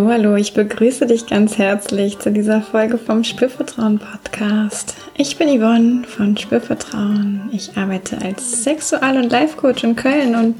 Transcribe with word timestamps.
Hallo, 0.00 0.12
hallo, 0.12 0.36
ich 0.36 0.54
begrüße 0.54 1.06
dich 1.06 1.26
ganz 1.26 1.58
herzlich 1.58 2.18
zu 2.18 2.32
dieser 2.32 2.62
Folge 2.62 2.96
vom 2.96 3.22
Spürvertrauen 3.22 3.98
Podcast. 3.98 4.94
Ich 5.14 5.36
bin 5.36 5.48
Yvonne 5.48 6.04
von 6.04 6.38
Spürvertrauen. 6.38 7.50
Ich 7.52 7.76
arbeite 7.76 8.16
als 8.22 8.64
Sexual- 8.64 9.18
und 9.18 9.30
Life-Coach 9.30 9.84
in 9.84 9.96
Köln 9.96 10.34
und 10.34 10.54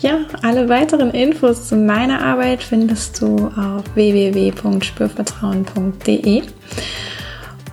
ja, 0.00 0.22
alle 0.42 0.68
weiteren 0.68 1.12
Infos 1.12 1.68
zu 1.68 1.76
meiner 1.76 2.20
Arbeit 2.20 2.64
findest 2.64 3.22
du 3.22 3.52
auf 3.56 3.84
www.spürvertrauen.de. 3.94 6.42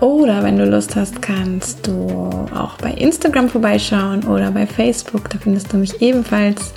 Oder 0.01 0.43
wenn 0.43 0.59
du 0.59 0.65
Lust 0.65 0.95
hast, 0.95 1.19
kannst 1.19 1.87
du 1.87 2.29
auch 2.53 2.77
bei 2.77 2.91
Instagram 2.91 3.49
vorbeischauen 3.49 4.23
oder 4.25 4.51
bei 4.51 4.67
Facebook, 4.67 5.31
da 5.31 5.39
findest 5.39 5.73
du 5.73 5.77
mich 5.77 5.99
ebenfalls. 5.99 6.75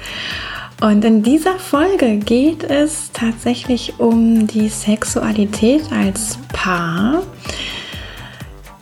Und 0.82 1.04
in 1.04 1.22
dieser 1.22 1.60
Folge 1.60 2.16
geht 2.16 2.64
es 2.64 3.12
tatsächlich 3.12 4.00
um 4.00 4.48
die 4.48 4.68
Sexualität 4.68 5.84
als 5.92 6.38
Paar. 6.52 7.22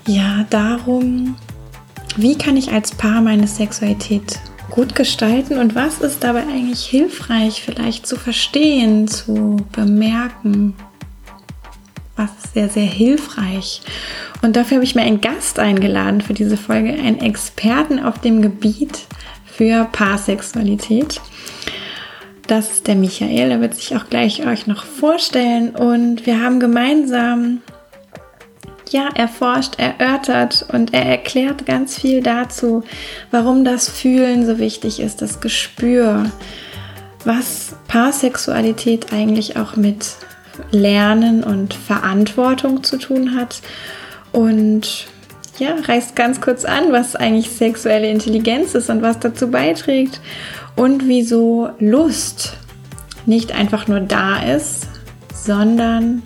Ja, 0.06 0.46
darum, 0.48 1.36
wie 2.16 2.38
kann 2.38 2.56
ich 2.56 2.72
als 2.72 2.92
Paar 2.92 3.20
meine 3.20 3.46
Sexualität 3.46 4.40
gut 4.70 4.94
gestalten 4.94 5.58
und 5.58 5.74
was 5.74 6.00
ist 6.00 6.24
dabei 6.24 6.44
eigentlich 6.44 6.86
hilfreich 6.86 7.62
vielleicht 7.62 8.06
zu 8.06 8.16
verstehen, 8.16 9.06
zu 9.06 9.58
bemerken, 9.70 10.74
was 12.16 12.30
ist 12.42 12.54
sehr, 12.54 12.70
sehr 12.70 12.86
hilfreich. 12.86 13.82
Und 14.40 14.56
dafür 14.56 14.76
habe 14.76 14.84
ich 14.84 14.94
mir 14.94 15.02
einen 15.02 15.20
Gast 15.20 15.58
eingeladen 15.58 16.22
für 16.22 16.32
diese 16.32 16.56
Folge, 16.56 16.94
einen 16.94 17.20
Experten 17.20 18.00
auf 18.02 18.18
dem 18.20 18.40
Gebiet 18.40 19.00
für 19.44 19.84
Paarsexualität. 19.92 21.20
Das 22.50 22.72
ist 22.72 22.88
der 22.88 22.96
Michael, 22.96 23.50
der 23.50 23.60
wird 23.60 23.76
sich 23.76 23.94
auch 23.94 24.08
gleich 24.10 24.44
euch 24.44 24.66
noch 24.66 24.82
vorstellen. 24.82 25.70
Und 25.70 26.26
wir 26.26 26.42
haben 26.42 26.58
gemeinsam 26.58 27.62
ja, 28.90 29.08
erforscht, 29.14 29.78
erörtert 29.78 30.66
und 30.72 30.92
er 30.92 31.06
erklärt 31.06 31.64
ganz 31.64 31.96
viel 31.96 32.24
dazu, 32.24 32.82
warum 33.30 33.64
das 33.64 33.88
Fühlen 33.88 34.46
so 34.46 34.58
wichtig 34.58 34.98
ist, 34.98 35.22
das 35.22 35.40
Gespür, 35.40 36.28
was 37.24 37.76
Paarsexualität 37.86 39.12
eigentlich 39.12 39.56
auch 39.56 39.76
mit 39.76 40.16
Lernen 40.72 41.44
und 41.44 41.72
Verantwortung 41.72 42.82
zu 42.82 42.98
tun 42.98 43.36
hat. 43.36 43.60
Und 44.32 45.06
ja, 45.60 45.76
reißt 45.86 46.16
ganz 46.16 46.40
kurz 46.40 46.64
an, 46.64 46.90
was 46.90 47.14
eigentlich 47.14 47.48
sexuelle 47.50 48.10
Intelligenz 48.10 48.74
ist 48.74 48.90
und 48.90 49.02
was 49.02 49.20
dazu 49.20 49.52
beiträgt 49.52 50.20
und 50.80 51.06
wieso 51.08 51.68
Lust 51.78 52.56
nicht 53.26 53.52
einfach 53.52 53.86
nur 53.86 54.00
da 54.00 54.42
ist, 54.54 54.88
sondern 55.34 56.22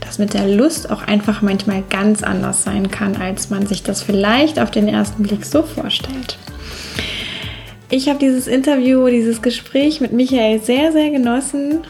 dass 0.00 0.18
mit 0.18 0.34
der 0.34 0.46
Lust 0.46 0.90
auch 0.90 1.04
einfach 1.04 1.40
manchmal 1.40 1.82
ganz 1.88 2.22
anders 2.22 2.64
sein 2.64 2.90
kann, 2.90 3.16
als 3.16 3.48
man 3.48 3.66
sich 3.66 3.82
das 3.82 4.02
vielleicht 4.02 4.60
auf 4.60 4.70
den 4.70 4.88
ersten 4.88 5.22
Blick 5.22 5.42
so 5.42 5.62
vorstellt. 5.62 6.36
Ich 7.88 8.10
habe 8.10 8.18
dieses 8.18 8.46
Interview, 8.46 9.06
dieses 9.08 9.40
Gespräch 9.40 10.02
mit 10.02 10.12
Michael 10.12 10.60
sehr, 10.60 10.92
sehr 10.92 11.08
genossen. 11.08 11.80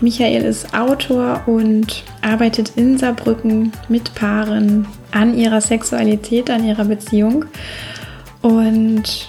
Michael 0.00 0.42
ist 0.42 0.74
Autor 0.74 1.44
und 1.46 2.02
arbeitet 2.22 2.72
in 2.74 2.98
Saarbrücken 2.98 3.70
mit 3.88 4.16
Paaren 4.16 4.88
an 5.12 5.38
ihrer 5.38 5.60
Sexualität, 5.60 6.50
an 6.50 6.64
ihrer 6.64 6.86
Beziehung. 6.86 7.44
Und 8.42 9.28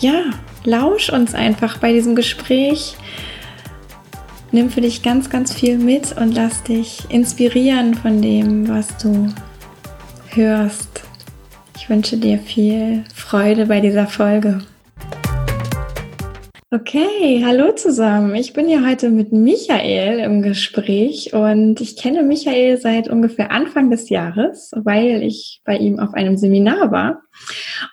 ja, 0.00 0.24
lausch 0.66 1.10
uns 1.10 1.34
einfach 1.34 1.78
bei 1.78 1.92
diesem 1.92 2.14
Gespräch. 2.14 2.96
Nimm 4.52 4.70
für 4.70 4.80
dich 4.80 5.02
ganz, 5.02 5.30
ganz 5.30 5.54
viel 5.54 5.78
mit 5.78 6.16
und 6.16 6.34
lass 6.34 6.62
dich 6.62 7.04
inspirieren 7.08 7.94
von 7.94 8.20
dem, 8.20 8.68
was 8.68 8.96
du 8.98 9.32
hörst. 10.34 11.02
Ich 11.76 11.88
wünsche 11.88 12.16
dir 12.16 12.38
viel 12.38 13.04
Freude 13.14 13.66
bei 13.66 13.80
dieser 13.80 14.06
Folge. 14.06 14.60
Okay, 16.72 17.44
hallo 17.46 17.70
zusammen. 17.76 18.34
Ich 18.34 18.52
bin 18.52 18.66
hier 18.66 18.84
heute 18.84 19.10
mit 19.10 19.30
Michael 19.30 20.18
im 20.18 20.42
Gespräch 20.42 21.32
und 21.32 21.80
ich 21.80 21.96
kenne 21.96 22.24
Michael 22.24 22.76
seit 22.78 23.08
ungefähr 23.08 23.52
Anfang 23.52 23.88
des 23.88 24.08
Jahres, 24.08 24.72
weil 24.74 25.22
ich 25.22 25.62
bei 25.64 25.76
ihm 25.76 26.00
auf 26.00 26.12
einem 26.14 26.36
Seminar 26.36 26.90
war. 26.90 27.22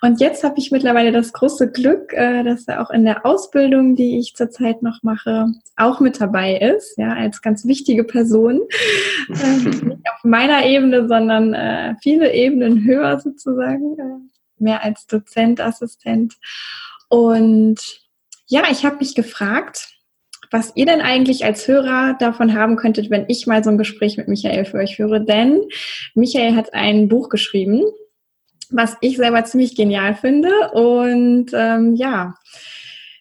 Und 0.02 0.20
jetzt 0.22 0.44
habe 0.44 0.56
ich 0.58 0.72
mittlerweile 0.72 1.12
das 1.12 1.34
große 1.34 1.70
Glück, 1.70 2.14
äh, 2.14 2.44
dass 2.44 2.68
er 2.68 2.82
auch 2.82 2.90
in 2.90 3.06
der 3.06 3.28
Ausbildung, 3.28 3.96
die 3.96 4.18
ich 4.18 4.34
zurzeit 4.34 4.82
noch 4.82 5.04
mache, 5.04 5.46
auch 5.78 6.00
mit 6.00 6.20
dabei 6.20 6.58
ist, 6.58 6.98
ja, 6.98 7.14
als 7.14 7.44
ganz 7.44 7.68
wichtige 7.68 8.04
Person. 8.04 8.62
Ähm, 9.30 9.64
nicht 9.88 10.10
auf 10.12 10.24
meiner 10.24 10.66
Ebene, 10.66 11.08
sondern 11.08 11.54
äh, 11.54 11.94
viele 12.02 12.34
Ebenen 12.34 12.84
höher 12.84 13.20
sozusagen, 13.20 14.00
äh, 14.00 14.64
mehr 14.64 14.84
als 14.84 15.06
Dozent, 15.06 15.62
Assistent. 15.62 16.38
Und 17.08 18.03
ja, 18.48 18.64
ich 18.72 18.86
habe 18.86 18.98
mich 18.98 19.16
gefragt, 19.16 19.90
was 20.52 20.72
ihr 20.76 20.86
denn 20.86 21.02
eigentlich 21.02 21.46
als 21.46 21.68
Hörer 21.68 22.16
davon 22.20 22.54
haben 22.54 22.76
könntet, 22.76 23.09
wenn 23.09 23.26
ich 23.28 23.48
mal 23.48 23.64
so 23.64 23.72
ein 23.72 23.78
Gespräch 23.78 24.18
mit 24.18 24.28
Michael 24.28 24.66
für 24.66 24.78
euch 24.78 24.98
führe. 24.98 25.24
Denn 25.24 25.62
Michael 26.14 26.56
hat 26.56 26.74
ein 26.74 27.08
Buch 27.08 27.30
geschrieben, 27.30 27.84
was 28.70 28.96
ich 29.02 29.18
selber 29.18 29.44
ziemlich 29.46 29.76
genial 29.76 30.14
finde. 30.14 30.72
Und 30.74 31.48
ähm, 31.54 31.96
ja, 31.96 32.36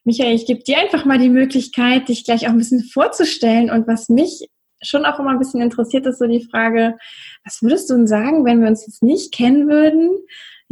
Michael, 0.05 0.35
ich 0.35 0.47
gebe 0.47 0.63
dir 0.63 0.79
einfach 0.79 1.05
mal 1.05 1.19
die 1.19 1.31
Möglichkeit, 1.31 2.09
dich 2.09 2.25
gleich 2.25 2.47
auch 2.47 2.51
ein 2.51 2.59
bisschen 2.59 2.85
vorzustellen. 2.85 3.71
Und 3.71 3.87
was 3.87 4.09
mich 4.09 4.49
schon 4.83 5.07
auch 5.07 5.19
immer 5.19 5.31
ein 5.31 5.39
bisschen 5.39 5.63
interessiert, 5.63 6.07
ist 6.07 6.19
so 6.19 6.27
die 6.27 6.47
Frage, 6.51 6.99
was 7.45 7.63
würdest 7.63 7.89
du 7.89 7.95
denn 7.95 8.09
sagen, 8.09 8.45
wenn 8.45 8.61
wir 8.61 8.69
uns 8.69 8.87
jetzt 8.87 9.03
nicht 9.03 9.33
kennen 9.33 9.69
würden? 9.69 10.11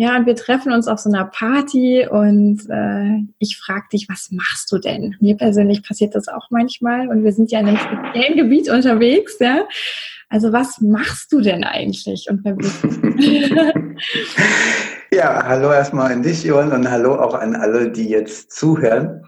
Ja, 0.01 0.17
und 0.17 0.25
wir 0.25 0.35
treffen 0.35 0.73
uns 0.73 0.89
auf 0.89 0.99
so 0.99 1.11
einer 1.11 1.27
Party 1.27 2.09
und 2.09 2.61
äh, 2.71 3.23
ich 3.39 3.59
frage 3.59 3.85
dich, 3.93 4.09
was 4.09 4.31
machst 4.31 4.73
du 4.73 4.79
denn? 4.79 5.15
Mir 5.21 5.37
persönlich 5.37 5.83
passiert 5.83 6.15
das 6.15 6.27
auch 6.27 6.47
manchmal 6.49 7.09
und 7.09 7.23
wir 7.23 7.35
sind 7.35 7.53
ja 7.53 7.61
in 7.61 7.67
einem 7.67 7.77
speziellen 7.77 8.35
Gebiet 8.35 8.71
unterwegs, 8.71 9.37
ja. 9.41 9.69
Also 10.31 10.55
was 10.55 10.81
machst 10.81 11.31
du 11.33 11.43
denn 11.43 11.65
eigentlich 11.65 12.29
und 12.31 12.43
ja, 15.13 15.45
hallo 15.45 15.71
erstmal 15.71 16.13
an 16.13 16.23
dich, 16.23 16.45
Johann, 16.45 16.73
und 16.73 16.91
hallo 16.91 17.17
auch 17.17 17.35
an 17.35 17.55
alle, 17.55 17.91
die 17.91 18.09
jetzt 18.09 18.53
zuhören. 18.53 19.27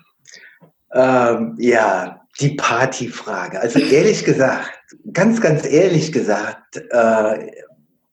Ähm, 0.94 1.54
ja, 1.58 2.22
die 2.40 2.54
Partyfrage. 2.54 3.60
Also 3.60 3.78
ehrlich 3.78 4.24
gesagt, 4.24 4.70
ganz, 5.12 5.38
ganz 5.42 5.66
ehrlich 5.66 6.12
gesagt, 6.12 6.78
äh, 6.78 7.50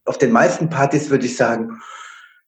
auf 0.04 0.18
den 0.18 0.30
meisten 0.30 0.68
Partys 0.68 1.08
würde 1.08 1.24
ich 1.24 1.38
sagen, 1.38 1.80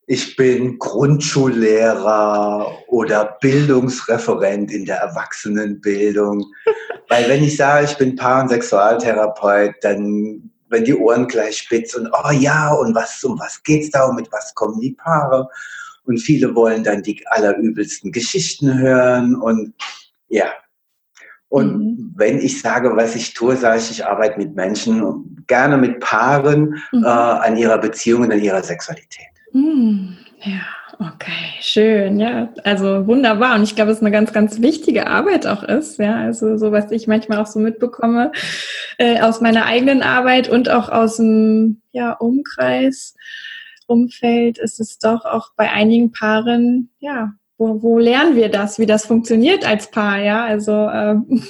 ich 0.07 0.37
bin 0.37 0.79
Grundschullehrer 0.79 2.79
oder 2.89 3.39
Bildungsreferent 3.41 4.71
in 4.71 4.85
der 4.85 4.99
Erwachsenenbildung. 4.99 6.45
Weil 7.09 7.29
wenn 7.29 7.45
ich 7.45 7.57
sage, 7.57 7.87
ich 7.87 7.97
bin 7.97 8.17
Paar- 8.17 8.43
und 8.43 8.49
Sexualtherapeut, 8.49 9.75
dann 9.83 10.53
wenn 10.73 10.85
die 10.85 10.95
Ohren 10.95 11.29
gleich 11.29 11.59
spitz 11.59 11.95
und 11.95 12.11
oh 12.13 12.31
ja, 12.31 12.73
und 12.73 12.95
was, 12.95 13.23
um 13.23 13.39
was 13.39 13.63
geht's 13.63 13.91
da 13.91 14.07
und 14.07 14.17
mit 14.17 14.33
was 14.33 14.55
kommen 14.55 14.81
die 14.81 14.93
Paare? 14.93 15.49
Und 16.05 16.19
viele 16.19 16.55
wollen 16.55 16.83
dann 16.83 17.03
die 17.03 17.25
allerübelsten 17.27 18.11
Geschichten 18.11 18.79
hören 18.79 19.37
und 19.37 19.75
ja. 20.29 20.47
Und 21.49 21.77
mhm. 21.77 22.15
wenn 22.17 22.39
ich 22.39 22.61
sage, 22.61 22.97
was 22.97 23.15
ich 23.15 23.35
tue, 23.35 23.57
sage 23.57 23.79
ich, 23.79 23.91
ich 23.91 24.07
arbeite 24.07 24.39
mit 24.39 24.57
Menschen, 24.57 25.45
gerne 25.47 25.77
mit 25.77 26.01
Paaren 26.01 26.83
mhm. 26.91 27.05
äh, 27.05 27.07
an 27.07 27.57
ihrer 27.57 27.79
Beziehung 27.79 28.23
und 28.23 28.33
an 28.33 28.41
ihrer 28.41 28.63
Sexualität. 28.63 29.27
Mm, 29.53 30.17
ja, 30.43 30.63
okay, 30.99 31.61
schön. 31.61 32.19
Ja, 32.19 32.49
also 32.65 33.07
wunderbar. 33.07 33.57
Und 33.57 33.65
ich 33.65 33.77
glaube, 33.77 33.91
es 33.91 33.99
ist 33.99 34.03
eine 34.03 34.11
ganz, 34.11 34.33
ganz 34.33 34.61
wichtige 34.61 35.07
Arbeit 35.07 35.47
auch 35.47 35.63
ist. 35.63 35.99
Ja, 35.99 36.17
also 36.17 36.57
so, 36.57 36.73
was 36.73 36.91
ich 36.91 37.07
manchmal 37.07 37.39
auch 37.39 37.47
so 37.47 37.61
mitbekomme 37.61 38.33
äh, 38.99 39.21
aus 39.21 39.41
meiner 39.41 39.67
eigenen 39.67 40.03
Arbeit 40.03 40.49
und 40.49 40.71
auch 40.71 40.89
aus 40.89 41.17
dem 41.17 41.83
ja, 41.93 42.13
Umkreis, 42.13 43.15
Umfeld, 43.87 44.59
ist 44.59 44.81
es 44.81 44.99
doch 44.99 45.25
auch 45.25 45.51
bei 45.57 45.71
einigen 45.71 46.13
Paaren, 46.13 46.91
ja, 46.99 47.35
wo, 47.59 47.83
wo 47.83 47.99
lernen 47.99 48.35
wir 48.35 48.49
das, 48.49 48.79
wie 48.79 48.87
das 48.87 49.07
funktioniert 49.07 49.67
als 49.67 49.91
Paar? 49.91 50.19
Ja, 50.19 50.45
also 50.45 50.73
ähm, 50.73 51.45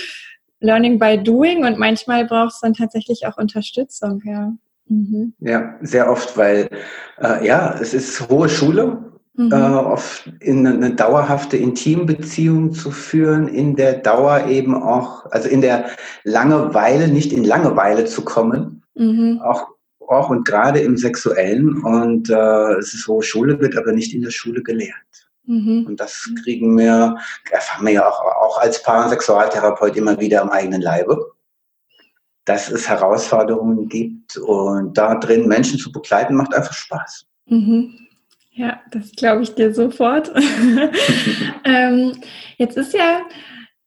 Learning 0.60 0.98
by 0.98 1.22
Doing 1.22 1.64
und 1.64 1.78
manchmal 1.78 2.26
braucht 2.26 2.54
es 2.54 2.60
dann 2.60 2.74
tatsächlich 2.74 3.26
auch 3.26 3.36
Unterstützung. 3.36 4.20
Ja. 4.24 4.52
Mhm. 4.88 5.34
Ja, 5.40 5.74
sehr 5.82 6.10
oft, 6.10 6.36
weil 6.36 6.68
äh, 7.20 7.46
ja, 7.46 7.76
es 7.80 7.94
ist 7.94 8.28
hohe 8.28 8.48
Schule, 8.48 9.12
mhm. 9.34 9.52
äh, 9.52 9.54
oft 9.54 10.30
in 10.40 10.66
eine 10.66 10.94
dauerhafte 10.94 11.56
Intimbeziehung 11.56 12.72
zu 12.72 12.90
führen, 12.90 13.48
in 13.48 13.76
der 13.76 13.94
Dauer 13.94 14.46
eben 14.46 14.74
auch, 14.74 15.30
also 15.32 15.48
in 15.48 15.60
der 15.60 15.86
Langeweile, 16.24 17.08
nicht 17.08 17.32
in 17.32 17.44
Langeweile 17.44 18.04
zu 18.04 18.22
kommen, 18.22 18.82
mhm. 18.94 19.40
auch, 19.42 19.66
auch 20.06 20.30
und 20.30 20.46
gerade 20.46 20.80
im 20.80 20.96
Sexuellen. 20.96 21.82
Und 21.82 22.30
äh, 22.30 22.74
es 22.74 22.94
ist 22.94 23.08
hohe 23.08 23.22
Schule, 23.22 23.60
wird 23.60 23.76
aber 23.76 23.92
nicht 23.92 24.14
in 24.14 24.22
der 24.22 24.30
Schule 24.30 24.62
gelehrt. 24.62 24.94
Mhm. 25.46 25.86
Und 25.86 26.00
das 26.00 26.28
kriegen 26.42 26.76
wir, 26.76 27.16
erfahren 27.50 27.86
wir 27.86 27.92
ja 27.94 28.08
auch, 28.08 28.20
auch 28.20 28.58
als 28.60 28.82
Paar- 28.82 29.04
und 29.04 29.10
Sexualtherapeut 29.10 29.96
immer 29.96 30.18
wieder 30.20 30.42
am 30.42 30.50
eigenen 30.50 30.82
Leibe. 30.82 31.32
Dass 32.46 32.70
es 32.70 32.88
Herausforderungen 32.88 33.88
gibt 33.88 34.38
und 34.38 34.96
da 34.96 35.16
drin 35.16 35.46
Menschen 35.46 35.78
zu 35.78 35.92
begleiten, 35.92 36.34
macht 36.34 36.54
einfach 36.54 36.72
Spaß. 36.72 37.26
Mhm. 37.46 37.98
Ja, 38.52 38.80
das 38.90 39.12
glaube 39.12 39.42
ich 39.42 39.54
dir 39.54 39.74
sofort. 39.74 40.32
ähm, 41.64 42.12
jetzt 42.56 42.78
ist 42.78 42.94
ja 42.94 43.20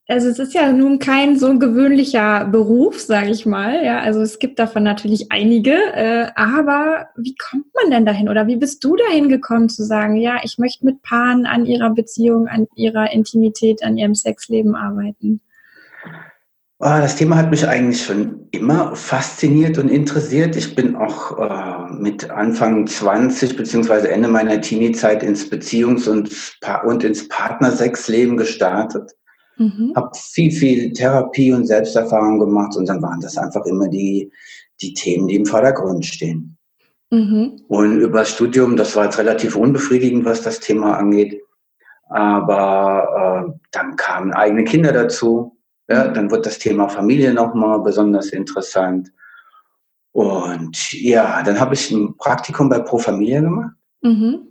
also 0.09 0.27
es 0.27 0.39
ist 0.39 0.56
ja 0.56 0.71
nun 0.71 0.97
kein 0.97 1.38
so 1.38 1.59
gewöhnlicher 1.59 2.45
Beruf, 2.45 3.00
sage 3.00 3.29
ich 3.29 3.45
mal. 3.45 3.85
Ja, 3.85 4.00
also 4.00 4.21
es 4.21 4.39
gibt 4.39 4.57
davon 4.57 4.81
natürlich 4.81 5.31
einige. 5.31 5.75
Äh, 5.94 6.31
aber 6.33 7.09
wie 7.15 7.35
kommt 7.35 7.67
man 7.75 7.91
denn 7.91 8.07
dahin? 8.07 8.27
Oder 8.27 8.47
wie 8.47 8.56
bist 8.56 8.83
du 8.83 8.95
dahin 8.95 9.29
gekommen 9.29 9.69
zu 9.69 9.83
sagen, 9.83 10.15
ja, 10.15 10.39
ich 10.41 10.57
möchte 10.57 10.83
mit 10.83 11.03
Paaren 11.03 11.45
an 11.45 11.67
ihrer 11.67 11.91
Beziehung, 11.91 12.47
an 12.47 12.65
ihrer 12.73 13.11
Intimität, 13.11 13.83
an 13.83 14.00
ihrem 14.00 14.15
Sexleben 14.15 14.73
arbeiten? 14.73 15.41
Oh, 16.81 16.86
das 16.86 17.18
Thema 17.18 17.36
hat 17.36 17.52
mich 17.52 17.68
eigentlich 17.68 18.06
schon 18.06 18.48
immer 18.52 18.96
fasziniert 18.96 19.78
und 19.78 19.90
interessiert. 19.90 20.56
Ich 20.56 20.76
bin 20.76 20.96
auch 20.96 21.38
äh, 21.38 21.92
mit 21.92 22.30
Anfang 22.30 22.88
20 22.88 23.58
beziehungsweise 23.58 24.10
Ende 24.10 24.30
meiner 24.30 24.62
Teenie-Zeit 24.62 25.22
ins 25.22 25.52
Beziehungs- 25.52 26.08
und, 26.08 26.31
und 26.86 27.04
ins 27.04 27.28
Partnersexleben 27.28 28.38
gestartet. 28.38 29.12
Mhm. 29.58 29.92
Habe 29.94 30.12
viel, 30.16 30.54
viel 30.54 30.94
Therapie 30.94 31.52
und 31.52 31.66
Selbsterfahrung 31.66 32.40
gemacht 32.40 32.78
und 32.78 32.88
dann 32.88 33.02
waren 33.02 33.20
das 33.20 33.38
einfach 33.38 33.66
immer 33.66 33.90
die, 33.90 34.31
die 34.81 34.94
Themen, 34.94 35.28
die 35.28 35.36
im 35.36 35.46
Vordergrund 35.46 36.06
stehen. 36.06 36.58
Mhm. 37.12 37.60
Und 37.68 38.00
über 38.00 38.20
das 38.20 38.30
Studium, 38.30 38.78
das 38.78 38.96
war 38.96 39.04
jetzt 39.04 39.20
relativ 39.20 39.58
unbefriedigend, 39.58 40.24
was 40.24 40.44
das 40.44 40.62
Thema 40.62 40.98
angeht. 40.98 41.42
Aber 42.08 43.50
äh, 43.50 43.60
dann 43.72 43.98
kamen 43.98 44.31
eigene 44.31 44.64
Kinder 44.64 44.94
dazu. 44.94 45.58
Ja, 45.89 46.07
dann 46.07 46.30
wird 46.30 46.45
das 46.45 46.59
Thema 46.59 46.88
Familie 46.88 47.33
nochmal 47.33 47.80
besonders 47.80 48.30
interessant. 48.30 49.12
Und 50.12 50.94
ja, 50.94 51.41
dann 51.44 51.59
habe 51.59 51.74
ich 51.74 51.89
ein 51.91 52.15
Praktikum 52.18 52.69
bei 52.69 52.80
Pro 52.80 53.00
Familia 53.00 53.41
gemacht. 53.41 53.74
Mhm. 54.01 54.50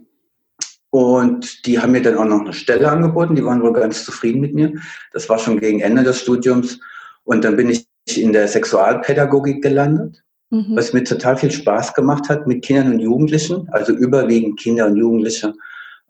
Und 0.89 1.65
die 1.65 1.79
haben 1.79 1.91
mir 1.91 2.01
dann 2.01 2.17
auch 2.17 2.25
noch 2.25 2.41
eine 2.41 2.53
Stelle 2.53 2.89
angeboten. 2.89 3.35
Die 3.35 3.45
waren 3.45 3.61
wohl 3.61 3.73
ganz 3.73 4.03
zufrieden 4.03 4.41
mit 4.41 4.53
mir. 4.53 4.73
Das 5.13 5.29
war 5.29 5.37
schon 5.37 5.59
gegen 5.59 5.79
Ende 5.79 6.03
des 6.03 6.19
Studiums. 6.19 6.79
Und 7.23 7.45
dann 7.45 7.55
bin 7.55 7.69
ich 7.69 7.87
in 8.17 8.33
der 8.33 8.47
Sexualpädagogik 8.47 9.61
gelandet, 9.61 10.23
mhm. 10.49 10.75
was 10.75 10.93
mir 10.93 11.03
total 11.03 11.37
viel 11.37 11.51
Spaß 11.51 11.93
gemacht 11.93 12.27
hat 12.27 12.47
mit 12.47 12.65
Kindern 12.65 12.93
und 12.93 12.99
Jugendlichen, 12.99 13.69
also 13.71 13.93
überwiegend 13.93 14.59
Kinder 14.59 14.87
und 14.87 14.97
Jugendliche. 14.97 15.53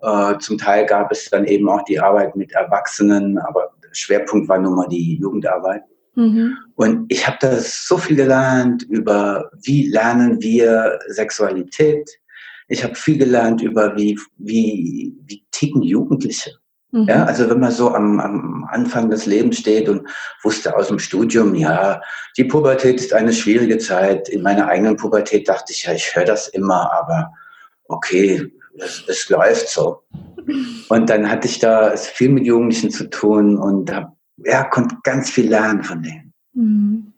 Äh, 0.02 0.38
zum 0.40 0.58
Teil 0.58 0.86
gab 0.86 1.12
es 1.12 1.30
dann 1.30 1.44
eben 1.46 1.68
auch 1.68 1.84
die 1.84 2.00
Arbeit 2.00 2.38
mit 2.38 2.54
Erwachsenen, 2.54 3.38
aber 3.38 3.74
Schwerpunkt 3.92 4.48
war 4.50 4.60
nun 4.60 4.76
mal 4.76 4.88
die 4.88 5.18
Jugendarbeit. 5.18 5.84
Mhm. 6.16 6.58
Und 6.76 7.06
ich 7.12 7.26
habe 7.26 7.38
da 7.40 7.56
so 7.58 7.98
viel 7.98 8.16
gelernt 8.16 8.84
über, 8.84 9.50
wie 9.64 9.88
lernen 9.88 10.42
wir 10.42 11.00
Sexualität, 11.08 12.10
ich 12.68 12.84
habe 12.84 12.96
viel 12.96 13.18
gelernt 13.18 13.62
über, 13.62 13.96
wie, 13.98 14.20
wie, 14.38 15.16
wie 15.26 15.44
ticken 15.52 15.82
Jugendliche. 15.82 16.52
Mhm. 16.92 17.06
Ja, 17.08 17.26
also 17.26 17.50
wenn 17.50 17.60
man 17.60 17.72
so 17.72 17.94
am, 17.94 18.20
am 18.20 18.68
Anfang 18.70 19.10
des 19.10 19.26
Lebens 19.26 19.60
steht 19.60 19.90
und 19.90 20.08
wusste 20.44 20.76
aus 20.76 20.88
dem 20.88 21.00
Studium, 21.00 21.56
ja, 21.56 22.02
die 22.38 22.44
Pubertät 22.44 23.00
ist 23.00 23.14
eine 23.14 23.34
schwierige 23.34 23.78
Zeit. 23.78 24.30
In 24.30 24.44
meiner 24.44 24.68
eigenen 24.68 24.98
Pubertät 24.98 25.48
dachte 25.48 25.74
ich, 25.74 25.84
ja, 25.84 25.94
ich 25.94 26.16
höre 26.16 26.26
das 26.26 26.48
immer, 26.48 26.92
aber 26.94 27.32
okay, 27.86 28.52
es, 28.78 29.04
es 29.08 29.30
läuft 29.30 29.70
so. 29.70 30.04
Und 30.90 31.10
dann 31.10 31.30
hatte 31.30 31.48
ich 31.48 31.60
da 31.60 31.96
viel 31.96 32.30
mit 32.30 32.46
Jugendlichen 32.46 32.90
zu 32.90 33.10
tun 33.10 33.58
und 33.58 33.94
hab, 33.94 34.16
ja, 34.38 34.64
konnte 34.64 34.96
ganz 35.04 35.30
viel 35.30 35.50
lernen 35.50 35.84
von 35.84 36.02
denen. 36.02 36.34
Mhm. 36.54 37.14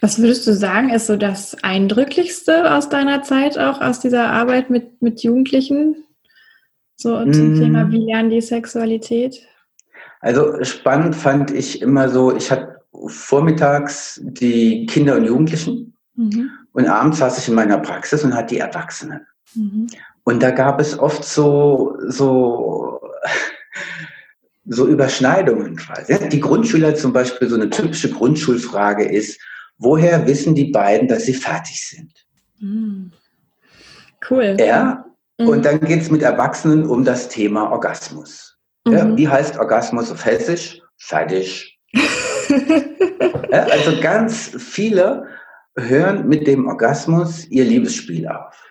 Was 0.00 0.20
würdest 0.20 0.46
du 0.46 0.54
sagen, 0.54 0.90
ist 0.90 1.06
so 1.06 1.16
das 1.16 1.56
Eindrücklichste 1.62 2.72
aus 2.74 2.88
deiner 2.88 3.22
Zeit, 3.22 3.58
auch 3.58 3.80
aus 3.80 4.00
dieser 4.00 4.30
Arbeit 4.30 4.70
mit, 4.70 5.02
mit 5.02 5.22
Jugendlichen? 5.22 6.04
So 6.96 7.16
zum 7.30 7.54
mm. 7.54 7.60
Thema, 7.60 7.92
wie 7.92 8.04
lernen 8.04 8.30
die 8.30 8.40
Sexualität? 8.40 9.46
Also 10.20 10.64
spannend 10.64 11.14
fand 11.14 11.52
ich 11.52 11.80
immer 11.80 12.08
so, 12.08 12.34
ich 12.34 12.50
hatte 12.50 12.80
vormittags 13.06 14.20
die 14.24 14.86
Kinder 14.86 15.16
und 15.16 15.24
Jugendlichen 15.24 15.94
mhm. 16.16 16.50
und 16.72 16.88
abends 16.88 17.18
saß 17.18 17.38
ich 17.38 17.48
in 17.48 17.54
meiner 17.54 17.78
Praxis 17.78 18.24
und 18.24 18.34
hatte 18.34 18.54
die 18.54 18.60
Erwachsenen. 18.60 19.20
Mhm. 19.54 19.86
Und 20.28 20.42
da 20.42 20.50
gab 20.50 20.78
es 20.78 20.98
oft 20.98 21.24
so, 21.24 21.96
so, 22.06 23.00
so 24.66 24.86
Überschneidungen 24.86 25.74
quasi. 25.76 26.28
Die 26.28 26.40
Grundschüler 26.40 26.94
zum 26.94 27.14
Beispiel, 27.14 27.48
so 27.48 27.54
eine 27.54 27.70
typische 27.70 28.10
Grundschulfrage 28.10 29.06
ist, 29.06 29.40
woher 29.78 30.26
wissen 30.26 30.54
die 30.54 30.66
beiden, 30.66 31.08
dass 31.08 31.24
sie 31.24 31.32
fertig 31.32 31.82
sind? 31.82 32.12
Mhm. 32.60 33.10
Cool. 34.28 34.54
Ja, 34.60 35.06
mhm. 35.38 35.48
und 35.48 35.64
dann 35.64 35.80
geht 35.80 36.02
es 36.02 36.10
mit 36.10 36.20
Erwachsenen 36.20 36.84
um 36.84 37.06
das 37.06 37.30
Thema 37.30 37.72
Orgasmus. 37.72 38.58
Mhm. 38.84 38.92
Ja, 38.92 39.16
wie 39.16 39.28
heißt 39.28 39.58
Orgasmus 39.58 40.12
auf 40.12 40.26
Hessisch? 40.26 40.82
Fertig. 40.98 41.80
ja, 43.50 43.62
also 43.62 43.98
ganz 44.02 44.50
viele 44.58 45.26
hören 45.74 46.28
mit 46.28 46.46
dem 46.46 46.66
Orgasmus 46.66 47.46
ihr 47.48 47.64
Liebesspiel 47.64 48.28
auf. 48.28 48.67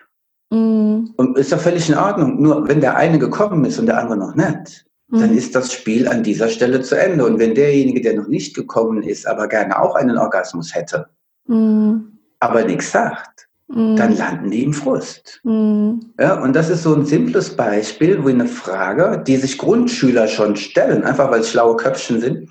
Mhm. 0.50 1.10
Und 1.16 1.38
ist 1.38 1.52
doch 1.52 1.60
völlig 1.60 1.88
in 1.88 1.96
Ordnung. 1.96 2.40
Nur 2.40 2.66
wenn 2.68 2.80
der 2.80 2.96
eine 2.96 3.18
gekommen 3.18 3.64
ist 3.64 3.78
und 3.78 3.86
der 3.86 3.98
andere 3.98 4.18
noch 4.18 4.34
nicht, 4.34 4.86
dann 5.10 5.30
mhm. 5.30 5.38
ist 5.38 5.54
das 5.54 5.72
Spiel 5.72 6.06
an 6.06 6.22
dieser 6.22 6.48
Stelle 6.48 6.82
zu 6.82 6.94
Ende. 6.94 7.24
Und 7.24 7.38
wenn 7.38 7.54
derjenige, 7.54 8.00
der 8.00 8.14
noch 8.14 8.28
nicht 8.28 8.54
gekommen 8.54 9.02
ist, 9.02 9.26
aber 9.26 9.48
gerne 9.48 9.80
auch 9.80 9.94
einen 9.94 10.18
Orgasmus 10.18 10.74
hätte, 10.74 11.06
mhm. 11.46 12.18
aber 12.40 12.64
nichts 12.64 12.92
sagt, 12.92 13.48
mhm. 13.68 13.96
dann 13.96 14.16
landen 14.16 14.50
die 14.50 14.64
im 14.64 14.74
Frust. 14.74 15.40
Mhm. 15.44 16.12
Ja, 16.20 16.40
und 16.42 16.54
das 16.54 16.68
ist 16.68 16.82
so 16.82 16.94
ein 16.94 17.06
simples 17.06 17.56
Beispiel, 17.56 18.22
wo 18.22 18.28
eine 18.28 18.46
Frage, 18.46 19.22
die 19.26 19.36
sich 19.36 19.56
Grundschüler 19.56 20.28
schon 20.28 20.56
stellen, 20.56 21.04
einfach 21.04 21.30
weil 21.30 21.40
es 21.40 21.50
schlaue 21.50 21.76
Köpfchen 21.76 22.20
sind, 22.20 22.50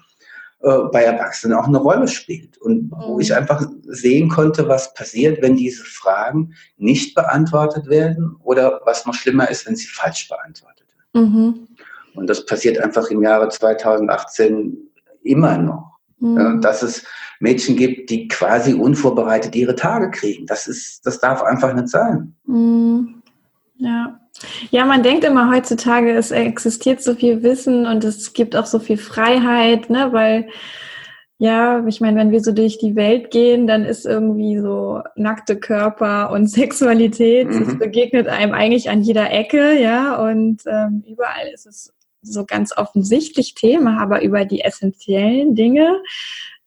äh, 0.67 0.89
bei 0.91 1.03
Erwachsenen 1.03 1.57
auch 1.57 1.67
eine 1.67 1.77
Rolle 1.77 2.07
spielt. 2.07 2.57
Und 2.57 2.91
wo 2.91 3.15
mhm. 3.15 3.21
ich 3.21 3.33
einfach 3.33 3.65
sehen 3.83 4.27
konnte, 4.27 4.67
was 4.67 4.93
passiert, 4.93 5.41
wenn 5.41 5.55
diese 5.55 5.83
Fragen 5.83 6.53
nicht 6.77 7.15
beantwortet 7.15 7.87
werden 7.87 8.35
oder 8.43 8.81
was 8.83 9.05
noch 9.05 9.13
schlimmer 9.13 9.49
ist, 9.49 9.65
wenn 9.65 9.75
sie 9.75 9.87
falsch 9.87 10.27
beantwortet 10.27 10.87
werden. 11.13 11.31
Mhm. 11.33 11.67
Und 12.15 12.27
das 12.27 12.45
passiert 12.45 12.79
einfach 12.79 13.09
im 13.09 13.23
Jahre 13.23 13.47
2018 13.47 14.77
immer 15.23 15.57
noch. 15.57 15.99
Mhm. 16.19 16.61
Dass 16.61 16.81
es 16.81 17.05
Mädchen 17.39 17.75
gibt, 17.75 18.09
die 18.09 18.27
quasi 18.27 18.73
unvorbereitet 18.73 19.55
ihre 19.55 19.75
Tage 19.75 20.11
kriegen. 20.11 20.47
Das 20.47 20.67
ist, 20.67 21.05
das 21.05 21.19
darf 21.19 21.43
einfach 21.43 21.73
nicht 21.73 21.89
sein. 21.89 22.35
Mhm. 22.45 23.21
Ja. 23.77 24.19
Ja, 24.71 24.85
man 24.85 25.03
denkt 25.03 25.23
immer 25.23 25.51
heutzutage, 25.51 26.11
es 26.11 26.31
existiert 26.31 27.01
so 27.01 27.15
viel 27.15 27.43
Wissen 27.43 27.85
und 27.85 28.03
es 28.03 28.33
gibt 28.33 28.55
auch 28.55 28.65
so 28.65 28.79
viel 28.79 28.97
Freiheit, 28.97 29.89
ne, 29.89 30.09
weil 30.11 30.47
ja, 31.39 31.85
ich 31.85 32.01
meine, 32.01 32.17
wenn 32.19 32.31
wir 32.31 32.41
so 32.41 32.51
durch 32.51 32.79
die 32.79 32.95
Welt 32.95 33.29
gehen, 33.29 33.67
dann 33.67 33.85
ist 33.85 34.07
irgendwie 34.07 34.57
so 34.57 35.03
nackte 35.15 35.59
Körper 35.59 36.31
und 36.31 36.47
Sexualität, 36.49 37.47
mhm. 37.47 37.65
das 37.65 37.77
begegnet 37.77 38.27
einem 38.27 38.53
eigentlich 38.53 38.89
an 38.89 39.01
jeder 39.01 39.31
Ecke, 39.31 39.79
ja, 39.79 40.15
und 40.15 40.63
ähm, 40.65 41.03
überall 41.07 41.47
ist 41.53 41.67
es 41.67 41.93
so 42.23 42.45
ganz 42.45 42.75
offensichtlich 42.75 43.53
Thema, 43.53 44.01
aber 44.01 44.23
über 44.23 44.45
die 44.45 44.61
essentiellen 44.61 45.55
Dinge 45.55 46.01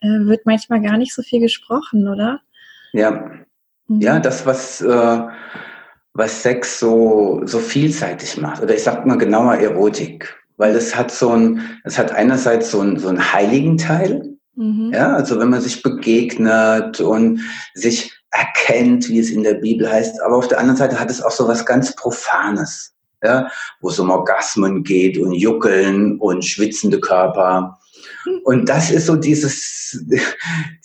äh, 0.00 0.06
wird 0.06 0.46
manchmal 0.46 0.80
gar 0.80 0.96
nicht 0.96 1.14
so 1.14 1.22
viel 1.22 1.40
gesprochen, 1.40 2.08
oder? 2.08 2.40
Ja, 2.92 3.30
mhm. 3.88 4.00
ja, 4.00 4.20
das, 4.20 4.46
was, 4.46 4.80
äh, 4.80 5.20
was 6.14 6.42
Sex 6.42 6.78
so, 6.78 7.40
so 7.44 7.58
vielseitig 7.58 8.36
macht, 8.36 8.62
oder 8.62 8.74
ich 8.74 8.82
sag 8.82 9.06
mal 9.06 9.18
genauer 9.18 9.54
Erotik, 9.54 10.36
weil 10.56 10.74
es 10.74 10.94
hat 10.94 11.10
so 11.10 11.30
ein, 11.30 11.80
es 11.84 11.98
hat 11.98 12.12
einerseits 12.12 12.70
so 12.70 12.80
einen, 12.80 12.98
so 12.98 13.08
einen 13.08 13.32
heiligen 13.32 13.76
Teil, 13.76 14.36
mhm. 14.56 14.92
ja, 14.92 15.14
also 15.14 15.38
wenn 15.38 15.50
man 15.50 15.60
sich 15.60 15.82
begegnet 15.82 17.00
und 17.00 17.40
sich 17.74 18.12
erkennt, 18.30 19.08
wie 19.08 19.18
es 19.18 19.30
in 19.30 19.42
der 19.42 19.54
Bibel 19.54 19.90
heißt, 19.90 20.22
aber 20.22 20.36
auf 20.36 20.48
der 20.48 20.58
anderen 20.58 20.76
Seite 20.76 21.00
hat 21.00 21.10
es 21.10 21.22
auch 21.22 21.32
so 21.32 21.48
was 21.48 21.66
ganz 21.66 21.94
Profanes. 21.94 22.94
Ja, 23.22 23.50
wo 23.82 23.90
es 23.90 23.98
um 23.98 24.08
Orgasmen 24.08 24.82
geht 24.82 25.18
und 25.18 25.34
Juckeln 25.34 26.18
und 26.20 26.42
schwitzende 26.42 26.98
Körper. 27.00 27.78
Und 28.44 28.68
das 28.68 28.90
ist 28.90 29.06
so 29.06 29.16
dieses, 29.16 30.04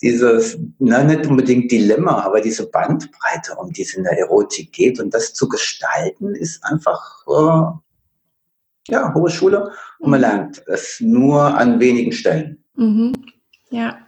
dieses, 0.02 0.58
na, 0.78 1.02
nicht 1.02 1.26
unbedingt 1.26 1.70
Dilemma, 1.70 2.22
aber 2.22 2.40
diese 2.40 2.68
Bandbreite, 2.68 3.54
um 3.56 3.72
die 3.72 3.82
es 3.82 3.94
in 3.94 4.04
der 4.04 4.18
Erotik 4.18 4.72
geht. 4.72 5.00
Und 5.00 5.12
das 5.12 5.34
zu 5.34 5.48
gestalten, 5.48 6.34
ist 6.34 6.64
einfach, 6.64 7.26
äh, 7.28 8.92
ja, 8.92 9.14
hohe 9.14 9.30
Schule. 9.30 9.72
Und 9.98 10.10
man 10.10 10.20
lernt 10.20 10.62
es 10.66 11.00
nur 11.00 11.42
an 11.42 11.80
wenigen 11.80 12.12
Stellen. 12.12 12.62
Mhm. 12.74 13.12
Ja, 13.70 13.98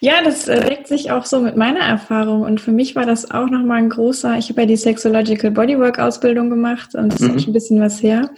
ja, 0.00 0.22
das 0.24 0.48
äh, 0.48 0.60
deckt 0.60 0.88
sich 0.88 1.10
auch 1.10 1.26
so 1.26 1.40
mit 1.40 1.56
meiner 1.56 1.80
Erfahrung. 1.80 2.42
Und 2.42 2.60
für 2.60 2.72
mich 2.72 2.96
war 2.96 3.04
das 3.04 3.30
auch 3.30 3.50
nochmal 3.50 3.78
ein 3.78 3.90
großer, 3.90 4.38
ich 4.38 4.48
habe 4.48 4.62
ja 4.62 4.66
die 4.66 4.76
Sexological 4.76 5.50
Bodywork 5.50 5.98
Ausbildung 5.98 6.48
gemacht 6.48 6.94
und 6.94 7.12
das 7.12 7.20
ist 7.20 7.32
mhm. 7.32 7.38
schon 7.38 7.50
ein 7.50 7.52
bisschen 7.52 7.80
was 7.80 8.02
her. 8.02 8.30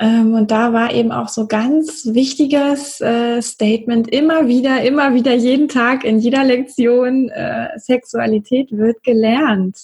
Ähm, 0.00 0.34
und 0.34 0.50
da 0.50 0.72
war 0.72 0.92
eben 0.92 1.10
auch 1.10 1.28
so 1.28 1.46
ganz 1.46 2.06
wichtiges 2.12 3.00
äh, 3.00 3.42
Statement 3.42 4.08
immer 4.08 4.46
wieder, 4.46 4.82
immer 4.82 5.14
wieder, 5.14 5.34
jeden 5.34 5.68
Tag 5.68 6.04
in 6.04 6.20
jeder 6.20 6.44
Lektion, 6.44 7.28
äh, 7.30 7.68
Sexualität 7.78 8.70
wird 8.70 9.02
gelernt. 9.02 9.76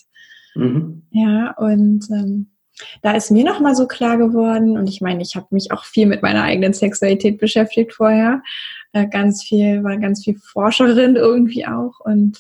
Mhm. 0.55 1.03
Ja, 1.11 1.55
und 1.59 2.09
ähm, 2.11 2.51
da 3.03 3.13
ist 3.13 3.31
mir 3.31 3.45
nochmal 3.45 3.75
so 3.75 3.87
klar 3.87 4.17
geworden, 4.17 4.79
und 4.79 4.89
ich 4.89 5.01
meine, 5.01 5.23
ich 5.23 5.35
habe 5.37 5.47
mich 5.51 5.73
auch 5.73 5.85
viel 5.85 6.07
mit 6.07 6.23
meiner 6.23 6.43
eigenen 6.43 6.75
Sexualität 6.75 7.39
beschäftigt 7.39 7.93
vorher, 7.93 8.43
äh, 8.93 9.09
ganz 9.09 9.43
viel, 9.43 9.83
war 9.83 9.97
ganz 9.99 10.25
viel 10.25 10.37
Forscherin 10.37 11.17
irgendwie 11.17 11.67
auch 11.67 12.01
und 12.05 12.39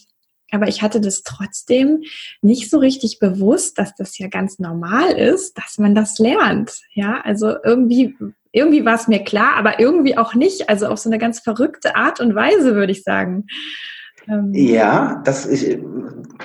aber 0.55 0.69
ich 0.69 0.83
hatte 0.83 1.01
das 1.01 1.23
trotzdem 1.23 2.03
nicht 2.43 2.71
so 2.71 2.79
richtig 2.79 3.19
bewusst, 3.19 3.79
dass 3.79 3.95
das 3.95 4.19
ja 4.19 4.29
ganz 4.29 4.59
normal 4.59 5.11
ist, 5.13 5.59
dass 5.59 5.79
man 5.79 5.95
das 5.95 6.19
lernt. 6.19 6.73
Ja, 6.95 7.21
also 7.25 7.55
irgendwie, 7.65 8.17
irgendwie 8.53 8.85
war 8.85 8.95
es 8.95 9.09
mir 9.09 9.25
klar, 9.25 9.57
aber 9.57 9.81
irgendwie 9.81 10.17
auch 10.17 10.35
nicht. 10.35 10.69
Also 10.69 10.87
auf 10.87 10.99
so 10.99 11.09
eine 11.09 11.19
ganz 11.19 11.41
verrückte 11.41 11.97
Art 11.97 12.21
und 12.21 12.35
Weise, 12.35 12.75
würde 12.75 12.93
ich 12.93 13.03
sagen. 13.03 13.47
Ähm, 14.29 14.53
ja, 14.55 15.21
das 15.25 15.45
ist, 15.45 15.79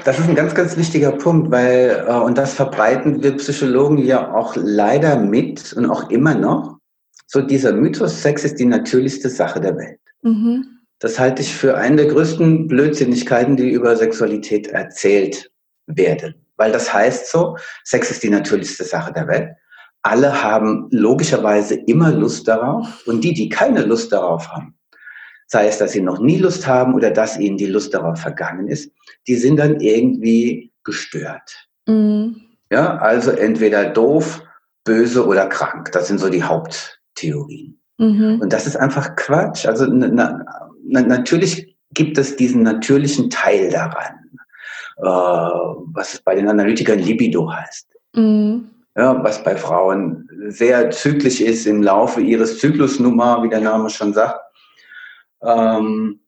das 0.03 0.19
ist 0.19 0.27
ein 0.27 0.35
ganz, 0.35 0.53
ganz 0.53 0.75
wichtiger 0.75 1.11
Punkt, 1.11 1.51
weil, 1.51 2.05
äh, 2.07 2.13
und 2.13 2.37
das 2.37 2.53
verbreiten 2.53 3.23
wir 3.23 3.37
Psychologen 3.37 3.99
ja 3.99 4.33
auch 4.33 4.55
leider 4.55 5.17
mit 5.17 5.73
und 5.73 5.85
auch 5.85 6.09
immer 6.09 6.35
noch. 6.35 6.77
So 7.27 7.41
dieser 7.41 7.73
Mythos, 7.73 8.21
Sex 8.21 8.43
ist 8.43 8.59
die 8.59 8.65
natürlichste 8.65 9.29
Sache 9.29 9.61
der 9.61 9.77
Welt. 9.77 9.99
Mhm. 10.23 10.78
Das 11.00 11.18
halte 11.18 11.41
ich 11.41 11.56
für 11.56 11.77
eine 11.77 11.96
der 11.96 12.08
größten 12.08 12.68
Blödsinnigkeiten, 12.68 13.56
die 13.56 13.70
über 13.70 13.96
Sexualität 13.96 14.68
erzählt 14.68 15.50
werden. 15.88 16.36
Weil 16.58 16.74
das 16.74 16.94
heißt 16.94 17.32
so, 17.32 17.58
Sex 17.86 18.12
ist 18.12 18.22
die 18.22 18.29
natürlichste 18.29 18.84
Sache 18.84 19.13
der 19.13 19.27
Welt. 19.27 19.50
Alle 20.01 20.44
haben 20.44 20.88
logischerweise 20.91 21.75
immer 21.75 22.12
Lust 22.12 22.48
darauf. 22.48 23.08
Und 23.08 23.24
die, 23.24 23.34
die 23.34 23.48
keine 23.48 23.84
Lust 23.84 24.12
darauf 24.12 24.50
haben, 24.50 24.77
sei 25.48 25.68
es, 25.68 25.77
dass 25.77 25.94
sie 25.94 26.01
noch 26.01 26.20
nie 26.20 26.38
Lust 26.38 26.68
haben 26.68 26.94
oder 26.94 27.12
dass 27.12 27.39
ihnen 27.39 27.58
die 27.58 27.65
Lust 27.65 27.94
darauf 27.94 28.20
vergangen 28.20 28.68
ist, 28.68 28.91
die 29.27 29.36
sind 29.36 29.58
dann 29.58 29.79
irgendwie 29.79 30.72
gestört. 30.84 31.68
Mhm. 31.88 32.41
Ja, 32.72 32.98
also 32.98 33.32
entweder 33.32 33.86
doof, 33.86 34.44
böse 34.84 35.25
oder 35.25 35.48
krank. 35.48 35.91
Das 35.91 36.08
sind 36.08 36.20
so 36.20 36.29
die 36.29 36.44
Haupttheorien. 36.44 37.79
Mhm. 37.98 38.39
Und 38.41 38.53
das 38.53 38.68
ist 38.68 38.75
einfach 38.75 39.15
Quatsch. 39.15 39.65
Also 39.65 39.86
na, 39.88 40.68
na, 40.89 41.01
natürlich 41.01 41.75
gibt 41.93 42.17
es 42.17 42.36
diesen 42.36 42.63
natürlichen 42.63 43.29
Teil 43.29 43.69
daran, 43.69 44.29
äh, 44.98 45.03
was 45.93 46.19
bei 46.22 46.36
den 46.36 46.48
Analytikern 46.48 47.00
Libido 47.00 47.51
heißt. 47.51 47.88
Mhm. 48.15 48.69
Ja, 48.96 49.24
was 49.24 49.43
bei 49.43 49.55
Frauen 49.55 50.27
sehr 50.48 50.89
zyklisch 50.89 51.41
ist 51.41 51.65
im 51.67 51.84
Laufe 51.84 52.22
ihres 52.22 52.60
Zyklusnummer, 52.60 53.43
wie 53.43 53.50
der 53.50 53.62
Name 53.62 53.89
schon 53.89 54.13
sagt. 54.13 54.41
Ähm, 55.41 56.19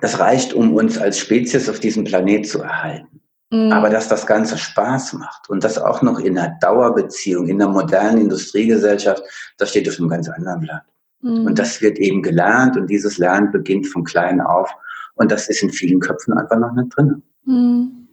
das 0.00 0.18
reicht, 0.20 0.54
um 0.54 0.74
uns 0.74 0.96
als 0.96 1.18
Spezies 1.18 1.68
auf 1.68 1.80
diesem 1.80 2.04
Planet 2.04 2.48
zu 2.48 2.62
erhalten. 2.62 3.20
Mhm. 3.50 3.72
Aber 3.72 3.90
dass 3.90 4.08
das 4.08 4.26
Ganze 4.26 4.56
Spaß 4.56 5.14
macht 5.14 5.50
und 5.50 5.64
das 5.64 5.78
auch 5.78 6.02
noch 6.02 6.20
in 6.20 6.38
einer 6.38 6.56
Dauerbeziehung, 6.60 7.48
in 7.48 7.58
der 7.58 7.68
modernen 7.68 8.22
Industriegesellschaft, 8.22 9.22
das 9.56 9.70
steht 9.70 9.88
auf 9.88 9.98
einem 9.98 10.08
ganz 10.08 10.28
anderen 10.28 10.60
Blatt. 10.60 10.84
Mhm. 11.20 11.46
Und 11.46 11.58
das 11.58 11.82
wird 11.82 11.98
eben 11.98 12.22
gelernt 12.22 12.76
und 12.76 12.88
dieses 12.88 13.18
Lernen 13.18 13.50
beginnt 13.50 13.86
von 13.86 14.04
klein 14.04 14.40
auf. 14.40 14.70
Und 15.14 15.32
das 15.32 15.48
ist 15.48 15.62
in 15.62 15.70
vielen 15.70 16.00
Köpfen 16.00 16.34
einfach 16.34 16.58
noch 16.58 16.72
nicht 16.72 16.96
drin. 16.96 17.22
Mhm. 17.44 18.08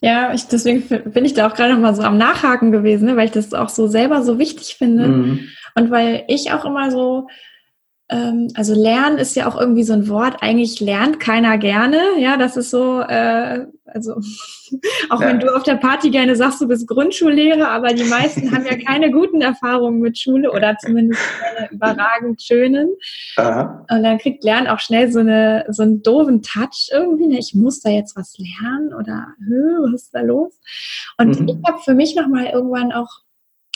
Ja, 0.00 0.32
ich, 0.34 0.48
deswegen 0.48 0.82
bin 1.12 1.24
ich 1.24 1.34
da 1.34 1.48
auch 1.48 1.54
gerade 1.54 1.74
noch 1.74 1.80
mal 1.80 1.94
so 1.94 2.02
am 2.02 2.18
Nachhaken 2.18 2.72
gewesen, 2.72 3.06
ne, 3.06 3.16
weil 3.16 3.26
ich 3.26 3.30
das 3.30 3.54
auch 3.54 3.68
so 3.68 3.86
selber 3.86 4.22
so 4.22 4.38
wichtig 4.38 4.74
finde. 4.76 5.06
Mhm. 5.06 5.40
Und 5.76 5.90
weil 5.90 6.24
ich 6.26 6.52
auch 6.52 6.64
immer 6.64 6.90
so 6.90 7.28
also 8.54 8.74
lernen 8.74 9.16
ist 9.16 9.36
ja 9.36 9.48
auch 9.48 9.58
irgendwie 9.58 9.84
so 9.84 9.94
ein 9.94 10.08
Wort, 10.08 10.36
eigentlich 10.40 10.80
lernt 10.80 11.18
keiner 11.18 11.56
gerne. 11.56 11.98
Ja, 12.18 12.36
das 12.36 12.58
ist 12.58 12.70
so, 12.70 13.00
äh, 13.00 13.66
also 13.86 14.14
auch 15.10 15.20
ja. 15.20 15.28
wenn 15.28 15.40
du 15.40 15.54
auf 15.54 15.62
der 15.62 15.76
Party 15.76 16.10
gerne 16.10 16.36
sagst, 16.36 16.60
du 16.60 16.68
bist 16.68 16.86
Grundschullehrer, 16.86 17.70
aber 17.70 17.94
die 17.94 18.04
meisten 18.04 18.50
haben 18.52 18.66
ja 18.66 18.76
keine 18.76 19.10
guten 19.10 19.40
Erfahrungen 19.40 20.00
mit 20.00 20.18
Schule 20.18 20.52
oder 20.52 20.76
zumindest 20.78 21.22
keine 21.40 21.70
überragend 21.70 22.42
schönen. 22.42 22.90
Aha. 23.36 23.86
Und 23.90 24.02
dann 24.02 24.18
kriegt 24.18 24.44
Lernen 24.44 24.66
auch 24.66 24.80
schnell 24.80 25.10
so, 25.10 25.20
eine, 25.20 25.64
so 25.70 25.82
einen 25.82 26.02
doofen 26.02 26.42
Touch 26.42 26.90
irgendwie. 26.92 27.28
Ne? 27.28 27.38
Ich 27.38 27.54
muss 27.54 27.80
da 27.80 27.88
jetzt 27.88 28.14
was 28.16 28.36
lernen 28.36 28.92
oder 28.92 29.28
was 29.38 30.02
ist 30.02 30.14
da 30.14 30.20
los? 30.20 30.52
Und 31.16 31.40
mhm. 31.40 31.48
ich 31.48 31.56
habe 31.66 31.78
für 31.82 31.94
mich 31.94 32.14
nochmal 32.14 32.46
irgendwann 32.46 32.92
auch 32.92 33.21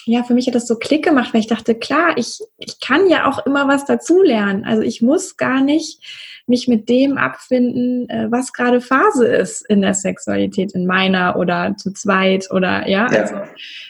ja, 0.08 0.22
für 0.22 0.34
mich 0.34 0.46
hat 0.46 0.54
das 0.54 0.68
so 0.68 0.76
Klick 0.76 1.04
gemacht, 1.04 1.34
weil 1.34 1.40
ich 1.40 1.48
dachte, 1.48 1.74
klar, 1.74 2.16
ich, 2.16 2.38
ich 2.58 2.78
kann 2.80 3.08
ja 3.08 3.28
auch 3.28 3.44
immer 3.44 3.66
was 3.66 3.84
dazulernen. 3.84 4.64
Also 4.64 4.82
ich 4.82 5.02
muss 5.02 5.36
gar 5.36 5.60
nicht 5.60 6.00
mich 6.46 6.68
mit 6.68 6.88
dem 6.88 7.18
abfinden, 7.18 8.08
äh, 8.08 8.30
was 8.30 8.52
gerade 8.52 8.80
Phase 8.80 9.26
ist 9.26 9.68
in 9.68 9.82
der 9.82 9.94
Sexualität, 9.94 10.72
in 10.72 10.86
meiner 10.86 11.36
oder 11.36 11.74
zu 11.76 11.92
zweit 11.92 12.48
oder 12.52 12.88
ja, 12.88 13.12
ja. 13.12 13.20
also 13.20 13.34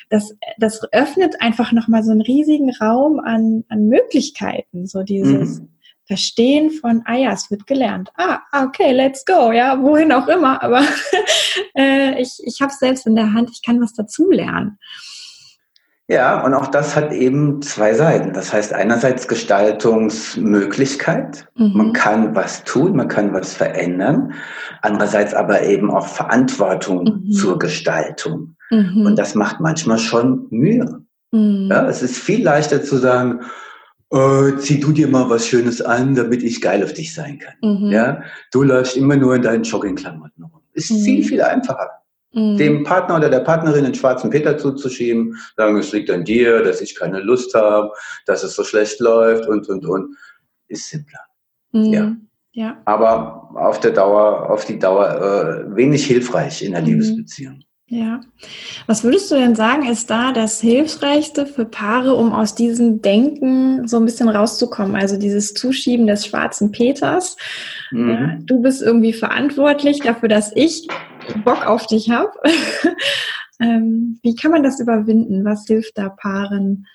das, 0.09 0.35
das 0.57 0.81
öffnet 0.91 1.43
einfach 1.43 1.73
nochmal 1.73 2.03
so 2.03 2.13
einen 2.13 2.23
riesigen 2.23 2.75
Raum 2.75 3.21
an, 3.21 3.65
an 3.69 3.89
Möglichkeiten, 3.89 4.87
so 4.87 5.03
dieses 5.03 5.61
mhm. 5.61 5.69
Verstehen 6.07 6.71
von, 6.71 7.03
ah 7.05 7.17
ja, 7.17 7.33
es 7.33 7.51
wird 7.51 7.67
gelernt. 7.67 8.11
Ah, 8.17 8.39
okay, 8.65 8.93
let's 8.93 9.25
go, 9.25 9.51
ja, 9.51 9.83
wohin 9.83 10.13
auch 10.13 10.29
immer, 10.29 10.63
aber 10.63 10.83
äh, 11.77 12.23
ich, 12.23 12.41
ich 12.45 12.61
habe 12.63 12.73
es 12.73 12.79
selbst 12.79 13.07
in 13.09 13.17
der 13.17 13.35
Hand, 13.35 13.51
ich 13.53 13.61
kann 13.61 13.83
was 13.83 13.93
dazulernen. 13.93 14.79
Ja, 16.09 16.45
und 16.45 16.55
auch 16.55 16.69
das 16.69 16.95
hat 16.95 17.13
eben 17.13 17.61
zwei 17.63 17.93
Seiten. 17.93 18.33
Das 18.33 18.53
heißt 18.53 18.73
einerseits 18.73 19.27
Gestaltungsmöglichkeit. 19.27 21.49
Mhm. 21.57 21.73
Man 21.75 21.93
kann 21.93 22.37
was 22.37 22.63
tun, 22.63 22.95
man 22.95 23.09
kann 23.09 23.33
was 23.33 23.55
verändern. 23.55 24.33
Andererseits 24.83 25.35
aber 25.35 25.63
eben 25.63 25.91
auch 25.91 26.07
Verantwortung 26.07 27.25
mhm. 27.25 27.33
zur 27.33 27.59
Gestaltung. 27.59 28.55
Mhm. 28.71 29.05
Und 29.05 29.19
das 29.19 29.35
macht 29.35 29.59
manchmal 29.59 29.99
schon 29.99 30.47
Mühe. 30.51 31.01
Mhm. 31.33 31.67
Ja, 31.71 31.89
es 31.89 32.03
ist 32.03 32.19
viel 32.19 32.45
leichter 32.45 32.85
zu 32.85 32.99
sagen, 32.99 33.41
äh, 34.13 34.53
zieh 34.59 34.79
du 34.79 34.93
dir 34.93 35.09
mal 35.09 35.29
was 35.29 35.49
Schönes 35.49 35.83
an, 35.83 36.15
damit 36.15 36.45
ich 36.45 36.61
geil 36.61 36.85
auf 36.85 36.93
dich 36.93 37.13
sein 37.13 37.41
kann. 37.41 37.55
Mhm. 37.63 37.91
Ja, 37.91 38.23
du 38.53 38.63
läufst 38.63 38.97
immer 38.97 39.17
nur 39.17 39.35
in 39.35 39.43
deinen 39.43 39.65
Joggingklamotten 39.65 40.45
rum. 40.45 40.63
Ist 40.73 40.93
mhm. 40.93 41.03
viel, 41.03 41.25
viel 41.25 41.43
einfacher 41.43 41.91
mhm. 42.37 42.57
dem 42.57 42.85
Partner 42.85 43.17
oder 43.17 43.29
der 43.29 43.41
Partnerin 43.41 43.85
den 43.85 43.95
schwarzen 43.95 44.31
Peter 44.31 44.57
zuzuschieben, 44.57 45.37
sagen, 45.57 45.77
es 45.79 45.93
liegt 45.93 46.11
an 46.11 46.25
dir, 46.25 46.63
dass 46.63 46.81
ich 46.81 46.95
keine 46.95 47.21
Lust 47.21 47.55
habe, 47.55 47.91
dass 48.27 48.45
es 48.45 48.55
so 48.55 48.63
schlecht 48.63 49.01
läuft 49.01 49.49
und, 49.49 49.69
und, 49.69 49.85
und, 49.87 50.17
ist 50.69 50.89
simpler. 50.89 51.21
Mhm. 51.73 51.93
Ja. 51.93 52.17
ja. 52.53 52.83
Aber 52.85 53.51
auf 53.55 53.81
der 53.81 53.93
Dauer, 53.93 54.51
auf 54.51 54.65
die 54.65 54.79
Dauer 54.79 55.67
äh, 55.71 55.77
wenig 55.77 56.07
hilfreich 56.07 56.63
in 56.63 56.73
der 56.73 56.83
mhm. 56.83 56.89
Liebesbeziehung. 56.89 57.63
Ja. 57.89 58.21
Was 58.89 59.05
würdest 59.05 59.31
du 59.31 59.37
denn 59.37 59.55
sagen, 59.55 59.89
ist 59.89 60.11
da 60.11 60.33
das 60.33 60.61
Hilfreichste 60.61 61.47
für 61.47 61.65
Paare, 61.65 62.15
um 62.15 62.33
aus 62.33 62.57
diesem 62.57 63.01
Denken 63.01 63.87
so 63.87 63.99
ein 63.99 64.05
bisschen 64.05 64.29
rauszukommen? 64.29 64.97
Also 64.97 65.17
dieses 65.17 65.55
Zuschieben 65.55 66.09
des 66.09 66.27
schwarzen 66.27 66.73
Peters. 66.73 67.37
Mhm. 67.93 68.11
Ja, 68.11 68.39
du 68.41 68.61
bist 68.61 68.83
irgendwie 68.83 69.13
verantwortlich 69.13 70.01
dafür, 70.01 70.29
dass 70.29 70.51
ich 70.57 70.89
Bock 71.45 71.67
auf 71.67 71.87
dich 71.87 72.11
habe. 72.11 72.33
ähm, 73.61 74.19
wie 74.23 74.35
kann 74.35 74.51
man 74.51 74.63
das 74.63 74.81
überwinden? 74.81 75.45
Was 75.45 75.67
hilft 75.67 75.99
da 75.99 76.09
Paaren? 76.09 76.87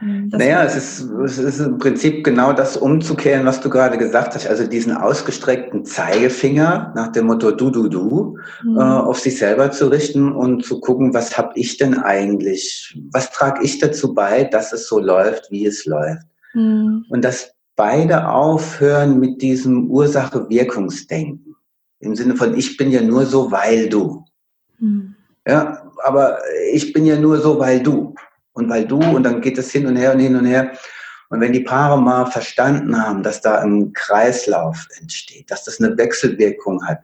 Ähm, 0.00 0.28
naja, 0.28 0.62
es 0.64 0.76
ist, 0.76 1.10
es 1.24 1.38
ist 1.38 1.58
im 1.60 1.78
Prinzip 1.78 2.22
genau 2.22 2.52
das 2.52 2.76
umzukehren, 2.76 3.46
was 3.46 3.60
du 3.60 3.70
gerade 3.70 3.96
gesagt 3.96 4.34
hast. 4.34 4.46
Also 4.46 4.66
diesen 4.66 4.94
ausgestreckten 4.94 5.84
Zeigefinger 5.86 6.92
nach 6.94 7.12
dem 7.12 7.26
Motto 7.26 7.50
du, 7.50 7.70
du, 7.70 7.88
du 7.88 8.36
mhm. 8.62 8.76
äh, 8.76 8.82
auf 8.82 9.20
sich 9.20 9.38
selber 9.38 9.70
zu 9.70 9.86
richten 9.88 10.32
und 10.32 10.64
zu 10.64 10.80
gucken, 10.80 11.14
was 11.14 11.38
habe 11.38 11.52
ich 11.54 11.78
denn 11.78 11.98
eigentlich, 11.98 12.98
was 13.12 13.30
trage 13.30 13.64
ich 13.64 13.78
dazu 13.78 14.12
bei, 14.12 14.44
dass 14.44 14.72
es 14.72 14.86
so 14.86 15.00
läuft, 15.00 15.50
wie 15.50 15.64
es 15.64 15.86
läuft. 15.86 16.26
Mhm. 16.52 17.06
Und 17.08 17.24
dass 17.24 17.52
beide 17.74 18.28
aufhören 18.28 19.18
mit 19.20 19.40
diesem 19.40 19.90
Ursache-Wirkungsdenken. 19.90 21.45
Im 22.00 22.14
Sinne 22.14 22.36
von, 22.36 22.56
ich 22.56 22.76
bin 22.76 22.90
ja 22.90 23.00
nur 23.00 23.26
so, 23.26 23.50
weil 23.50 23.88
du. 23.88 24.24
Mhm. 24.78 25.14
Ja, 25.46 25.90
aber 26.04 26.38
ich 26.72 26.92
bin 26.92 27.06
ja 27.06 27.16
nur 27.16 27.38
so, 27.38 27.58
weil 27.58 27.82
du. 27.82 28.14
Und 28.52 28.68
weil 28.68 28.86
du, 28.86 28.98
und 28.98 29.22
dann 29.22 29.40
geht 29.40 29.58
es 29.58 29.70
hin 29.70 29.86
und 29.86 29.96
her 29.96 30.14
und 30.14 30.20
hin 30.20 30.36
und 30.36 30.46
her. 30.46 30.72
Und 31.28 31.40
wenn 31.40 31.52
die 31.52 31.60
Paare 31.60 32.00
mal 32.00 32.26
verstanden 32.26 33.00
haben, 33.00 33.22
dass 33.22 33.40
da 33.40 33.60
ein 33.60 33.92
Kreislauf 33.92 34.86
entsteht, 35.00 35.50
dass 35.50 35.64
das 35.64 35.80
eine 35.80 35.96
Wechselwirkung 35.98 36.84
hat, 36.86 37.00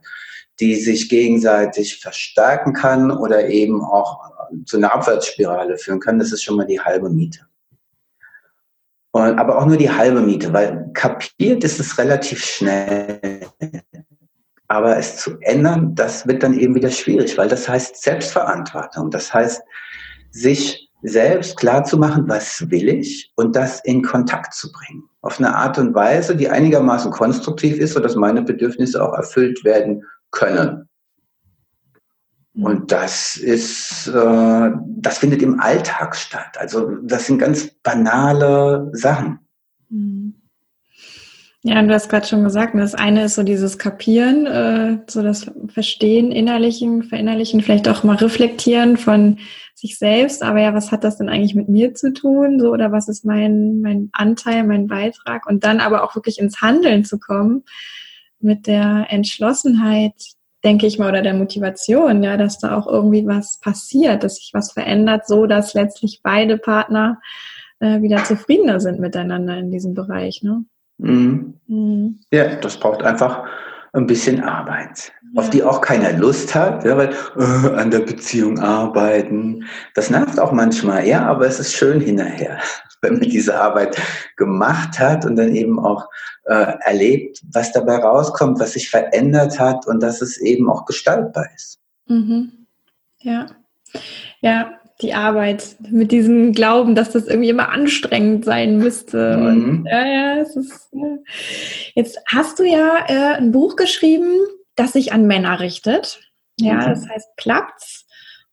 die 0.60 0.76
sich 0.76 1.08
gegenseitig 1.08 2.00
verstärken 2.00 2.72
kann 2.72 3.10
oder 3.10 3.48
eben 3.48 3.82
auch 3.82 4.20
zu 4.64 4.76
einer 4.76 4.94
Abwärtsspirale 4.94 5.76
führen 5.76 6.00
kann, 6.00 6.18
das 6.18 6.32
ist 6.32 6.42
schon 6.42 6.56
mal 6.56 6.66
die 6.66 6.80
halbe 6.80 7.10
Miete. 7.10 7.40
Und, 9.10 9.38
aber 9.38 9.58
auch 9.58 9.66
nur 9.66 9.76
die 9.76 9.90
halbe 9.90 10.20
Miete, 10.20 10.52
weil 10.52 10.90
kapiert 10.94 11.64
ist 11.64 11.80
es 11.80 11.98
relativ 11.98 12.44
schnell. 12.44 13.40
Aber 14.72 14.96
es 14.96 15.18
zu 15.18 15.36
ändern, 15.42 15.94
das 15.94 16.26
wird 16.26 16.42
dann 16.42 16.58
eben 16.58 16.74
wieder 16.74 16.90
schwierig, 16.90 17.36
weil 17.36 17.46
das 17.46 17.68
heißt 17.68 18.02
Selbstverantwortung. 18.02 19.10
Das 19.10 19.34
heißt, 19.34 19.60
sich 20.30 20.88
selbst 21.02 21.58
klar 21.58 21.84
zu 21.84 21.98
machen, 21.98 22.26
was 22.26 22.70
will 22.70 22.88
ich 22.88 23.30
und 23.36 23.54
das 23.54 23.84
in 23.84 24.00
Kontakt 24.00 24.54
zu 24.54 24.72
bringen. 24.72 25.02
Auf 25.20 25.38
eine 25.38 25.54
Art 25.54 25.76
und 25.76 25.94
Weise, 25.94 26.34
die 26.34 26.48
einigermaßen 26.48 27.10
konstruktiv 27.10 27.76
ist, 27.76 27.92
sodass 27.92 28.16
meine 28.16 28.40
Bedürfnisse 28.40 29.04
auch 29.04 29.12
erfüllt 29.12 29.62
werden 29.62 30.04
können. 30.30 30.88
Und 32.54 32.90
das 32.92 33.36
ist, 33.36 34.06
äh, 34.08 34.70
das 34.86 35.18
findet 35.18 35.42
im 35.42 35.60
Alltag 35.60 36.16
statt. 36.16 36.56
Also 36.58 36.96
das 37.02 37.26
sind 37.26 37.36
ganz 37.36 37.68
banale 37.82 38.88
Sachen. 38.94 39.38
Mhm. 39.90 40.41
Ja, 41.64 41.80
du 41.80 41.94
hast 41.94 42.08
gerade 42.08 42.26
schon 42.26 42.42
gesagt, 42.42 42.74
das 42.74 42.96
eine 42.96 43.24
ist 43.24 43.36
so 43.36 43.44
dieses 43.44 43.78
Kapieren, 43.78 44.46
äh, 44.46 44.98
so 45.08 45.22
das 45.22 45.48
Verstehen, 45.68 46.32
Innerlichen, 46.32 47.04
Verinnerlichen, 47.04 47.60
vielleicht 47.60 47.88
auch 47.88 48.02
mal 48.02 48.16
reflektieren 48.16 48.96
von 48.96 49.38
sich 49.76 49.96
selbst. 49.96 50.42
Aber 50.42 50.60
ja, 50.60 50.74
was 50.74 50.90
hat 50.90 51.04
das 51.04 51.18
denn 51.18 51.28
eigentlich 51.28 51.54
mit 51.54 51.68
mir 51.68 51.94
zu 51.94 52.12
tun? 52.12 52.58
So, 52.58 52.72
oder 52.72 52.90
was 52.90 53.08
ist 53.08 53.24
mein, 53.24 53.80
mein 53.80 54.10
Anteil, 54.12 54.64
mein 54.64 54.88
Beitrag? 54.88 55.46
Und 55.46 55.62
dann 55.62 55.78
aber 55.78 56.02
auch 56.02 56.16
wirklich 56.16 56.40
ins 56.40 56.60
Handeln 56.60 57.04
zu 57.04 57.20
kommen 57.20 57.62
mit 58.40 58.66
der 58.66 59.06
Entschlossenheit, 59.10 60.14
denke 60.64 60.88
ich 60.88 60.98
mal, 60.98 61.10
oder 61.10 61.22
der 61.22 61.34
Motivation, 61.34 62.24
ja, 62.24 62.36
dass 62.36 62.58
da 62.58 62.76
auch 62.76 62.88
irgendwie 62.88 63.24
was 63.24 63.60
passiert, 63.60 64.24
dass 64.24 64.36
sich 64.36 64.50
was 64.52 64.72
verändert, 64.72 65.28
so 65.28 65.46
dass 65.46 65.74
letztlich 65.74 66.22
beide 66.24 66.58
Partner 66.58 67.20
äh, 67.78 68.02
wieder 68.02 68.24
zufriedener 68.24 68.80
sind 68.80 68.98
miteinander 68.98 69.56
in 69.58 69.70
diesem 69.70 69.94
Bereich. 69.94 70.42
Ne? 70.42 70.64
Mhm. 71.02 71.54
Mhm. 71.66 72.20
Ja, 72.32 72.56
das 72.56 72.78
braucht 72.78 73.02
einfach 73.02 73.44
ein 73.92 74.06
bisschen 74.06 74.42
Arbeit, 74.42 75.12
ja. 75.34 75.40
auf 75.40 75.50
die 75.50 75.62
auch 75.62 75.80
keiner 75.80 76.12
Lust 76.12 76.54
hat, 76.54 76.84
ja, 76.84 76.96
weil 76.96 77.14
äh, 77.36 77.74
an 77.76 77.90
der 77.90 78.00
Beziehung 78.00 78.58
arbeiten, 78.58 79.64
das 79.94 80.08
nervt 80.08 80.40
auch 80.40 80.52
manchmal, 80.52 81.06
ja, 81.06 81.26
aber 81.26 81.46
es 81.46 81.60
ist 81.60 81.74
schön 81.74 82.00
hinterher, 82.00 82.58
wenn 83.02 83.14
man 83.14 83.28
diese 83.28 83.60
Arbeit 83.60 84.00
gemacht 84.36 84.98
hat 84.98 85.26
und 85.26 85.36
dann 85.36 85.54
eben 85.54 85.78
auch 85.78 86.08
äh, 86.44 86.72
erlebt, 86.84 87.42
was 87.52 87.72
dabei 87.72 87.96
rauskommt, 87.96 88.58
was 88.60 88.72
sich 88.72 88.88
verändert 88.88 89.58
hat 89.60 89.86
und 89.86 90.02
dass 90.02 90.22
es 90.22 90.38
eben 90.38 90.70
auch 90.70 90.86
gestaltbar 90.86 91.46
ist. 91.54 91.78
Mhm. 92.06 92.66
Ja, 93.18 93.46
ja, 94.40 94.80
die 95.02 95.14
Arbeit 95.14 95.76
mit 95.90 96.12
diesem 96.12 96.52
Glauben, 96.52 96.94
dass 96.94 97.10
das 97.10 97.26
irgendwie 97.26 97.50
immer 97.50 97.70
anstrengend 97.70 98.44
sein 98.44 98.78
müsste. 98.78 99.36
Mhm. 99.36 99.46
Und 99.46 99.86
ja, 99.90 100.06
ja, 100.06 100.32
ist. 100.42 100.88
Ja. 100.92 101.18
Jetzt 101.94 102.18
hast 102.26 102.58
du 102.58 102.64
ja 102.64 103.04
äh, 103.08 103.36
ein 103.36 103.52
Buch 103.52 103.76
geschrieben, 103.76 104.32
das 104.76 104.92
sich 104.92 105.12
an 105.12 105.26
Männer 105.26 105.60
richtet. 105.60 106.20
Ja, 106.58 106.74
mhm. 106.74 106.90
das 106.90 107.08
heißt 107.08 107.28
Klappt's. 107.36 108.06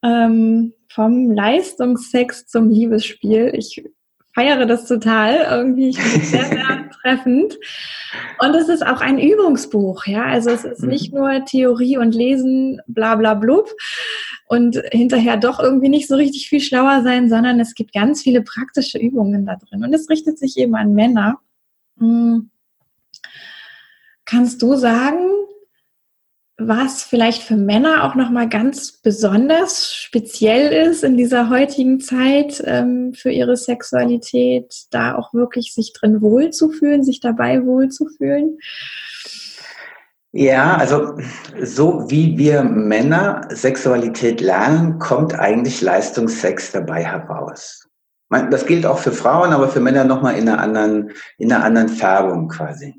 Ähm, 0.03 0.74
vom 0.91 1.32
Leistungssex 1.32 2.48
zum 2.48 2.70
Liebesspiel. 2.70 3.51
Ich 3.53 3.84
feiere 4.34 4.65
das 4.65 4.88
total. 4.88 5.48
Irgendwie 5.51 5.91
sehr, 5.91 6.46
sehr 6.46 6.89
treffend. 7.01 7.58
Und 8.39 8.56
es 8.56 8.70
ist 8.70 8.86
auch 8.86 9.01
ein 9.01 9.20
Übungsbuch, 9.20 10.06
ja. 10.08 10.24
Also 10.24 10.50
es 10.50 10.63
ist 10.63 10.84
nicht 10.84 11.13
mhm. 11.13 11.20
nur 11.20 11.46
Theorie 11.46 11.98
und 11.98 12.15
Lesen, 12.15 12.82
bla 12.88 13.15
bla 13.15 13.34
blub 13.34 13.70
und 14.50 14.82
hinterher 14.91 15.38
doch 15.38 15.60
irgendwie 15.60 15.89
nicht 15.89 16.08
so 16.08 16.15
richtig 16.15 16.50
viel 16.50 16.60
schlauer 16.60 17.03
sein, 17.03 17.29
sondern 17.29 17.60
es 17.60 17.75
gibt 17.75 17.94
ganz 17.94 18.24
viele 18.24 18.41
praktische 18.41 18.98
Übungen 18.98 19.46
da 19.46 19.56
drin. 19.56 19.84
Und 19.84 19.94
es 19.94 20.10
richtet 20.10 20.39
sich 20.39 20.58
eben 20.58 20.75
an 20.75 20.94
Männer. 20.96 21.39
Hm. 22.00 22.50
Kannst 24.25 24.63
du 24.63 24.75
sagen, 24.75 25.20
was 26.58 27.03
vielleicht 27.03 27.44
für 27.44 27.58
Männer 27.58 28.03
auch 28.03 28.15
nochmal 28.15 28.50
ganz 28.50 28.91
besonders 28.91 29.94
speziell 29.94 30.89
ist 30.89 31.03
in 31.03 31.15
dieser 31.15 31.51
heutigen 31.51 32.00
Zeit 32.00 32.62
ähm, 32.65 33.13
für 33.13 33.32
ihre 33.32 33.56
Sexualität, 33.56 34.88
da 34.89 35.15
auch 35.15 35.32
wirklich 35.32 35.76
sich 35.76 35.93
drin 35.93 36.21
wohlzufühlen, 36.21 37.04
sich 37.04 37.19
dabei 37.19 37.63
wohlzufühlen? 37.65 38.58
Ja, 40.32 40.78
also 40.78 41.18
so 41.63 42.06
wie 42.10 42.38
wir 42.38 42.62
Männer 42.62 43.42
Sexualität 43.50 44.42
lernen, 44.42 45.00
kommt 45.00 45.34
eigentlich 45.34 45.82
Leistungssex 45.82 46.72
dabei 46.72 47.04
heraus. 47.04 47.88
Das 48.30 48.68
gilt 48.68 48.86
auch 48.86 49.00
für 49.00 49.12
Frauen, 49.12 49.54
aber 49.54 49.70
für 49.70 49.80
Männer 49.80 50.04
nochmal 50.04 50.38
in 50.38 50.48
einer 50.48 50.60
anderen, 50.60 51.12
in 51.39 51.52
einer 51.52 51.63
anderen 51.63 51.89
Färbung 51.89 52.48
quasi. 52.48 52.94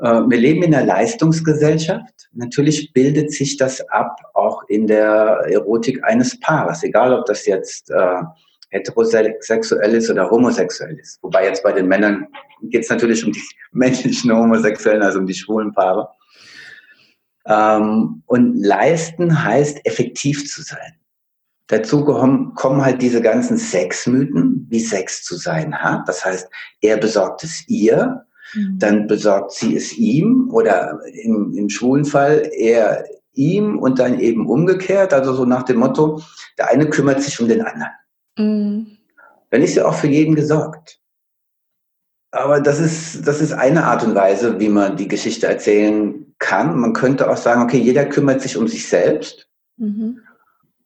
Äh, 0.00 0.22
wir 0.28 0.38
leben 0.38 0.64
in 0.64 0.74
einer 0.74 0.84
Leistungsgesellschaft. 0.84 2.28
Natürlich 2.32 2.92
bildet 2.92 3.30
sich 3.30 3.56
das 3.56 3.80
ab 3.90 4.16
auch 4.34 4.64
in 4.66 4.88
der 4.88 5.44
Erotik 5.48 6.02
eines 6.02 6.40
Paares, 6.40 6.82
egal 6.82 7.14
ob 7.14 7.26
das 7.26 7.46
jetzt 7.46 7.92
äh, 7.92 8.22
heterosexuell 8.70 9.94
ist 9.94 10.10
oder 10.10 10.28
homosexuell 10.28 10.98
ist. 10.98 11.22
Wobei 11.22 11.44
jetzt 11.44 11.62
bei 11.62 11.70
den 11.70 11.86
Männern 11.86 12.26
geht 12.62 12.82
es 12.82 12.90
natürlich 12.90 13.24
um 13.24 13.32
die 13.32 13.42
männlichen 13.70 14.32
Homosexuellen, 14.32 15.02
also 15.02 15.20
um 15.20 15.26
die 15.26 15.34
schwulen 15.34 15.72
Paare. 15.72 16.08
Ähm, 17.46 18.22
und 18.26 18.56
leisten 18.56 19.44
heißt 19.44 19.84
effektiv 19.84 20.50
zu 20.50 20.62
sein. 20.62 20.94
Dazu 21.68 22.04
kommen, 22.04 22.84
halt 22.84 23.00
diese 23.00 23.22
ganzen 23.22 23.56
Sexmythen, 23.56 24.66
wie 24.68 24.80
Sex 24.80 25.24
zu 25.24 25.36
sein 25.36 25.74
hat. 25.74 26.06
Das 26.08 26.24
heißt, 26.24 26.48
er 26.82 26.98
besorgt 26.98 27.42
es 27.42 27.66
ihr, 27.68 28.26
Mhm. 28.54 28.78
Dann 28.78 29.06
besorgt 29.06 29.52
sie 29.52 29.76
es 29.76 29.96
ihm 29.96 30.48
oder 30.50 31.00
im, 31.12 31.54
im 31.56 31.68
schwulen 31.68 32.04
Fall 32.04 32.48
er 32.52 33.04
ihm 33.32 33.78
und 33.78 33.98
dann 33.98 34.20
eben 34.20 34.48
umgekehrt. 34.48 35.12
Also 35.12 35.34
so 35.34 35.44
nach 35.44 35.64
dem 35.64 35.78
Motto, 35.78 36.22
der 36.58 36.68
eine 36.68 36.88
kümmert 36.88 37.22
sich 37.22 37.40
um 37.40 37.48
den 37.48 37.62
anderen. 37.62 37.92
Mhm. 38.38 38.98
Dann 39.50 39.62
ist 39.62 39.74
ja 39.74 39.86
auch 39.86 39.94
für 39.94 40.08
jeden 40.08 40.34
gesorgt. 40.34 41.00
Aber 42.34 42.60
das 42.60 42.80
ist, 42.80 43.26
das 43.26 43.40
ist 43.40 43.52
eine 43.52 43.84
Art 43.84 44.02
und 44.02 44.16
Weise, 44.16 44.58
wie 44.58 44.68
man 44.68 44.96
die 44.96 45.06
Geschichte 45.06 45.46
erzählen 45.46 46.26
kann. 46.40 46.76
Man 46.78 46.92
könnte 46.92 47.30
auch 47.30 47.36
sagen, 47.36 47.62
okay, 47.62 47.78
jeder 47.78 48.04
kümmert 48.04 48.42
sich 48.42 48.56
um 48.56 48.66
sich 48.66 48.88
selbst. 48.88 49.46
Mhm. 49.76 50.18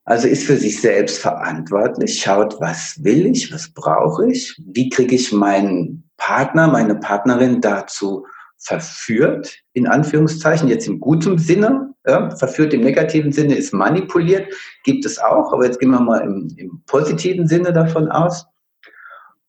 Also 0.04 0.28
ist 0.28 0.44
für 0.44 0.58
sich 0.58 0.80
selbst 0.80 1.18
verantwortlich, 1.18 2.20
schaut, 2.20 2.60
was 2.60 3.02
will 3.02 3.26
ich, 3.26 3.52
was 3.52 3.70
brauche 3.70 4.30
ich, 4.30 4.60
wie 4.66 4.90
kriege 4.90 5.14
ich 5.14 5.32
meinen 5.32 6.10
Partner, 6.18 6.68
meine 6.68 6.96
Partnerin 6.96 7.62
dazu 7.62 8.26
verführt, 8.58 9.54
in 9.72 9.86
Anführungszeichen, 9.86 10.68
jetzt 10.68 10.86
im 10.86 11.00
guten 11.00 11.38
Sinne, 11.38 11.94
ja, 12.06 12.34
verführt 12.36 12.74
im 12.74 12.82
negativen 12.82 13.32
Sinne 13.32 13.54
ist 13.54 13.72
manipuliert, 13.72 14.52
gibt 14.84 15.06
es 15.06 15.18
auch, 15.18 15.52
aber 15.52 15.64
jetzt 15.64 15.80
gehen 15.80 15.90
wir 15.90 16.00
mal 16.00 16.20
im, 16.20 16.54
im 16.56 16.82
positiven 16.86 17.46
Sinne 17.46 17.72
davon 17.72 18.10
aus. 18.10 18.46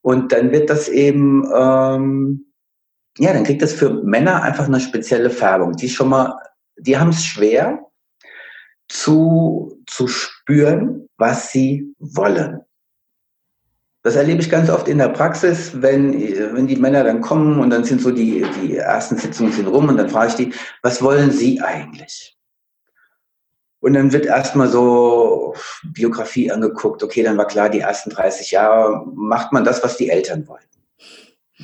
Und 0.01 0.31
dann 0.31 0.51
wird 0.51 0.69
das 0.69 0.87
eben, 0.87 1.43
ähm, 1.53 2.45
ja, 3.17 3.33
dann 3.33 3.43
kriegt 3.43 3.61
das 3.61 3.73
für 3.73 3.89
Männer 4.03 4.43
einfach 4.43 4.67
eine 4.67 4.79
spezielle 4.79 5.29
Färbung, 5.29 5.73
die 5.73 5.89
schon 5.89 6.09
mal, 6.09 6.37
die 6.77 6.97
haben 6.97 7.09
es 7.09 7.25
schwer, 7.25 7.79
zu, 8.87 9.81
zu 9.85 10.07
spüren, 10.07 11.07
was 11.17 11.51
sie 11.51 11.93
wollen. 11.99 12.61
Das 14.01 14.15
erlebe 14.15 14.41
ich 14.41 14.49
ganz 14.49 14.69
oft 14.69 14.87
in 14.87 14.97
der 14.97 15.09
Praxis, 15.09 15.81
wenn, 15.81 16.13
wenn 16.13 16.67
die 16.67 16.77
Männer 16.77 17.03
dann 17.03 17.19
kommen 17.19 17.59
und 17.59 17.69
dann 17.69 17.83
sind 17.83 18.01
so 18.01 18.11
die, 18.11 18.45
die 18.61 18.77
ersten 18.77 19.17
Sitzungen 19.17 19.51
sind 19.51 19.67
rum 19.67 19.89
und 19.89 19.97
dann 19.97 20.09
frage 20.09 20.29
ich 20.29 20.35
die, 20.35 20.53
was 20.81 21.01
wollen 21.01 21.31
sie 21.31 21.61
eigentlich? 21.61 22.38
Und 23.81 23.93
dann 23.93 24.11
wird 24.11 24.25
erstmal 24.25 24.67
so 24.67 25.55
Biografie 25.83 26.51
angeguckt, 26.51 27.01
okay, 27.01 27.23
dann 27.23 27.37
war 27.37 27.47
klar, 27.47 27.69
die 27.69 27.79
ersten 27.79 28.09
30 28.09 28.51
Jahre 28.51 29.05
macht 29.13 29.53
man 29.53 29.63
das, 29.63 29.83
was 29.83 29.95
die 29.95 30.09
Eltern 30.09 30.47
wollten. 30.47 30.65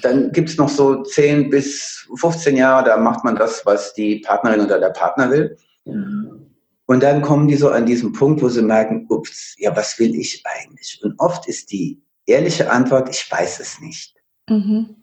Dann 0.02 0.32
gibt 0.32 0.50
es 0.50 0.58
noch 0.58 0.70
so 0.70 1.04
10 1.04 1.50
bis 1.50 2.08
15 2.16 2.58
Jahre, 2.58 2.86
da 2.86 2.98
macht 2.98 3.24
man 3.24 3.36
das, 3.36 3.66
was 3.66 3.94
die 3.94 4.20
Partnerin 4.20 4.62
oder 4.62 4.80
der 4.80 4.90
Partner 4.90 5.30
will. 5.30 5.58
Mhm. 5.86 6.52
Und 6.86 7.02
dann 7.02 7.22
kommen 7.22 7.48
die 7.48 7.56
so 7.56 7.70
an 7.70 7.86
diesen 7.86 8.14
Punkt, 8.14 8.42
wo 8.42 8.50
sie 8.50 8.62
merken, 8.62 9.08
ups, 9.10 9.56
ja, 9.58 9.76
was 9.76 9.98
will 10.00 10.16
ich 10.16 10.44
eigentlich? 10.46 11.00
Und 11.04 11.16
oft 11.20 11.48
ist 11.48 11.72
die 11.72 12.02
ehrliche 12.26 12.72
Antwort, 12.72 13.10
ich 13.10 13.30
weiß 13.30 13.60
es 13.60 13.80
nicht. 13.82 14.16
Mhm. 14.50 14.96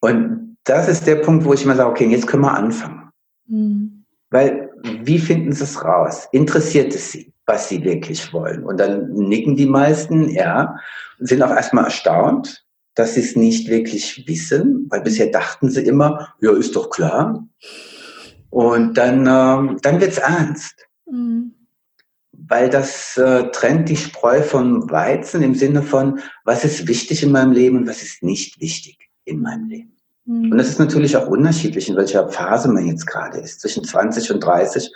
Und 0.00 0.56
das 0.64 0.88
ist 0.88 1.06
der 1.06 1.16
Punkt, 1.16 1.44
wo 1.44 1.54
ich 1.54 1.64
immer 1.64 1.76
sage, 1.76 1.90
okay, 1.90 2.06
jetzt 2.06 2.26
können 2.26 2.42
wir 2.42 2.54
anfangen. 2.54 3.10
Mhm. 3.46 4.04
Weil, 4.30 4.65
wie 4.82 5.18
finden 5.18 5.52
sie 5.52 5.64
es 5.64 5.84
raus? 5.84 6.28
Interessiert 6.32 6.94
es 6.94 7.12
sie, 7.12 7.32
was 7.46 7.68
sie 7.68 7.82
wirklich 7.84 8.32
wollen? 8.32 8.64
Und 8.64 8.78
dann 8.78 9.12
nicken 9.12 9.56
die 9.56 9.66
meisten, 9.66 10.28
ja, 10.28 10.76
und 11.18 11.28
sind 11.28 11.42
auch 11.42 11.50
erstmal 11.50 11.84
erstaunt, 11.84 12.64
dass 12.94 13.14
sie 13.14 13.20
es 13.20 13.36
nicht 13.36 13.68
wirklich 13.68 14.26
wissen, 14.26 14.86
weil 14.90 15.02
bisher 15.02 15.26
dachten 15.26 15.70
sie 15.70 15.82
immer, 15.82 16.34
ja, 16.40 16.52
ist 16.52 16.76
doch 16.76 16.90
klar. 16.90 17.46
Und 18.50 18.94
dann, 18.94 19.26
ähm, 19.26 19.78
dann 19.82 20.00
wird's 20.00 20.18
ernst. 20.18 20.86
Mhm. 21.10 21.52
Weil 22.32 22.70
das 22.70 23.16
äh, 23.16 23.50
trennt 23.50 23.88
die 23.88 23.96
Spreu 23.96 24.42
vom 24.42 24.90
Weizen 24.90 25.42
im 25.42 25.54
Sinne 25.54 25.82
von, 25.82 26.20
was 26.44 26.64
ist 26.64 26.86
wichtig 26.86 27.22
in 27.22 27.32
meinem 27.32 27.52
Leben 27.52 27.78
und 27.78 27.88
was 27.88 28.02
ist 28.02 28.22
nicht 28.22 28.60
wichtig 28.60 29.10
in 29.24 29.40
meinem 29.40 29.68
Leben. 29.68 29.95
Und 30.26 30.58
das 30.58 30.68
ist 30.68 30.80
natürlich 30.80 31.16
auch 31.16 31.28
unterschiedlich, 31.28 31.88
in 31.88 31.96
welcher 31.96 32.28
Phase 32.28 32.68
man 32.68 32.86
jetzt 32.86 33.06
gerade 33.06 33.38
ist. 33.38 33.60
Zwischen 33.60 33.84
20 33.84 34.32
und 34.32 34.40
30 34.40 34.92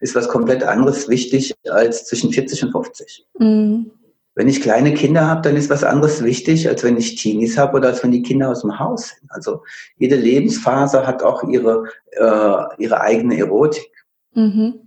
ist 0.00 0.14
was 0.16 0.28
komplett 0.28 0.64
anderes 0.64 1.08
wichtig 1.08 1.54
als 1.70 2.06
zwischen 2.06 2.32
40 2.32 2.64
und 2.64 2.72
50. 2.72 3.26
Mhm. 3.38 3.90
Wenn 4.34 4.48
ich 4.48 4.62
kleine 4.62 4.94
Kinder 4.94 5.26
habe, 5.26 5.42
dann 5.42 5.56
ist 5.56 5.70
was 5.70 5.84
anderes 5.84 6.24
wichtig, 6.24 6.66
als 6.68 6.82
wenn 6.82 6.96
ich 6.96 7.16
Teenies 7.16 7.58
habe 7.58 7.76
oder 7.76 7.88
als 7.88 8.02
wenn 8.02 8.10
die 8.10 8.22
Kinder 8.22 8.48
aus 8.48 8.62
dem 8.62 8.78
Haus 8.78 9.10
sind. 9.10 9.30
Also 9.30 9.62
jede 9.98 10.16
Lebensphase 10.16 11.06
hat 11.06 11.22
auch 11.22 11.44
ihre, 11.44 11.84
äh, 12.12 12.82
ihre 12.82 13.00
eigene 13.00 13.38
Erotik. 13.38 13.88
Mhm. 14.34 14.80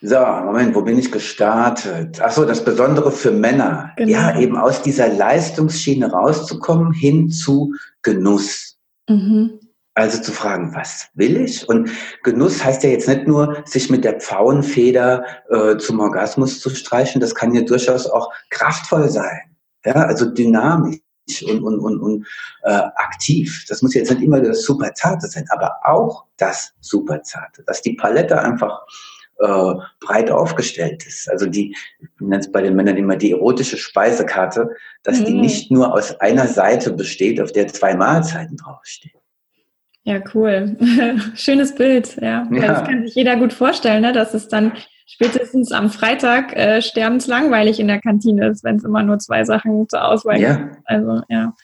So, 0.00 0.16
Moment, 0.16 0.74
wo 0.74 0.82
bin 0.82 0.98
ich 0.98 1.12
gestartet? 1.12 2.20
Ach 2.22 2.30
so, 2.30 2.44
das 2.44 2.64
Besondere 2.64 3.10
für 3.10 3.32
Männer. 3.32 3.90
Genau. 3.96 4.10
Ja, 4.10 4.38
eben 4.38 4.56
aus 4.56 4.80
dieser 4.80 5.08
Leistungsschiene 5.08 6.10
rauszukommen 6.10 6.92
hin 6.92 7.30
zu 7.30 7.74
Genuss. 8.02 8.77
Mhm. 9.08 9.60
Also 9.94 10.22
zu 10.22 10.30
fragen, 10.30 10.74
was 10.76 11.08
will 11.14 11.36
ich? 11.38 11.68
Und 11.68 11.90
Genuss 12.22 12.64
heißt 12.64 12.84
ja 12.84 12.90
jetzt 12.90 13.08
nicht 13.08 13.26
nur, 13.26 13.64
sich 13.64 13.90
mit 13.90 14.04
der 14.04 14.20
Pfauenfeder 14.20 15.24
äh, 15.50 15.76
zum 15.76 15.98
Orgasmus 15.98 16.60
zu 16.60 16.70
streichen. 16.70 17.20
Das 17.20 17.34
kann 17.34 17.52
ja 17.52 17.62
durchaus 17.62 18.06
auch 18.06 18.32
kraftvoll 18.50 19.08
sein. 19.08 19.56
Ja, 19.84 19.94
also 19.94 20.26
dynamisch 20.26 21.00
und, 21.48 21.62
und, 21.64 21.80
und, 21.80 22.00
und 22.00 22.26
äh, 22.62 22.70
aktiv. 22.70 23.64
Das 23.68 23.82
muss 23.82 23.94
jetzt 23.94 24.10
nicht 24.10 24.22
immer 24.22 24.40
das 24.40 24.62
Superzarte 24.62 25.26
sein, 25.26 25.46
aber 25.50 25.74
auch 25.82 26.26
das 26.36 26.72
Superzarte. 26.80 27.64
Dass 27.66 27.82
die 27.82 27.94
Palette 27.94 28.40
einfach 28.40 28.80
äh, 29.38 29.74
breit 30.00 30.30
aufgestellt 30.30 31.06
ist. 31.06 31.30
Also 31.30 31.46
die, 31.46 31.74
ich 32.00 32.08
nenne 32.18 32.40
es 32.40 32.50
bei 32.50 32.62
den 32.62 32.74
Männern 32.74 32.96
immer 32.96 33.16
die 33.16 33.32
erotische 33.32 33.76
Speisekarte, 33.76 34.70
dass 35.02 35.20
mhm. 35.20 35.24
die 35.24 35.34
nicht 35.34 35.70
nur 35.70 35.92
aus 35.92 36.18
einer 36.20 36.46
Seite 36.46 36.92
besteht, 36.92 37.40
auf 37.40 37.52
der 37.52 37.68
zwei 37.68 37.94
Mahlzeiten 37.94 38.56
draufstehen. 38.56 39.14
Ja, 40.04 40.20
cool. 40.34 40.76
Schönes 41.34 41.74
Bild, 41.74 42.16
ja. 42.20 42.48
ja. 42.50 42.66
Das 42.66 42.88
kann 42.88 43.04
sich 43.04 43.14
jeder 43.14 43.36
gut 43.36 43.52
vorstellen, 43.52 44.02
ne? 44.02 44.12
dass 44.12 44.32
es 44.34 44.48
dann 44.48 44.72
spätestens 45.06 45.70
am 45.70 45.90
Freitag 45.90 46.56
äh, 46.56 46.80
sterbenslangweilig 46.80 47.78
in 47.78 47.88
der 47.88 48.00
Kantine 48.00 48.48
ist, 48.48 48.64
wenn 48.64 48.76
es 48.76 48.84
immer 48.84 49.02
nur 49.02 49.18
zwei 49.18 49.44
Sachen 49.44 49.88
zur 49.88 50.04
Auswahl 50.04 50.40
ja. 50.40 50.54
gibt. 50.54 50.76
Also, 50.84 51.22
ja. 51.28 51.54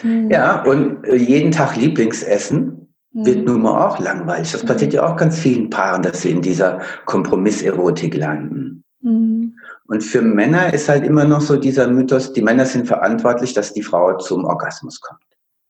Hm. 0.00 0.30
Ja, 0.30 0.62
und 0.62 1.04
äh, 1.04 1.16
jeden 1.16 1.50
Tag 1.50 1.76
Lieblingsessen 1.76 2.87
wird 3.12 3.44
nun 3.46 3.62
mal 3.62 3.86
auch 3.86 3.98
langweilig. 3.98 4.52
Das 4.52 4.64
passiert 4.64 4.92
ja 4.92 5.06
auch 5.06 5.16
ganz 5.16 5.38
vielen 5.38 5.70
Paaren, 5.70 6.02
dass 6.02 6.22
sie 6.22 6.30
in 6.30 6.42
dieser 6.42 6.80
Kompromisserotik 7.06 8.14
landen. 8.16 8.84
Hm. 9.02 9.54
Und 9.86 10.02
für 10.02 10.20
Männer 10.20 10.72
ist 10.74 10.88
halt 10.88 11.04
immer 11.04 11.24
noch 11.24 11.40
so 11.40 11.56
dieser 11.56 11.88
Mythos, 11.88 12.32
die 12.32 12.42
Männer 12.42 12.66
sind 12.66 12.86
verantwortlich, 12.86 13.54
dass 13.54 13.72
die 13.72 13.82
Frau 13.82 14.16
zum 14.18 14.44
Orgasmus 14.44 15.00
kommt. 15.00 15.22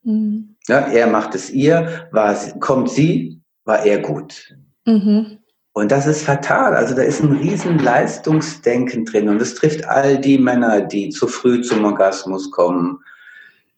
Mhm. 0.03 0.57
Ja, 0.67 0.81
er 0.81 1.07
macht 1.07 1.35
es 1.35 1.51
ihr, 1.51 2.09
war, 2.11 2.35
kommt 2.61 2.91
sie, 2.91 3.41
war 3.65 3.85
er 3.85 4.01
gut. 4.01 4.55
Mhm. 4.87 5.39
Und 5.73 5.93
das 5.93 6.07
ist 6.07 6.25
fatal. 6.25 6.75
Also 6.75 6.97
da 6.97 7.03
ist 7.03 7.23
ein 7.23 7.33
riesen 7.37 7.79
Leistungsdenken 7.79 9.05
drin. 9.05 9.29
Und 9.29 9.41
es 9.41 9.55
trifft 9.55 9.85
all 9.87 10.19
die 10.19 10.39
Männer, 10.39 10.81
die 10.81 11.11
zu 11.11 11.29
früh 11.29 11.61
zum 11.63 11.85
Orgasmus 11.85 12.51
kommen, 12.51 12.99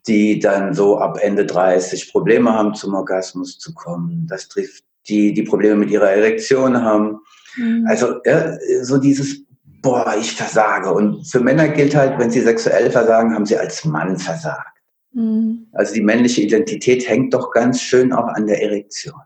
die 0.07 0.39
dann 0.39 0.73
so 0.73 0.97
ab 0.97 1.19
Ende 1.21 1.45
30 1.45 2.11
Probleme 2.11 2.51
haben, 2.53 2.73
zum 2.73 2.93
Orgasmus 2.93 3.59
zu 3.59 3.73
kommen. 3.73 4.27
Das 4.27 4.47
trifft 4.47 4.83
die, 5.07 5.33
die 5.33 5.43
Probleme 5.43 5.75
mit 5.75 5.91
ihrer 5.91 6.11
Erektion 6.11 6.81
haben. 6.81 7.19
Mhm. 7.55 7.85
Also 7.87 8.15
ja, 8.25 8.57
so 8.81 8.97
dieses, 8.97 9.43
boah, 9.81 10.15
ich 10.19 10.31
versage. 10.33 10.91
Und 10.91 11.25
für 11.27 11.39
Männer 11.39 11.67
gilt 11.69 11.95
halt, 11.95 12.17
wenn 12.19 12.31
sie 12.31 12.41
sexuell 12.41 12.89
versagen, 12.89 13.33
haben 13.33 13.45
sie 13.45 13.57
als 13.57 13.85
Mann 13.85 14.17
versagt. 14.17 14.79
Mhm. 15.13 15.67
Also 15.73 15.93
die 15.93 16.01
männliche 16.01 16.41
Identität 16.41 17.07
hängt 17.07 17.33
doch 17.33 17.51
ganz 17.51 17.81
schön 17.81 18.13
auch 18.13 18.27
an 18.27 18.47
der 18.47 18.61
Erektion. 18.61 19.21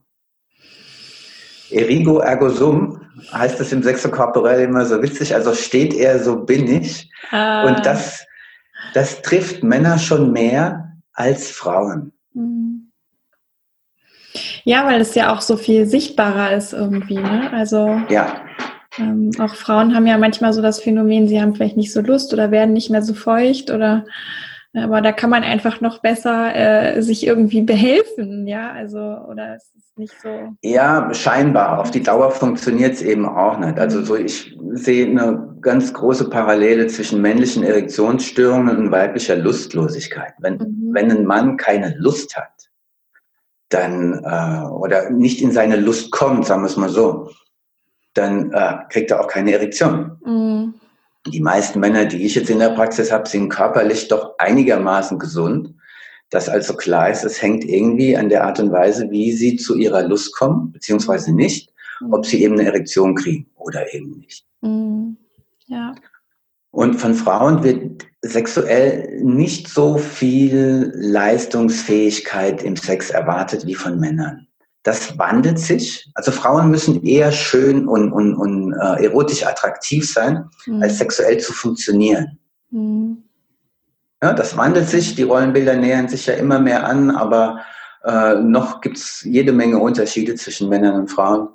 Erigo 1.71 2.19
ergo 2.19 2.49
sum 2.49 3.01
heißt 3.31 3.59
es 3.59 3.71
im 3.71 3.81
Sexokorporell 3.81 4.61
immer 4.61 4.85
so 4.85 5.01
witzig, 5.01 5.33
also 5.33 5.53
steht 5.53 5.93
er, 5.93 6.23
so 6.23 6.37
bin 6.37 6.67
ich. 6.67 7.09
Ah. 7.31 7.65
Und 7.65 7.85
das, 7.85 8.25
das 8.95 9.21
trifft 9.21 9.61
Männer 9.61 9.99
schon 9.99 10.31
mehr 10.31 10.93
als 11.13 11.51
Frauen. 11.51 12.13
Mhm. 12.33 12.91
Ja, 14.63 14.85
weil 14.85 15.01
es 15.01 15.15
ja 15.15 15.33
auch 15.33 15.41
so 15.41 15.57
viel 15.57 15.85
sichtbarer 15.85 16.55
ist 16.55 16.71
irgendwie. 16.71 17.15
Ne? 17.15 17.51
Also 17.51 17.99
ja. 18.09 18.41
Ähm, 18.97 19.31
auch 19.39 19.53
Frauen 19.53 19.93
haben 19.93 20.07
ja 20.07 20.17
manchmal 20.17 20.53
so 20.53 20.61
das 20.61 20.79
Phänomen, 20.79 21.27
sie 21.27 21.41
haben 21.41 21.53
vielleicht 21.55 21.75
nicht 21.75 21.91
so 21.91 21.99
Lust 21.99 22.33
oder 22.33 22.51
werden 22.51 22.71
nicht 22.71 22.89
mehr 22.89 23.01
so 23.01 23.13
feucht 23.13 23.69
oder 23.69 24.05
aber 24.75 25.01
da 25.01 25.11
kann 25.11 25.29
man 25.29 25.43
einfach 25.43 25.79
noch 25.79 25.99
besser 25.99 26.53
äh, 26.55 27.01
sich 27.01 27.25
irgendwie 27.25 27.61
behelfen, 27.61 28.45
ja, 28.47 28.71
also 28.71 28.99
oder 28.99 29.55
es 29.55 29.71
ist 29.75 29.97
nicht 29.97 30.13
so. 30.21 30.53
Ja, 30.61 31.13
scheinbar. 31.13 31.79
Auf 31.79 31.91
die 31.91 32.03
Dauer 32.03 32.31
funktioniert 32.31 32.93
es 32.93 33.01
eben 33.01 33.25
auch 33.25 33.57
nicht. 33.57 33.79
Also 33.79 34.03
so 34.03 34.15
ich 34.15 34.57
sehe 34.73 35.07
eine 35.07 35.55
ganz 35.61 35.93
große 35.93 36.29
Parallele 36.29 36.87
zwischen 36.87 37.21
männlichen 37.21 37.63
Erektionsstörungen 37.63 38.77
und 38.77 38.91
weiblicher 38.91 39.37
Lustlosigkeit. 39.37 40.33
Wenn, 40.39 40.57
mhm. 40.57 40.89
wenn 40.93 41.11
ein 41.11 41.25
Mann 41.25 41.55
keine 41.57 41.95
Lust 41.97 42.35
hat, 42.35 42.69
dann 43.69 44.23
äh, 44.23 44.67
oder 44.67 45.09
nicht 45.09 45.41
in 45.41 45.51
seine 45.51 45.77
Lust 45.77 46.11
kommt, 46.11 46.45
sagen 46.45 46.63
wir 46.63 46.67
es 46.67 46.77
mal 46.77 46.89
so, 46.89 47.31
dann 48.13 48.51
äh, 48.51 48.77
kriegt 48.89 49.11
er 49.11 49.21
auch 49.21 49.27
keine 49.27 49.53
Erektion. 49.53 50.17
Mhm 50.25 50.73
die 51.27 51.41
meisten 51.41 51.79
Männer, 51.79 52.05
die 52.05 52.25
ich 52.25 52.35
jetzt 52.35 52.49
in 52.49 52.59
der 52.59 52.69
Praxis 52.69 53.11
habe, 53.11 53.27
sind 53.27 53.49
körperlich 53.49 54.07
doch 54.07 54.37
einigermaßen 54.37 55.19
gesund. 55.19 55.73
Dass 56.29 56.49
also 56.49 56.75
klar 56.75 57.09
ist, 57.11 57.23
es 57.23 57.41
hängt 57.41 57.63
irgendwie 57.65 58.17
an 58.17 58.29
der 58.29 58.43
Art 58.45 58.59
und 58.59 58.71
Weise, 58.71 59.09
wie 59.11 59.31
sie 59.31 59.57
zu 59.57 59.75
ihrer 59.75 60.03
Lust 60.03 60.35
kommen, 60.35 60.71
beziehungsweise 60.71 61.33
nicht, 61.33 61.71
ob 62.11 62.25
sie 62.25 62.43
eben 62.43 62.55
eine 62.59 62.67
Erektion 62.67 63.15
kriegen 63.15 63.47
oder 63.55 63.93
eben 63.93 64.17
nicht. 64.19 64.45
Mhm. 64.61 65.17
Ja. 65.67 65.93
Und 66.71 66.95
von 66.95 67.13
Frauen 67.13 67.63
wird 67.63 68.05
sexuell 68.21 69.21
nicht 69.21 69.69
so 69.69 69.97
viel 69.97 70.91
Leistungsfähigkeit 70.95 72.63
im 72.63 72.75
Sex 72.75 73.11
erwartet 73.11 73.65
wie 73.65 73.75
von 73.75 73.99
Männern 73.99 74.47
das 74.85 75.17
wandelt 75.17 75.57
sich. 75.59 76.11
Also 76.13 76.31
Frauen 76.31 76.69
müssen 76.69 77.03
eher 77.03 77.31
schön 77.31 77.87
und, 77.87 78.11
und, 78.13 78.35
und 78.35 78.73
äh, 78.73 79.05
erotisch 79.05 79.45
attraktiv 79.45 80.09
sein, 80.09 80.47
mhm. 80.67 80.83
als 80.83 80.99
sexuell 80.99 81.39
zu 81.39 81.53
funktionieren. 81.53 82.37
Mhm. 82.69 83.23
Ja, 84.21 84.33
das 84.33 84.55
wandelt 84.55 84.87
sich, 84.87 85.15
die 85.15 85.23
Rollenbilder 85.23 85.75
nähern 85.75 86.07
sich 86.07 86.27
ja 86.27 86.35
immer 86.35 86.59
mehr 86.59 86.85
an, 86.85 87.09
aber 87.09 87.61
äh, 88.03 88.35
noch 88.35 88.79
gibt 88.81 88.97
es 88.97 89.23
jede 89.23 89.51
Menge 89.51 89.79
Unterschiede 89.79 90.35
zwischen 90.35 90.69
Männern 90.69 90.93
und 90.93 91.07
Frauen, 91.09 91.49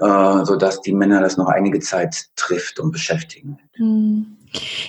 äh, 0.00 0.44
sodass 0.44 0.80
die 0.80 0.92
Männer 0.92 1.20
das 1.20 1.36
noch 1.36 1.48
einige 1.48 1.78
Zeit 1.78 2.26
trifft 2.34 2.80
und 2.80 2.90
beschäftigen. 2.90 3.60
Mhm. 3.76 4.37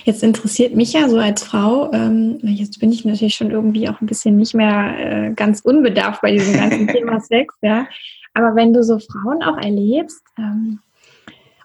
Jetzt 0.04 0.22
interessiert 0.22 0.74
mich 0.74 0.92
ja 0.92 1.08
so 1.08 1.18
als 1.18 1.42
Frau, 1.42 1.92
ähm, 1.92 2.38
jetzt 2.42 2.80
bin 2.80 2.92
ich 2.92 3.04
natürlich 3.04 3.34
schon 3.34 3.50
irgendwie 3.50 3.88
auch 3.88 4.00
ein 4.00 4.06
bisschen 4.06 4.36
nicht 4.36 4.54
mehr 4.54 4.94
äh, 4.98 5.32
ganz 5.34 5.60
unbedarft 5.60 6.22
bei 6.22 6.32
diesem 6.32 6.54
ganzen 6.54 6.88
Thema 6.88 7.20
Sex, 7.20 7.54
ja. 7.62 7.86
Aber 8.34 8.54
wenn 8.54 8.72
du 8.72 8.82
so 8.82 8.98
Frauen 8.98 9.42
auch 9.42 9.58
erlebst, 9.58 10.22
ähm, 10.38 10.80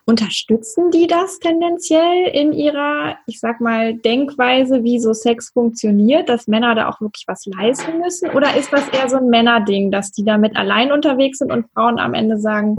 unterstützen 0.05 0.91
die 0.91 1.07
das 1.07 1.39
tendenziell 1.39 2.27
in 2.27 2.53
ihrer, 2.53 3.17
ich 3.25 3.39
sag 3.39 3.59
mal, 3.59 3.95
Denkweise, 3.95 4.83
wie 4.83 4.99
so 4.99 5.13
Sex 5.13 5.49
funktioniert, 5.49 6.29
dass 6.29 6.47
Männer 6.47 6.75
da 6.75 6.89
auch 6.89 7.01
wirklich 7.01 7.25
was 7.27 7.45
leisten 7.45 7.99
müssen? 7.99 8.29
Oder 8.31 8.55
ist 8.55 8.71
das 8.71 8.87
eher 8.89 9.09
so 9.09 9.17
ein 9.17 9.29
Männerding, 9.29 9.89
dass 9.89 10.11
die 10.11 10.23
damit 10.23 10.55
allein 10.55 10.91
unterwegs 10.91 11.39
sind 11.39 11.51
und 11.51 11.65
Frauen 11.73 11.97
am 11.97 12.13
Ende 12.13 12.39
sagen, 12.39 12.75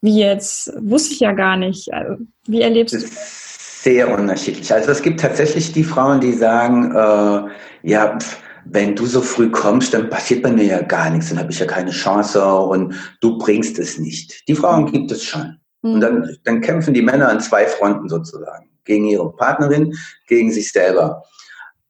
wie 0.00 0.18
jetzt, 0.18 0.72
wusste 0.78 1.14
ich 1.14 1.20
ja 1.20 1.32
gar 1.32 1.56
nicht. 1.56 1.92
Also, 1.92 2.22
wie 2.46 2.62
erlebst 2.62 2.94
du 2.94 3.00
das? 3.00 3.45
Sehr 3.82 4.12
unterschiedlich. 4.12 4.72
Also 4.72 4.90
es 4.90 5.02
gibt 5.02 5.20
tatsächlich 5.20 5.72
die 5.72 5.84
Frauen, 5.84 6.20
die 6.20 6.32
sagen, 6.32 6.92
äh, 6.94 7.50
ja, 7.82 8.18
wenn 8.64 8.96
du 8.96 9.06
so 9.06 9.20
früh 9.20 9.50
kommst, 9.50 9.94
dann 9.94 10.10
passiert 10.10 10.42
bei 10.42 10.50
mir 10.50 10.64
ja 10.64 10.82
gar 10.82 11.10
nichts, 11.10 11.28
dann 11.28 11.38
habe 11.38 11.52
ich 11.52 11.58
ja 11.58 11.66
keine 11.66 11.90
Chance 11.90 12.44
und 12.44 12.94
du 13.20 13.38
bringst 13.38 13.78
es 13.78 13.98
nicht. 13.98 14.48
Die 14.48 14.54
Frauen 14.54 14.90
gibt 14.90 15.12
es 15.12 15.22
schon. 15.22 15.58
Mhm. 15.82 15.94
Und 15.94 16.00
dann, 16.00 16.36
dann 16.44 16.60
kämpfen 16.60 16.94
die 16.94 17.02
Männer 17.02 17.28
an 17.28 17.40
zwei 17.40 17.66
Fronten 17.66 18.08
sozusagen. 18.08 18.70
Gegen 18.84 19.06
ihre 19.06 19.32
Partnerin, 19.32 19.94
gegen 20.26 20.50
sich 20.52 20.72
selber. 20.72 21.22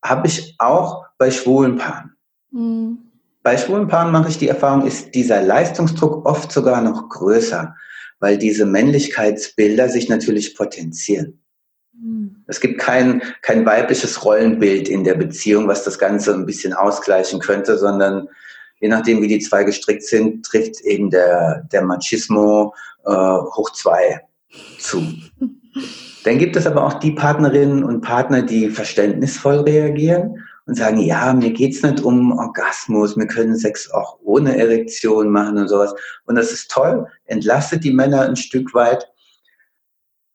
Habe 0.03 0.27
ich 0.27 0.55
auch 0.59 1.05
bei 1.19 1.31
schwulen 1.31 1.77
Paaren. 1.77 2.13
Mhm. 2.51 2.99
Bei 3.43 3.57
schwulen 3.57 3.87
Paaren 3.87 4.13
mache 4.13 4.29
ich 4.29 4.39
die 4.39 4.49
Erfahrung, 4.49 4.87
ist 4.87 5.15
dieser 5.15 5.41
Leistungsdruck 5.41 6.27
oft 6.27 6.51
sogar 6.51 6.81
noch 6.81 7.09
größer, 7.09 7.75
weil 8.19 8.39
diese 8.39 8.67
Männlichkeitsbilder 8.67 9.89
sich 9.89 10.09
natürlich 10.09 10.57
potenzieren. 10.57 11.41
Hm. 12.01 12.45
Es 12.47 12.61
gibt 12.61 12.79
kein, 12.79 13.23
kein 13.43 13.65
weibliches 13.65 14.25
Rollenbild 14.25 14.89
in 14.89 15.05
der 15.05 15.15
Beziehung, 15.15 15.69
was 15.69 15.85
das 15.85 15.99
Ganze 15.99 16.35
ein 16.35 16.47
bisschen 16.47 16.73
ausgleichen 16.73 17.41
könnte, 17.41 17.79
sondern 17.79 18.29
je 18.81 18.89
nachdem, 18.89 19.23
wie 19.23 19.29
die 19.29 19.39
zwei 19.39 19.65
gestrickt 19.65 20.05
sind, 20.05 20.45
trifft 20.45 20.81
eben 20.83 21.11
der, 21.11 21.67
der 21.73 21.83
Machismo 21.83 22.75
äh, 23.07 23.11
hoch 23.11 23.71
zwei 23.73 24.21
zu. 24.79 25.03
Dann 26.25 26.39
gibt 26.39 26.57
es 26.57 26.67
aber 26.67 26.85
auch 26.85 26.95
die 26.95 27.13
Partnerinnen 27.13 27.85
und 27.85 28.01
Partner, 28.01 28.43
die 28.43 28.69
verständnisvoll 28.69 29.61
reagieren 29.61 30.43
und 30.67 30.75
sagen, 30.75 30.99
ja, 30.99 31.33
mir 31.33 31.53
geht's 31.53 31.83
nicht 31.83 32.01
um 32.01 32.37
Orgasmus, 32.37 33.17
wir 33.17 33.29
können 33.29 33.57
Sex 33.57 33.91
auch 33.93 34.19
ohne 34.25 34.59
Erektion 34.59 35.31
machen 35.31 35.57
und 35.57 35.69
sowas. 35.69 35.95
Und 36.25 36.35
das 36.35 36.51
ist 36.51 36.71
toll, 36.71 37.07
entlastet 37.27 37.85
die 37.85 37.93
Männer 37.93 38.23
ein 38.23 38.35
Stück 38.35 38.75
weit 38.75 39.09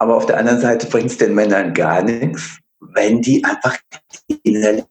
Aber 0.02 0.18
auf 0.18 0.26
der 0.26 0.40
anderen 0.40 0.60
Seite 0.60 0.88
bringt 0.88 1.12
es 1.12 1.20
den 1.20 1.36
Männern 1.36 1.76
gar 1.76 2.02
nichts, 2.02 2.58
wenn 2.80 3.22
die 3.22 3.44
einfach 3.44 3.78
innerlich 4.42 4.88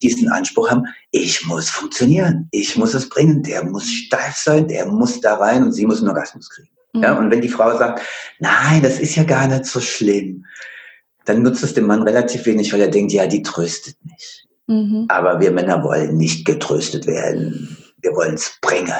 diesen 0.00 0.28
Anspruch 0.28 0.70
haben, 0.70 0.84
ich 1.10 1.44
muss 1.44 1.68
funktionieren, 1.68 2.46
ich 2.52 2.76
muss 2.76 2.94
es 2.94 3.08
bringen, 3.08 3.42
der 3.42 3.64
muss 3.64 3.90
steif 3.90 4.36
sein, 4.36 4.68
der 4.68 4.86
muss 4.86 5.20
da 5.20 5.34
rein 5.34 5.64
und 5.64 5.72
sie 5.72 5.84
muss 5.86 5.98
einen 5.98 6.10
Orgasmus 6.10 6.48
kriegen. 6.50 6.68
Mhm. 6.92 7.02
Ja, 7.02 7.18
und 7.18 7.32
wenn 7.32 7.40
die 7.40 7.48
Frau 7.48 7.76
sagt, 7.76 8.00
nein, 8.38 8.80
das 8.80 9.00
ist 9.00 9.16
ja 9.16 9.24
gar 9.24 9.48
nicht 9.48 9.64
so 9.64 9.80
schlimm, 9.80 10.46
dann 11.24 11.42
nutzt 11.42 11.64
es 11.64 11.74
dem 11.74 11.88
Mann 11.88 12.04
relativ 12.04 12.46
wenig, 12.46 12.72
weil 12.72 12.82
er 12.82 12.92
denkt, 12.92 13.10
ja, 13.10 13.26
die 13.26 13.42
tröstet 13.42 13.96
mich. 14.04 14.46
Mhm. 14.68 15.06
Aber 15.08 15.40
wir 15.40 15.50
Männer 15.50 15.82
wollen 15.82 16.16
nicht 16.16 16.46
getröstet 16.46 17.08
werden. 17.08 17.76
Wir 18.02 18.12
wollen 18.12 18.34
es 18.34 18.56
bringen. 18.60 18.94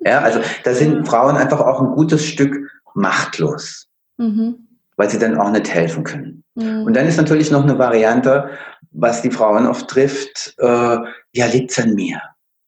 Ja, 0.00 0.20
also 0.20 0.40
da 0.64 0.74
sind 0.74 1.06
Frauen 1.06 1.36
einfach 1.36 1.60
auch 1.60 1.82
ein 1.82 1.92
gutes 1.94 2.24
Stück 2.24 2.56
machtlos, 2.94 3.90
mhm. 4.16 4.68
weil 4.96 5.10
sie 5.10 5.18
dann 5.18 5.38
auch 5.38 5.50
nicht 5.50 5.72
helfen 5.72 6.04
können. 6.04 6.44
Mhm. 6.54 6.84
Und 6.84 6.94
dann 6.94 7.06
ist 7.06 7.16
natürlich 7.16 7.50
noch 7.50 7.62
eine 7.62 7.78
Variante, 7.78 8.50
was 8.92 9.22
die 9.22 9.30
Frauen 9.30 9.66
oft 9.66 9.88
trifft, 9.88 10.54
äh, 10.58 10.66
ja, 10.66 11.46
liegt's 11.52 11.78
an 11.78 11.94
mir. 11.94 12.20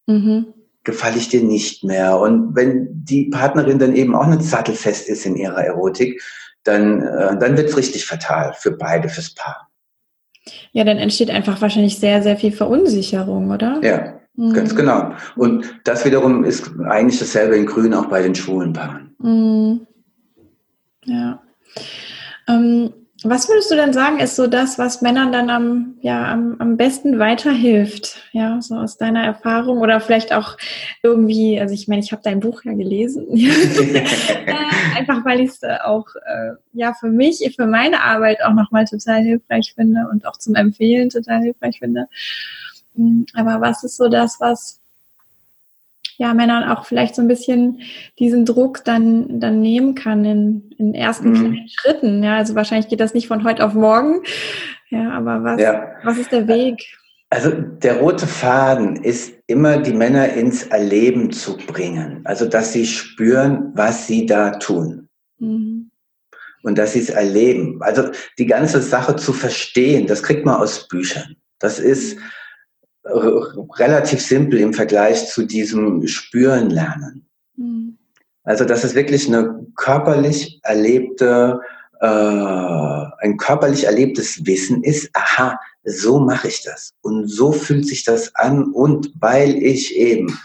Mhm. 0.06 0.46
Gefalle 0.84 1.16
ich 1.16 1.28
dir 1.28 1.42
nicht 1.42 1.84
mehr. 1.84 2.18
Und 2.18 2.54
wenn 2.54 2.88
die 2.92 3.28
Partnerin 3.30 3.78
dann 3.78 3.94
eben 3.94 4.14
auch 4.14 4.26
nicht 4.26 4.42
sattelfest 4.42 5.08
ist 5.08 5.26
in 5.26 5.36
ihrer 5.36 5.64
Erotik, 5.64 6.20
dann, 6.64 7.02
äh, 7.02 7.38
dann 7.38 7.56
wird's 7.56 7.76
richtig 7.76 8.06
fatal 8.06 8.54
für 8.58 8.72
beide, 8.72 9.08
fürs 9.08 9.34
Paar. 9.34 9.68
Ja, 10.72 10.84
dann 10.84 10.98
entsteht 10.98 11.30
einfach 11.30 11.60
wahrscheinlich 11.60 11.98
sehr, 11.98 12.22
sehr 12.22 12.36
viel 12.36 12.52
Verunsicherung, 12.52 13.50
oder? 13.50 13.80
Ja, 13.82 14.20
mhm. 14.34 14.52
ganz 14.52 14.74
genau. 14.74 15.12
Und 15.36 15.80
das 15.84 16.04
wiederum 16.04 16.44
ist 16.44 16.70
eigentlich 16.88 17.18
dasselbe 17.18 17.56
in 17.56 17.66
Grün 17.66 17.94
auch 17.94 18.06
bei 18.06 18.22
den 18.22 18.34
schwulen 18.34 18.72
Paaren. 18.72 19.14
Mhm. 19.18 19.86
Ja. 21.06 21.42
Ähm, 22.48 22.92
was 23.24 23.48
würdest 23.48 23.70
du 23.70 23.76
denn 23.76 23.94
sagen, 23.94 24.20
ist 24.20 24.36
so 24.36 24.46
das, 24.46 24.78
was 24.78 25.00
Männern 25.00 25.32
dann 25.32 25.48
am, 25.48 25.94
ja, 26.02 26.30
am, 26.30 26.56
am 26.58 26.76
besten 26.76 27.18
weiterhilft? 27.18 28.22
Ja, 28.32 28.60
so 28.60 28.74
aus 28.76 28.98
deiner 28.98 29.24
Erfahrung 29.24 29.78
oder 29.78 30.00
vielleicht 30.00 30.34
auch 30.34 30.58
irgendwie, 31.02 31.58
also 31.58 31.72
ich 31.72 31.88
meine, 31.88 32.02
ich 32.02 32.12
habe 32.12 32.22
dein 32.22 32.40
Buch 32.40 32.62
ja 32.64 32.72
gelesen. 32.72 33.26
Äh, 34.46 34.98
einfach 34.98 35.24
weil 35.24 35.40
ich 35.40 35.50
es 35.50 35.62
äh, 35.62 35.78
auch 35.84 36.06
äh, 36.14 36.52
ja 36.72 36.94
für 36.94 37.08
mich, 37.08 37.52
für 37.56 37.66
meine 37.66 38.02
Arbeit 38.02 38.42
auch 38.44 38.52
nochmal 38.52 38.84
total 38.84 39.22
hilfreich 39.22 39.72
finde 39.74 40.06
und 40.10 40.26
auch 40.26 40.36
zum 40.36 40.54
Empfehlen 40.54 41.10
total 41.10 41.40
hilfreich 41.40 41.78
finde. 41.78 42.06
Hm, 42.94 43.26
aber 43.34 43.60
was 43.60 43.82
ist 43.82 43.96
so 43.96 44.08
das, 44.08 44.36
was 44.40 44.80
ja, 46.18 46.34
Männern 46.34 46.64
auch 46.64 46.86
vielleicht 46.86 47.14
so 47.14 47.22
ein 47.22 47.28
bisschen 47.28 47.80
diesen 48.18 48.44
Druck 48.44 48.84
dann, 48.84 49.40
dann 49.40 49.60
nehmen 49.60 49.94
kann 49.94 50.24
in, 50.24 50.70
in 50.78 50.94
ersten 50.94 51.30
mhm. 51.30 51.34
kleinen 51.34 51.68
Schritten. 51.68 52.22
Ja, 52.22 52.36
also 52.36 52.54
wahrscheinlich 52.54 52.88
geht 52.88 53.00
das 53.00 53.14
nicht 53.14 53.28
von 53.28 53.44
heute 53.44 53.64
auf 53.64 53.74
morgen. 53.74 54.22
Ja, 54.88 55.10
aber 55.10 55.44
was, 55.44 55.60
ja. 55.60 55.92
was 56.04 56.18
ist 56.18 56.32
der 56.32 56.48
Weg? 56.48 56.82
Also 57.28 57.50
der 57.50 57.98
rote 57.98 58.26
Faden 58.26 58.96
ist 58.96 59.34
immer 59.46 59.78
die 59.78 59.92
Männer 59.92 60.32
ins 60.32 60.64
Erleben 60.64 61.32
zu 61.32 61.56
bringen. 61.56 62.20
Also 62.24 62.46
dass 62.46 62.72
sie 62.72 62.86
spüren, 62.86 63.72
was 63.74 64.06
sie 64.06 64.26
da 64.26 64.52
tun. 64.52 65.08
Mhm. 65.38 65.90
Und 66.62 66.78
dass 66.78 66.94
sie 66.94 67.00
es 67.00 67.10
erleben. 67.10 67.78
Also 67.82 68.10
die 68.38 68.46
ganze 68.46 68.80
Sache 68.80 69.16
zu 69.16 69.32
verstehen, 69.32 70.06
das 70.06 70.22
kriegt 70.22 70.44
man 70.44 70.56
aus 70.56 70.88
Büchern. 70.88 71.36
Das 71.58 71.78
ist, 71.78 72.18
relativ 73.08 74.20
simpel 74.20 74.60
im 74.60 74.74
Vergleich 74.74 75.28
zu 75.28 75.44
diesem 75.44 76.06
Spüren 76.06 76.70
lernen. 76.70 77.26
Mhm. 77.56 77.98
Also 78.44 78.64
dass 78.64 78.84
es 78.84 78.94
wirklich 78.94 79.26
eine 79.26 79.66
körperlich 79.76 80.60
erlebte, 80.62 81.60
äh, 82.00 82.06
ein 82.06 83.36
körperlich 83.38 83.84
erlebtes 83.84 84.46
Wissen 84.46 84.82
ist, 84.84 85.10
aha, 85.14 85.58
so 85.84 86.18
mache 86.18 86.48
ich 86.48 86.62
das 86.62 86.94
und 87.02 87.28
so 87.28 87.52
fühlt 87.52 87.86
sich 87.86 88.04
das 88.04 88.34
an 88.34 88.72
und 88.72 89.12
weil 89.18 89.56
ich 89.56 89.96
eben 89.96 90.38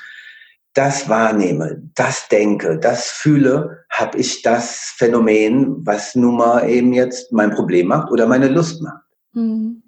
das 0.74 1.10
wahrnehme, 1.10 1.82
das 1.95 2.28
denke, 2.30 2.80
das 2.80 3.08
fühle, 3.12 3.86
habe 3.89 4.17
ich 4.17 4.41
das 4.41 4.93
Phänomen, 4.95 5.86
was 5.86 6.15
nun 6.15 6.38
mal 6.38 6.69
eben 6.69 6.93
jetzt 6.93 7.32
mein 7.34 7.52
Problem 7.52 7.88
macht 7.88 8.12
oder 8.12 8.26
meine 8.26 8.47
Lust 8.47 8.82
macht. 8.82 9.04
Mhm. 9.34 9.81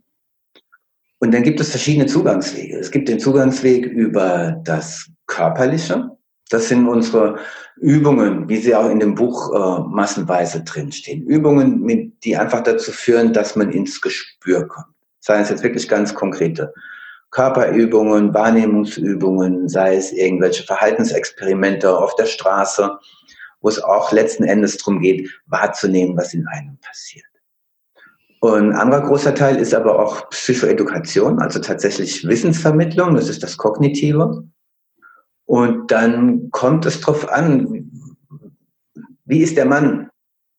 Und 1.23 1.33
dann 1.33 1.43
gibt 1.43 1.61
es 1.61 1.69
verschiedene 1.69 2.05
Zugangswege. 2.05 2.77
Es 2.77 2.91
gibt 2.91 3.07
den 3.07 3.17
Zugangsweg 3.17 3.85
über 3.85 4.59
das 4.65 5.09
Körperliche. 5.25 6.09
Das 6.49 6.67
sind 6.67 6.85
unsere 6.85 7.39
Übungen, 7.77 8.49
wie 8.49 8.57
sie 8.57 8.75
auch 8.75 8.89
in 8.89 8.99
dem 8.99 9.15
Buch 9.15 9.49
äh, 9.53 9.87
massenweise 9.87 10.65
drinstehen. 10.65 11.25
Übungen, 11.25 11.79
mit, 11.79 12.25
die 12.25 12.35
einfach 12.35 12.61
dazu 12.61 12.91
führen, 12.91 13.31
dass 13.31 13.55
man 13.55 13.71
ins 13.71 14.01
Gespür 14.01 14.67
kommt. 14.67 14.93
Sei 15.21 15.39
es 15.39 15.49
jetzt 15.49 15.63
wirklich 15.63 15.87
ganz 15.87 16.13
konkrete 16.13 16.73
Körperübungen, 17.31 18.33
Wahrnehmungsübungen, 18.33 19.69
sei 19.69 19.95
es 19.95 20.11
irgendwelche 20.11 20.65
Verhaltensexperimente 20.65 21.97
auf 21.97 22.17
der 22.17 22.25
Straße, 22.25 22.99
wo 23.61 23.69
es 23.69 23.81
auch 23.81 24.11
letzten 24.11 24.43
Endes 24.43 24.77
darum 24.77 24.99
geht, 24.99 25.29
wahrzunehmen, 25.45 26.17
was 26.17 26.33
in 26.33 26.45
einem 26.47 26.77
passiert. 26.81 27.32
Und 28.43 28.71
ein 28.71 28.75
anderer 28.75 29.03
großer 29.03 29.33
Teil 29.33 29.55
ist 29.55 29.73
aber 29.73 29.97
auch 29.97 30.29
Psychoedukation, 30.29 31.39
also 31.39 31.59
tatsächlich 31.59 32.27
Wissensvermittlung, 32.27 33.15
das 33.15 33.29
ist 33.29 33.41
das 33.41 33.55
Kognitive. 33.55 34.43
Und 35.45 35.89
dann 35.89 36.51
kommt 36.51 36.85
es 36.85 36.99
darauf 36.99 37.31
an, 37.31 37.89
wie 39.23 39.39
ist 39.39 39.55
der 39.55 39.63
Mann, 39.63 40.09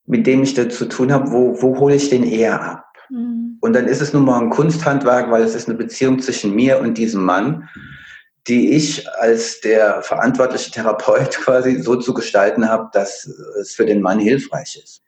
mit 0.06 0.26
dem 0.26 0.42
ich 0.42 0.54
da 0.54 0.66
zu 0.66 0.86
tun 0.86 1.12
habe, 1.12 1.30
wo, 1.30 1.60
wo 1.60 1.78
hole 1.78 1.96
ich 1.96 2.08
den 2.08 2.24
eher 2.24 2.58
ab? 2.58 2.86
Mhm. 3.10 3.58
Und 3.60 3.74
dann 3.74 3.84
ist 3.86 4.00
es 4.00 4.14
nun 4.14 4.24
mal 4.24 4.40
ein 4.40 4.48
Kunsthandwerk, 4.48 5.30
weil 5.30 5.42
es 5.42 5.54
ist 5.54 5.68
eine 5.68 5.76
Beziehung 5.76 6.20
zwischen 6.20 6.54
mir 6.54 6.80
und 6.80 6.96
diesem 6.96 7.22
Mann, 7.22 7.68
die 8.48 8.72
ich 8.72 9.06
als 9.18 9.60
der 9.60 10.00
verantwortliche 10.00 10.70
Therapeut 10.70 11.32
quasi 11.44 11.82
so 11.82 11.96
zu 11.96 12.14
gestalten 12.14 12.66
habe, 12.66 12.88
dass 12.94 13.26
es 13.60 13.74
für 13.74 13.84
den 13.84 14.00
Mann 14.00 14.20
hilfreich 14.20 14.80
ist. 14.82 15.03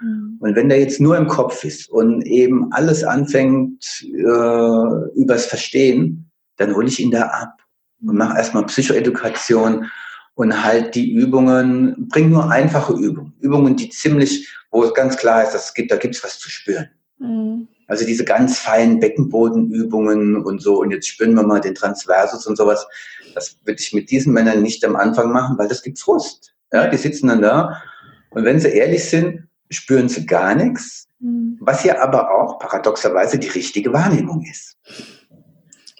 Mhm. 0.00 0.36
Und 0.40 0.56
wenn 0.56 0.68
der 0.68 0.80
jetzt 0.80 1.00
nur 1.00 1.16
im 1.16 1.28
Kopf 1.28 1.64
ist 1.64 1.88
und 1.90 2.22
eben 2.22 2.72
alles 2.72 3.04
anfängt 3.04 4.02
äh, 4.02 5.18
übers 5.18 5.46
Verstehen, 5.46 6.30
dann 6.56 6.74
hole 6.74 6.88
ich 6.88 7.00
ihn 7.00 7.10
da 7.10 7.22
ab 7.26 7.62
und 8.02 8.16
mache 8.16 8.36
erstmal 8.36 8.66
Psychoedukation 8.66 9.86
und 10.34 10.64
halt 10.64 10.94
die 10.94 11.12
Übungen, 11.12 12.08
bring 12.08 12.30
nur 12.30 12.50
einfache 12.50 12.94
Übungen. 12.94 13.34
Übungen, 13.40 13.76
die 13.76 13.90
ziemlich, 13.90 14.48
wo 14.70 14.84
es 14.84 14.94
ganz 14.94 15.16
klar 15.16 15.42
ist, 15.42 15.52
dass 15.52 15.66
es 15.66 15.74
gibt, 15.74 15.90
da 15.90 15.96
gibt 15.96 16.14
es 16.14 16.24
was 16.24 16.38
zu 16.38 16.48
spüren. 16.48 16.88
Mhm. 17.18 17.68
Also 17.86 18.06
diese 18.06 18.24
ganz 18.24 18.58
feinen 18.58 19.00
Beckenbodenübungen 19.00 20.44
und 20.44 20.62
so, 20.62 20.80
und 20.80 20.92
jetzt 20.92 21.08
spüren 21.08 21.34
wir 21.34 21.42
mal 21.42 21.60
den 21.60 21.74
Transversus 21.74 22.46
und 22.46 22.56
sowas. 22.56 22.86
Das 23.34 23.58
würde 23.64 23.80
ich 23.80 23.92
mit 23.92 24.10
diesen 24.10 24.32
Männern 24.32 24.62
nicht 24.62 24.84
am 24.84 24.96
Anfang 24.96 25.32
machen, 25.32 25.58
weil 25.58 25.68
das 25.68 25.82
gibt 25.82 25.98
Frust. 25.98 26.54
Ja, 26.72 26.86
die 26.86 26.96
sitzen 26.96 27.26
dann 27.26 27.42
da 27.42 27.82
und 28.30 28.44
wenn 28.44 28.60
sie 28.60 28.68
ehrlich 28.68 29.04
sind, 29.04 29.48
spüren 29.70 30.08
sie 30.08 30.26
gar 30.26 30.54
nichts, 30.54 31.08
mhm. 31.20 31.56
was 31.60 31.84
ja 31.84 32.00
aber 32.00 32.30
auch 32.30 32.58
paradoxerweise 32.58 33.38
die 33.38 33.48
richtige 33.48 33.92
Wahrnehmung 33.92 34.42
ist. 34.42 34.76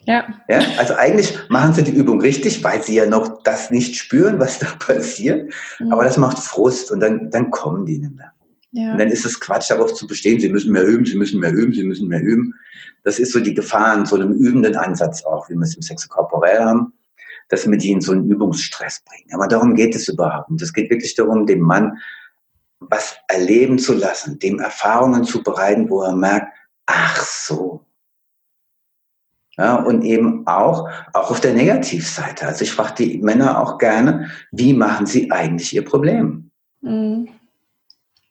Ja. 0.05 0.27
ja. 0.49 0.61
Also 0.79 0.95
eigentlich 0.95 1.39
machen 1.49 1.75
sie 1.75 1.85
die 1.85 1.93
Übung 1.93 2.21
richtig, 2.21 2.65
weil 2.65 2.83
sie 2.83 2.97
ja 2.97 3.07
noch 3.07 3.43
das 3.43 3.71
nicht 3.71 3.97
spüren, 3.97 4.39
was 4.39 4.59
da 4.59 4.67
passiert. 4.79 5.53
Mhm. 5.79 5.93
Aber 5.93 6.05
das 6.05 6.17
macht 6.17 6.39
Frust 6.39 6.91
und 6.91 7.01
dann, 7.01 7.31
dann 7.31 7.51
kommen 7.51 7.87
die 7.87 7.99
nicht 7.99 8.17
mehr. 8.17 8.33
Ja. 8.73 8.93
Und 8.93 8.99
dann 8.99 9.09
ist 9.09 9.25
es 9.25 9.41
Quatsch, 9.41 9.71
darauf 9.71 9.95
zu 9.95 10.07
bestehen, 10.07 10.41
sie 10.41 10.49
müssen 10.49 10.73
mehr 10.73 10.87
üben, 10.87 11.05
sie 11.05 11.17
müssen 11.17 11.41
mehr 11.41 11.53
üben, 11.53 11.73
sie 11.73 11.85
müssen 11.85 12.09
mehr 12.09 12.23
üben. 12.23 12.55
Das 13.03 13.19
ist 13.19 13.33
so 13.33 13.41
die 13.41 13.55
Gefahr 13.55 13.99
in 13.99 14.07
so 14.07 14.17
einem 14.17 14.33
übenden 14.33 14.77
Ansatz 14.77 15.25
auch, 15.25 15.49
wie 15.49 15.55
wir 15.55 15.63
es 15.63 15.75
im 15.75 15.83
Sexokorporell 15.83 16.61
haben, 16.61 16.93
dass 17.49 17.69
wir 17.69 17.77
die 17.77 17.91
in 17.91 18.01
so 18.01 18.13
einen 18.13 18.31
Übungsstress 18.31 19.03
bringen. 19.05 19.35
Aber 19.35 19.49
darum 19.49 19.75
geht 19.75 19.97
es 19.97 20.09
überhaupt. 20.09 20.51
Und 20.51 20.63
es 20.63 20.73
geht 20.73 20.91
wirklich 20.91 21.15
darum, 21.17 21.47
dem 21.47 21.61
Mann 21.61 21.99
was 22.81 23.17
erleben 23.29 23.79
zu 23.79 23.95
lassen, 23.95 24.39
dem 24.39 24.59
Erfahrungen 24.59 25.25
zu 25.25 25.43
bereiten, 25.43 25.89
wo 25.91 26.03
er 26.03 26.17
merkt, 26.17 26.57
ach 26.87 27.23
so. 27.25 27.87
Ja, 29.57 29.77
und 29.77 30.03
eben 30.03 30.47
auch, 30.47 30.89
auch 31.13 31.31
auf 31.31 31.41
der 31.41 31.53
Negativseite. 31.53 32.47
Also 32.47 32.65
ich 32.65 32.73
frage 32.73 32.95
die 32.99 33.19
Männer 33.19 33.61
auch 33.61 33.77
gerne, 33.77 34.31
wie 34.53 34.73
machen 34.73 35.07
sie 35.07 35.31
eigentlich 35.31 35.75
ihr 35.75 35.85
Problem? 35.85 36.51
Mhm. 36.81 37.29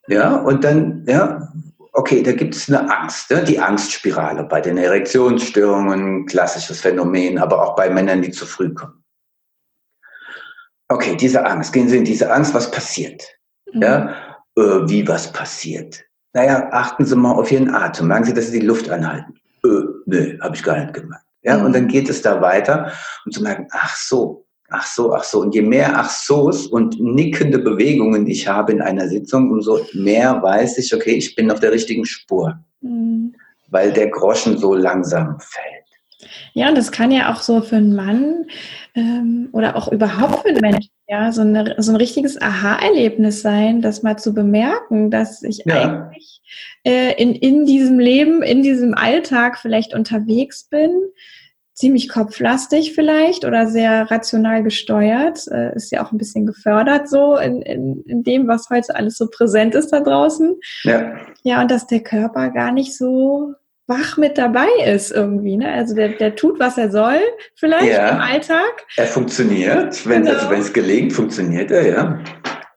Ja, 0.08 0.38
und 0.38 0.64
dann, 0.64 1.06
ja, 1.08 1.48
okay, 1.94 2.24
da 2.24 2.32
gibt 2.32 2.56
es 2.56 2.68
eine 2.68 2.92
Angst, 2.92 3.30
ne? 3.30 3.44
die 3.44 3.60
Angstspirale 3.60 4.44
bei 4.44 4.60
den 4.60 4.78
Erektionsstörungen, 4.78 6.26
klassisches 6.26 6.82
Phänomen, 6.82 7.38
aber 7.38 7.64
auch 7.64 7.76
bei 7.76 7.92
Männern, 7.92 8.24
die 8.24 8.32
zu 8.32 8.48
früh 8.48 8.74
kommen. 8.74 9.04
Okay, 10.88 11.16
diese 11.16 11.46
Angst, 11.46 11.72
gehen 11.74 11.88
Sie 11.88 11.98
in 11.98 12.06
diese 12.06 12.32
Angst, 12.32 12.56
was 12.56 12.72
passiert? 12.72 13.24
Mhm. 13.72 13.82
Ja, 13.84 14.29
äh, 14.60 14.90
wie 14.90 15.08
was 15.08 15.32
passiert. 15.32 16.04
Naja, 16.34 16.70
achten 16.72 17.06
Sie 17.06 17.16
mal 17.16 17.34
auf 17.34 17.52
Ihren 17.52 17.74
Atem. 17.74 18.08
Merken 18.08 18.26
Sie, 18.26 18.34
dass 18.34 18.52
Sie 18.52 18.60
die 18.60 18.66
Luft 18.66 18.90
anhalten. 18.90 19.34
Äh, 19.64 19.84
nö, 20.06 20.38
habe 20.42 20.56
ich 20.56 20.64
gar 20.64 20.80
nicht 20.80 20.94
gemacht. 20.94 21.24
Ja, 21.42 21.58
mhm. 21.58 21.66
und 21.66 21.76
dann 21.76 21.88
geht 21.88 22.10
es 22.10 22.22
da 22.22 22.42
weiter 22.42 22.92
und 23.26 23.34
zu 23.34 23.42
merken, 23.42 23.68
ach 23.72 23.96
so, 23.96 24.46
ach 24.70 24.86
so, 24.86 25.14
ach 25.14 25.24
so. 25.24 25.40
Und 25.40 25.56
je 25.56 25.62
mehr 25.62 25.98
ach 25.98 26.10
so's 26.10 26.68
und 26.68 27.00
nickende 27.00 27.60
Bewegungen 27.60 28.28
ich 28.28 28.48
habe 28.48 28.74
in 28.74 28.82
einer 28.82 29.08
Sitzung, 29.08 29.50
umso 29.50 29.80
mehr 29.94 30.42
weiß 30.42 30.78
ich, 30.78 30.94
okay, 30.94 31.14
ich 31.14 31.36
bin 31.36 31.50
auf 31.50 31.60
der 31.60 31.72
richtigen 31.72 32.06
Spur. 32.06 32.60
Mhm. 32.82 33.34
Weil 33.70 33.94
der 33.94 34.10
Groschen 34.10 34.58
so 34.58 34.76
langsam 34.76 35.40
fällt. 35.40 35.80
Ja, 36.54 36.70
und 36.70 36.78
das 36.78 36.92
kann 36.92 37.12
ja 37.12 37.32
auch 37.32 37.42
so 37.42 37.62
für 37.62 37.78
einen 37.78 37.96
Mann 37.96 38.46
ähm, 38.96 39.50
oder 39.54 39.76
auch 39.76 39.92
überhaupt 39.92 40.42
für 40.42 40.50
einen 40.50 40.62
Menschen 40.62 40.90
ja 41.10 41.32
so, 41.32 41.42
eine, 41.42 41.76
so 41.80 41.92
ein 41.92 41.96
richtiges 41.96 42.40
Aha-Erlebnis 42.40 43.42
sein, 43.42 43.82
das 43.82 44.04
mal 44.04 44.18
zu 44.18 44.34
bemerken, 44.34 45.10
dass 45.10 45.42
ich 45.42 45.64
ja. 45.66 46.04
eigentlich 46.06 46.42
äh, 46.86 47.20
in, 47.22 47.34
in 47.34 47.66
diesem 47.66 48.00
Leben, 48.00 48.44
in 48.44 48.62
diesem 48.62 48.94
Alltag 48.94 49.58
vielleicht 49.58 49.96
unterwegs 49.96 50.66
bin, 50.66 50.92
ziemlich 51.74 52.10
kopflastig 52.10 52.94
vielleicht 52.94 53.44
oder 53.44 53.68
sehr 53.68 54.12
rational 54.12 54.62
gesteuert, 54.62 55.48
äh, 55.48 55.76
ist 55.76 55.92
ja 55.92 56.06
auch 56.06 56.12
ein 56.12 56.20
bisschen 56.20 56.46
gefördert 56.46 57.10
so 57.10 57.38
in, 57.38 57.64
in, 57.64 58.04
in 58.04 58.24
dem, 58.24 58.48
was 58.48 58.70
heute 58.70 58.96
alles 58.96 59.18
so 59.18 59.30
präsent 59.32 59.74
ist 59.74 59.92
da 59.92 60.02
draußen. 60.02 60.58
Ja. 60.84 61.16
Ja, 61.42 61.62
und 61.62 61.72
dass 61.72 61.88
der 61.88 62.02
Körper 62.02 62.52
gar 62.52 62.72
nicht 62.72 62.96
so 62.96 63.56
wach 63.90 64.18
mit 64.18 64.38
dabei 64.38 64.68
ist 64.86 65.12
irgendwie. 65.12 65.58
Ne? 65.58 65.72
Also 65.72 65.96
der, 65.96 66.10
der 66.10 66.36
tut, 66.36 66.60
was 66.60 66.78
er 66.78 66.92
soll, 66.92 67.20
vielleicht 67.56 67.92
ja. 67.92 68.10
im 68.10 68.22
Alltag. 68.22 68.86
Er 68.96 69.08
funktioniert, 69.08 70.08
wenn 70.08 70.24
genau. 70.24 70.38
also 70.38 70.54
es 70.54 70.72
gelingt, 70.72 71.12
funktioniert 71.12 71.72
er, 71.72 71.88
ja. 71.88 72.20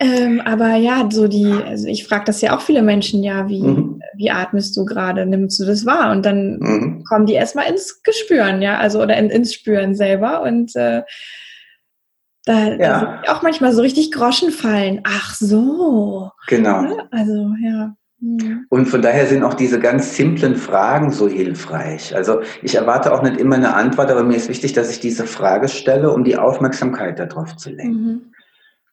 Ähm, 0.00 0.40
aber 0.44 0.74
ja, 0.74 1.08
so 1.12 1.28
die, 1.28 1.46
also 1.46 1.86
ich 1.86 2.08
frage 2.08 2.24
das 2.24 2.40
ja 2.40 2.56
auch 2.56 2.60
viele 2.60 2.82
Menschen, 2.82 3.22
ja, 3.22 3.48
wie, 3.48 3.62
mhm. 3.62 4.02
wie 4.16 4.32
atmest 4.32 4.76
du 4.76 4.84
gerade, 4.84 5.26
nimmst 5.26 5.60
du 5.60 5.64
das 5.64 5.86
wahr? 5.86 6.10
Und 6.10 6.26
dann 6.26 6.58
mhm. 6.58 7.04
kommen 7.04 7.26
die 7.26 7.34
erstmal 7.34 7.70
ins 7.70 8.02
Gespüren, 8.02 8.62
ja, 8.62 8.78
also 8.78 9.00
oder 9.00 9.16
in, 9.16 9.30
ins 9.30 9.54
Spüren 9.54 9.94
selber. 9.94 10.42
Und 10.42 10.74
äh, 10.74 11.02
da, 12.46 12.68
ja. 12.72 13.20
da 13.24 13.32
auch 13.32 13.42
manchmal 13.42 13.72
so 13.72 13.82
richtig 13.82 14.10
Groschen 14.10 14.50
fallen. 14.50 15.02
Ach 15.04 15.34
so. 15.34 16.30
Genau. 16.48 16.82
Ja, 16.82 17.08
also, 17.12 17.52
ja. 17.62 17.94
Mhm. 18.22 18.66
Und 18.68 18.86
von 18.86 19.02
daher 19.02 19.26
sind 19.26 19.42
auch 19.42 19.54
diese 19.54 19.80
ganz 19.80 20.16
simplen 20.16 20.54
Fragen 20.54 21.10
so 21.10 21.28
hilfreich. 21.28 22.14
Also 22.14 22.40
ich 22.62 22.76
erwarte 22.76 23.12
auch 23.12 23.22
nicht 23.22 23.36
immer 23.36 23.56
eine 23.56 23.74
Antwort, 23.74 24.10
aber 24.10 24.22
mir 24.22 24.36
ist 24.36 24.48
wichtig, 24.48 24.72
dass 24.72 24.90
ich 24.90 25.00
diese 25.00 25.26
Frage 25.26 25.68
stelle, 25.68 26.12
um 26.12 26.22
die 26.22 26.36
Aufmerksamkeit 26.36 27.18
darauf 27.18 27.56
zu 27.56 27.70
lenken. 27.70 28.04
Mhm. 28.04 28.22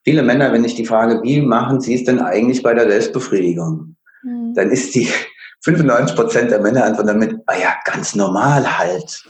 Viele 0.03 0.23
Männer, 0.23 0.51
wenn 0.51 0.65
ich 0.65 0.73
die 0.73 0.85
Frage, 0.85 1.21
wie 1.21 1.41
machen 1.41 1.79
Sie 1.79 1.93
es 1.93 2.03
denn 2.05 2.19
eigentlich 2.19 2.63
bei 2.63 2.73
der 2.73 2.89
Selbstbefriedigung? 2.89 3.95
Mhm. 4.23 4.53
Dann 4.55 4.71
ist 4.71 4.95
die 4.95 5.07
95 5.61 6.15
Prozent 6.15 6.51
der 6.51 6.61
Männer 6.61 6.85
antworten 6.85 7.09
damit, 7.09 7.35
ah 7.45 7.57
ja, 7.59 7.75
ganz 7.85 8.15
normal 8.15 8.79
halt. 8.79 9.23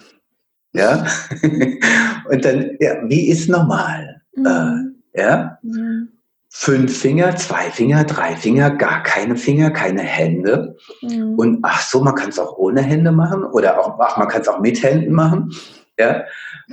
Ja? 0.72 1.06
Und 2.30 2.46
dann, 2.46 2.78
ja, 2.80 2.98
wie 3.04 3.30
ist 3.30 3.50
normal? 3.50 4.22
Mhm. 4.34 4.96
Äh, 5.14 5.22
ja? 5.22 5.60
Mhm 6.50 6.60
fünf 6.60 7.00
Finger, 7.00 7.36
zwei 7.36 7.70
Finger, 7.70 8.04
drei 8.04 8.36
Finger, 8.36 8.72
gar 8.72 9.04
keine 9.04 9.36
Finger, 9.36 9.70
keine 9.72 10.02
Hände. 10.02 10.76
Mhm. 11.02 11.36
Und 11.36 11.60
ach 11.62 11.82
so, 11.82 12.02
man 12.02 12.16
kann 12.16 12.30
es 12.30 12.40
auch 12.40 12.58
ohne 12.58 12.82
Hände 12.82 13.12
machen 13.12 13.44
oder 13.44 13.80
auch, 13.80 14.00
ach, 14.00 14.18
man 14.18 14.28
kann 14.28 14.42
es 14.42 14.48
auch 14.48 14.60
mit 14.60 14.82
Händen 14.82 15.14
machen. 15.14 15.54
Ja? 15.98 16.24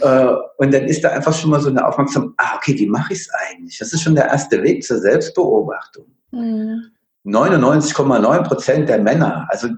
Äh, 0.01 0.35
und 0.57 0.73
dann 0.73 0.85
ist 0.85 1.05
da 1.05 1.11
einfach 1.11 1.35
schon 1.35 1.51
mal 1.51 1.61
so 1.61 1.69
eine 1.69 1.87
Aufmerksamkeit, 1.87 2.35
ah, 2.39 2.57
okay, 2.57 2.75
wie 2.79 2.89
mache 2.89 3.13
ich 3.13 3.21
es 3.21 3.31
eigentlich? 3.31 3.79
Das 3.79 3.93
ist 3.93 4.03
schon 4.03 4.15
der 4.15 4.27
erste 4.27 4.63
Weg 4.63 4.83
zur 4.83 4.99
Selbstbeobachtung. 4.99 6.07
Mhm. 6.33 6.87
99,9 7.27 8.43
Prozent 8.45 8.89
der 8.89 8.99
Männer, 9.01 9.47
also 9.51 9.69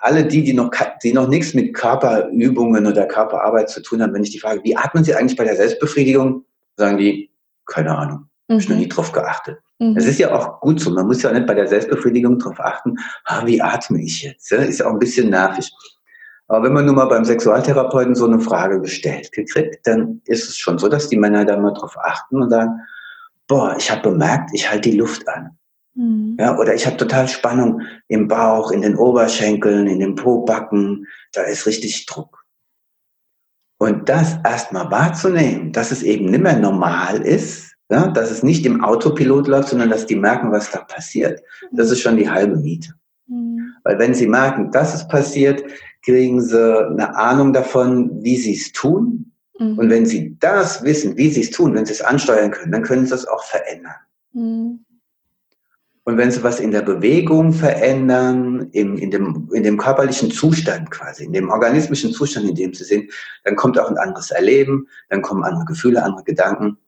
alle 0.00 0.24
die, 0.24 0.42
die 0.42 0.52
noch, 0.52 0.70
die 1.02 1.12
noch 1.12 1.28
nichts 1.28 1.54
mit 1.54 1.74
Körperübungen 1.74 2.86
oder 2.86 3.06
Körperarbeit 3.06 3.70
zu 3.70 3.80
tun 3.80 4.02
haben, 4.02 4.12
wenn 4.12 4.24
ich 4.24 4.30
die 4.30 4.40
frage, 4.40 4.60
wie 4.64 4.76
atmen 4.76 5.04
sie 5.04 5.14
eigentlich 5.14 5.36
bei 5.36 5.44
der 5.44 5.56
Selbstbefriedigung, 5.56 6.44
sagen 6.76 6.98
die, 6.98 7.30
keine 7.66 7.96
Ahnung. 7.96 8.29
Mhm. 8.50 8.58
Ich 8.58 8.68
noch 8.68 8.76
nie 8.76 8.88
drauf 8.88 9.12
geachtet. 9.12 9.58
Mhm. 9.78 9.96
ist 9.96 10.18
ja 10.18 10.34
auch 10.34 10.60
gut 10.60 10.80
so. 10.80 10.90
Man 10.90 11.06
muss 11.06 11.22
ja 11.22 11.32
nicht 11.32 11.46
bei 11.46 11.54
der 11.54 11.68
Selbstbefriedigung 11.68 12.38
drauf 12.38 12.58
achten, 12.58 12.96
ah, 13.24 13.46
wie 13.46 13.62
atme 13.62 14.02
ich 14.02 14.22
jetzt? 14.22 14.50
Ist 14.52 14.80
ja 14.80 14.86
auch 14.86 14.92
ein 14.92 14.98
bisschen 14.98 15.30
nervig. 15.30 15.70
Aber 16.48 16.64
wenn 16.64 16.72
man 16.72 16.84
nun 16.84 16.96
mal 16.96 17.06
beim 17.06 17.24
Sexualtherapeuten 17.24 18.16
so 18.16 18.26
eine 18.26 18.40
Frage 18.40 18.80
gestellt 18.80 19.30
gekriegt, 19.30 19.86
dann 19.86 20.20
ist 20.24 20.48
es 20.48 20.58
schon 20.58 20.78
so, 20.78 20.88
dass 20.88 21.08
die 21.08 21.16
Männer 21.16 21.44
da 21.44 21.56
mal 21.56 21.72
drauf 21.72 21.96
achten 21.96 22.42
und 22.42 22.50
sagen, 22.50 22.80
boah, 23.46 23.76
ich 23.78 23.88
habe 23.88 24.10
bemerkt, 24.10 24.50
ich 24.52 24.68
halte 24.68 24.90
die 24.90 24.96
Luft 24.96 25.28
an. 25.28 25.56
Mhm. 25.94 26.36
Ja, 26.40 26.58
oder 26.58 26.74
ich 26.74 26.86
habe 26.86 26.96
total 26.96 27.28
Spannung 27.28 27.82
im 28.08 28.26
Bauch, 28.26 28.72
in 28.72 28.82
den 28.82 28.96
Oberschenkeln, 28.96 29.86
in 29.86 30.00
den 30.00 30.16
Pobacken. 30.16 31.06
Da 31.32 31.42
ist 31.42 31.66
richtig 31.66 32.04
Druck. 32.06 32.44
Und 33.78 34.08
das 34.08 34.36
erstmal 34.44 34.90
wahrzunehmen, 34.90 35.72
dass 35.72 35.92
es 35.92 36.02
eben 36.02 36.26
nicht 36.26 36.42
mehr 36.42 36.58
normal 36.58 37.22
ist, 37.22 37.69
ja, 37.90 38.08
dass 38.08 38.30
es 38.30 38.42
nicht 38.42 38.64
im 38.64 38.82
Autopilot 38.84 39.48
läuft, 39.48 39.68
sondern 39.70 39.90
dass 39.90 40.06
die 40.06 40.16
merken, 40.16 40.52
was 40.52 40.70
da 40.70 40.78
passiert. 40.78 41.42
Das 41.72 41.90
ist 41.90 42.00
schon 42.00 42.16
die 42.16 42.30
halbe 42.30 42.56
Miete. 42.56 42.94
Mhm. 43.26 43.74
Weil 43.84 43.98
wenn 43.98 44.14
sie 44.14 44.26
merken, 44.26 44.70
dass 44.70 44.94
es 44.94 45.06
passiert, 45.08 45.62
kriegen 46.02 46.40
sie 46.40 46.86
eine 46.86 47.16
Ahnung 47.16 47.52
davon, 47.52 48.22
wie 48.22 48.36
sie 48.36 48.54
es 48.54 48.72
tun. 48.72 49.32
Mhm. 49.58 49.78
Und 49.78 49.90
wenn 49.90 50.06
sie 50.06 50.36
das 50.38 50.82
wissen, 50.84 51.16
wie 51.16 51.30
sie 51.30 51.42
es 51.42 51.50
tun, 51.50 51.74
wenn 51.74 51.86
sie 51.86 51.92
es 51.92 52.02
ansteuern 52.02 52.50
können, 52.50 52.72
dann 52.72 52.82
können 52.82 53.06
sie 53.06 53.14
es 53.14 53.26
auch 53.26 53.42
verändern. 53.44 53.96
Mhm. 54.32 54.84
Und 56.04 56.16
wenn 56.16 56.30
sie 56.30 56.42
was 56.42 56.60
in 56.60 56.70
der 56.70 56.82
Bewegung 56.82 57.52
verändern, 57.52 58.68
im, 58.72 58.96
in, 58.96 59.10
dem, 59.10 59.48
in 59.52 59.62
dem 59.62 59.76
körperlichen 59.76 60.30
Zustand 60.30 60.90
quasi, 60.90 61.24
in 61.24 61.32
dem 61.32 61.50
organismischen 61.50 62.12
Zustand, 62.12 62.48
in 62.48 62.54
dem 62.54 62.72
sie 62.72 62.84
sind, 62.84 63.12
dann 63.44 63.54
kommt 63.54 63.78
auch 63.78 63.90
ein 63.90 63.98
anderes 63.98 64.30
Erleben, 64.30 64.88
dann 65.10 65.22
kommen 65.22 65.44
andere 65.44 65.66
Gefühle, 65.66 66.02
andere 66.02 66.24
Gedanken. 66.24 66.78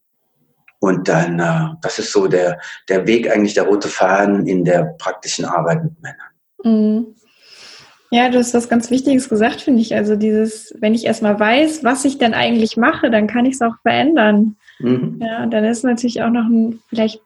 Und 0.82 1.08
dann, 1.08 1.38
äh, 1.38 1.76
das 1.80 2.00
ist 2.00 2.10
so 2.10 2.26
der, 2.26 2.58
der 2.88 3.06
Weg, 3.06 3.30
eigentlich 3.30 3.54
der 3.54 3.68
rote 3.68 3.86
Faden 3.86 4.48
in 4.48 4.64
der 4.64 4.96
praktischen 4.98 5.44
Arbeit 5.44 5.84
mit 5.84 5.92
Männern. 6.02 6.26
Mhm. 6.64 7.06
Ja, 8.10 8.28
du 8.28 8.38
hast 8.38 8.52
was 8.52 8.68
ganz 8.68 8.90
Wichtiges 8.90 9.28
gesagt, 9.28 9.60
finde 9.60 9.80
ich. 9.80 9.94
Also 9.94 10.16
dieses, 10.16 10.74
wenn 10.80 10.92
ich 10.92 11.06
erstmal 11.06 11.38
weiß, 11.38 11.84
was 11.84 12.04
ich 12.04 12.18
denn 12.18 12.34
eigentlich 12.34 12.76
mache, 12.76 13.12
dann 13.12 13.28
kann 13.28 13.46
ich 13.46 13.54
es 13.54 13.62
auch 13.62 13.76
verändern. 13.82 14.56
Mhm. 14.80 15.20
Ja, 15.20 15.46
dann 15.46 15.64
ist 15.64 15.84
natürlich 15.84 16.20
auch 16.20 16.30
noch 16.30 16.46
ein, 16.46 16.80
vielleicht 16.88 17.20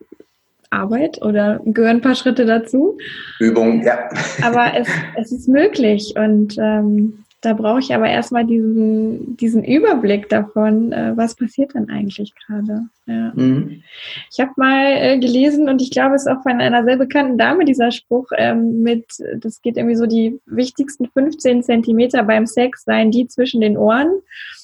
Arbeit 0.68 1.22
oder 1.22 1.58
gehören 1.64 1.96
ein 1.96 2.02
paar 2.02 2.14
Schritte 2.14 2.44
dazu. 2.44 2.98
Übung, 3.40 3.82
ja. 3.82 4.10
Aber 4.42 4.74
es, 4.76 4.86
es 5.16 5.32
ist 5.32 5.48
möglich 5.48 6.12
und 6.14 6.58
ähm, 6.58 7.24
da 7.46 7.52
brauche 7.52 7.78
ich 7.78 7.94
aber 7.94 8.08
erstmal 8.08 8.44
diesen, 8.44 9.36
diesen 9.36 9.62
Überblick 9.62 10.28
davon, 10.28 10.90
äh, 10.90 11.12
was 11.14 11.36
passiert 11.36 11.74
denn 11.74 11.88
eigentlich 11.90 12.34
gerade. 12.34 12.88
Ja. 13.06 13.32
Mhm. 13.36 13.84
Ich 14.32 14.40
habe 14.40 14.50
mal 14.56 14.84
äh, 14.84 15.18
gelesen 15.20 15.68
und 15.68 15.80
ich 15.80 15.92
glaube, 15.92 16.16
es 16.16 16.26
ist 16.26 16.32
auch 16.32 16.42
von 16.42 16.60
einer 16.60 16.82
sehr 16.82 16.96
bekannten 16.96 17.38
Dame 17.38 17.64
dieser 17.64 17.92
Spruch 17.92 18.26
ähm, 18.36 18.82
mit, 18.82 19.04
das 19.36 19.62
geht 19.62 19.76
irgendwie 19.76 19.94
so, 19.94 20.06
die 20.06 20.40
wichtigsten 20.46 21.06
15 21.06 21.62
Zentimeter 21.62 22.24
beim 22.24 22.46
Sex 22.46 22.82
seien 22.82 23.12
die 23.12 23.28
zwischen 23.28 23.60
den 23.60 23.76
Ohren. 23.76 24.10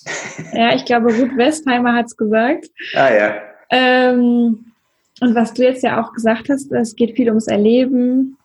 ja, 0.52 0.74
ich 0.74 0.84
glaube, 0.84 1.14
Ruth 1.14 1.36
Westheimer 1.36 1.94
hat 1.94 2.06
es 2.06 2.16
gesagt. 2.16 2.66
Ah 2.96 3.14
ja. 3.14 3.34
Ähm, 3.70 4.64
und 5.20 5.34
was 5.36 5.54
du 5.54 5.62
jetzt 5.62 5.84
ja 5.84 6.02
auch 6.02 6.12
gesagt 6.12 6.48
hast, 6.48 6.72
es 6.72 6.96
geht 6.96 7.14
viel 7.14 7.28
ums 7.28 7.46
Erleben, 7.46 8.36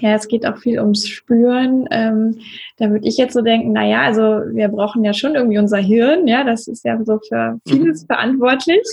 ja, 0.00 0.14
es 0.14 0.26
geht 0.28 0.46
auch 0.46 0.58
viel 0.58 0.80
ums 0.80 1.06
Spüren. 1.06 1.86
Ähm, 1.90 2.38
da 2.78 2.90
würde 2.90 3.06
ich 3.06 3.16
jetzt 3.16 3.34
so 3.34 3.42
denken, 3.42 3.72
na 3.72 3.86
ja, 3.86 4.02
also 4.02 4.22
wir 4.54 4.68
brauchen 4.68 5.04
ja 5.04 5.12
schon 5.12 5.34
irgendwie 5.34 5.58
unser 5.58 5.78
Hirn, 5.78 6.26
ja, 6.26 6.44
das 6.44 6.66
ist 6.66 6.84
ja 6.84 7.02
so 7.04 7.20
für 7.28 7.60
vieles 7.68 8.02
mhm. 8.02 8.06
verantwortlich. 8.06 8.86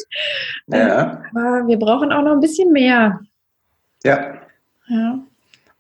Ja. 0.68 1.12
Ähm, 1.12 1.18
aber 1.32 1.68
wir 1.68 1.78
brauchen 1.78 2.12
auch 2.12 2.22
noch 2.22 2.34
ein 2.34 2.42
bisschen 2.42 2.72
mehr. 2.72 3.20
Ja. 4.04 4.36
Ja. 4.88 5.20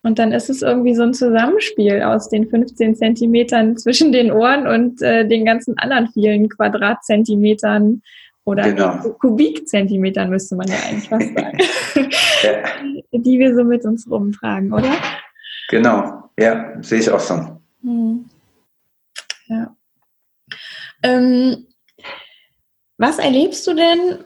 Und 0.02 0.18
dann 0.18 0.32
ist 0.32 0.50
es 0.50 0.62
irgendwie 0.62 0.96
so 0.96 1.04
ein 1.04 1.14
Zusammenspiel 1.14 2.02
aus 2.02 2.30
den 2.30 2.50
15 2.50 2.96
Zentimetern 2.96 3.76
zwischen 3.78 4.12
den 4.12 4.32
Ohren 4.32 4.66
und 4.66 5.02
äh, 5.02 5.28
den 5.28 5.44
ganzen 5.44 5.78
anderen 5.78 6.08
vielen 6.08 6.48
Quadratzentimetern 6.48 8.02
oder 8.50 8.72
genau. 8.72 8.98
Kubikzentimetern 9.20 10.30
müsste 10.30 10.56
man 10.56 10.68
ja 10.68 10.76
eigentlich 10.88 11.10
fast 11.10 11.28
sagen, 11.36 11.58
ja. 12.44 13.20
die 13.20 13.40
wir 13.40 13.56
so 13.56 13.64
mit 13.64 13.86
uns 13.86 14.10
rumtragen, 14.10 14.74
oder? 14.74 14.92
Genau, 15.70 16.30
ja, 16.38 16.74
sehe 16.82 17.00
ich 17.00 17.10
auch 17.12 17.20
so. 17.20 17.60
Hm. 17.84 18.26
Ja. 19.48 19.76
Ähm, 21.04 21.68
was 22.98 23.20
erlebst 23.20 23.66
du 23.68 23.74
denn, 23.74 24.26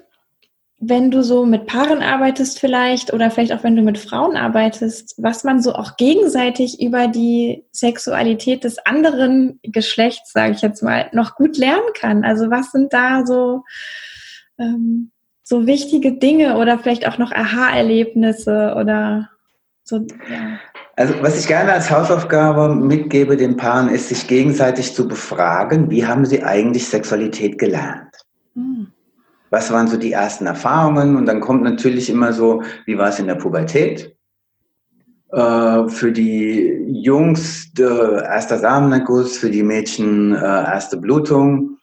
wenn 0.80 1.12
du 1.12 1.24
so 1.24 1.46
mit 1.46 1.68
Paaren 1.68 2.02
arbeitest 2.02 2.60
vielleicht 2.60 3.14
oder 3.14 3.32
vielleicht 3.32 3.54
auch 3.54 3.64
wenn 3.64 3.76
du 3.76 3.82
mit 3.82 3.98
Frauen 3.98 4.36
arbeitest, 4.36 5.16
was 5.18 5.44
man 5.44 5.62
so 5.62 5.74
auch 5.74 5.96
gegenseitig 5.96 6.82
über 6.82 7.08
die 7.08 7.66
Sexualität 7.72 8.64
des 8.64 8.80
anderen 8.86 9.60
Geschlechts, 9.64 10.34
sage 10.34 10.54
ich 10.54 10.62
jetzt 10.62 10.84
mal, 10.84 11.10
noch 11.14 11.36
gut 11.36 11.58
lernen 11.58 11.94
kann? 11.96 12.26
Also 12.26 12.50
was 12.50 12.72
sind 12.72 12.92
da 12.94 13.26
so 13.26 13.64
ähm, 14.58 15.12
so 15.44 15.68
wichtige 15.68 16.14
Dinge 16.14 16.58
oder 16.58 16.80
vielleicht 16.80 17.08
auch 17.08 17.18
noch 17.18 17.32
Aha-Erlebnisse 17.32 18.76
oder 18.78 19.30
so. 19.84 19.98
Ja. 20.30 20.60
Also 20.96 21.16
was 21.22 21.40
ich 21.40 21.48
gerne 21.48 21.74
als 21.74 21.90
Hausaufgabe 21.90 22.76
mitgebe 22.76 23.36
den 23.36 23.58
Paaren, 23.58 23.90
ist, 23.90 24.10
sich 24.10 24.28
gegenseitig 24.28 24.94
zu 24.94 25.08
befragen, 25.08 25.90
wie 25.90 26.06
haben 26.06 26.26
sie 26.26 26.44
eigentlich 26.44 26.88
Sexualität 26.88 27.58
gelernt? 27.58 28.14
Hm. 28.56 28.88
was 29.50 29.72
waren 29.72 29.88
so 29.88 29.98
die 29.98 30.12
ersten 30.12 30.46
Erfahrungen 30.46 31.16
und 31.16 31.26
dann 31.26 31.40
kommt 31.40 31.64
natürlich 31.64 32.10
immer 32.10 32.34
so, 32.34 32.62
wie 32.86 32.98
war 32.98 33.10
es 33.10 33.20
in 33.20 33.28
der 33.28 33.36
Pubertät? 33.36 34.16
Äh, 35.32 35.88
für 35.90 36.12
die 36.12 36.86
Jungs 36.88 37.72
äh, 37.80 37.84
erster 37.84 38.60
Samenerguss, 38.60 39.38
für 39.38 39.50
die 39.50 39.64
Mädchen 39.64 40.36
äh, 40.36 40.38
erste 40.38 40.98
Blutung. 40.98 41.78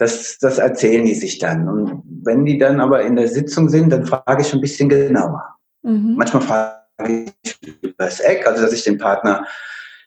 Das, 0.00 0.38
das 0.38 0.56
erzählen 0.56 1.04
die 1.04 1.14
sich 1.14 1.38
dann. 1.38 1.68
Und 1.68 2.02
wenn 2.24 2.46
die 2.46 2.56
dann 2.56 2.80
aber 2.80 3.02
in 3.02 3.16
der 3.16 3.28
Sitzung 3.28 3.68
sind, 3.68 3.90
dann 3.90 4.06
frage 4.06 4.40
ich 4.40 4.54
ein 4.54 4.62
bisschen 4.62 4.88
genauer. 4.88 5.44
Mhm. 5.82 6.14
Manchmal 6.16 6.42
frage 6.42 7.26
ich 7.42 7.58
über 7.82 7.92
das 7.98 8.18
Eck, 8.20 8.46
also 8.46 8.62
dass 8.62 8.72
ich 8.72 8.82
den 8.82 8.96
Partner 8.96 9.44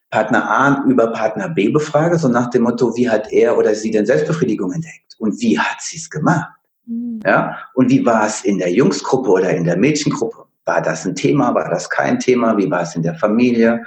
Partner 0.10 0.50
A 0.50 0.84
über 0.88 1.08
Partner 1.08 1.48
B 1.50 1.70
befrage, 1.70 2.18
so 2.18 2.28
nach 2.28 2.50
dem 2.50 2.64
Motto, 2.64 2.96
wie 2.98 3.08
hat 3.08 3.32
er 3.32 3.56
oder 3.56 3.76
sie 3.76 3.91
denn 3.91 4.08
Selbstbefriedigung 4.08 4.72
entdeckt 4.72 5.14
und 5.20 5.39
wie 5.41 5.60
hat 5.60 5.80
sie 5.80 5.98
es 5.98 6.10
gemacht? 6.10 6.52
Mhm. 6.88 7.20
Ja, 7.24 7.60
und 7.76 7.91
wie 7.91 8.04
war 8.04 8.26
es 8.26 8.44
in 8.44 8.58
der 8.58 8.72
Jungsgruppe 8.72 9.30
oder 9.30 9.52
in 9.52 9.64
der 9.64 9.78
Mädchengruppe? 9.78 10.46
War 10.66 10.82
das 10.82 11.06
ein 11.06 11.14
Thema? 11.14 11.54
War 11.54 11.70
das 11.70 11.88
kein 11.88 12.18
Thema? 12.18 12.58
Wie 12.58 12.70
war 12.70 12.82
es 12.82 12.96
in 12.96 13.04
der 13.04 13.14
Familie? 13.14 13.84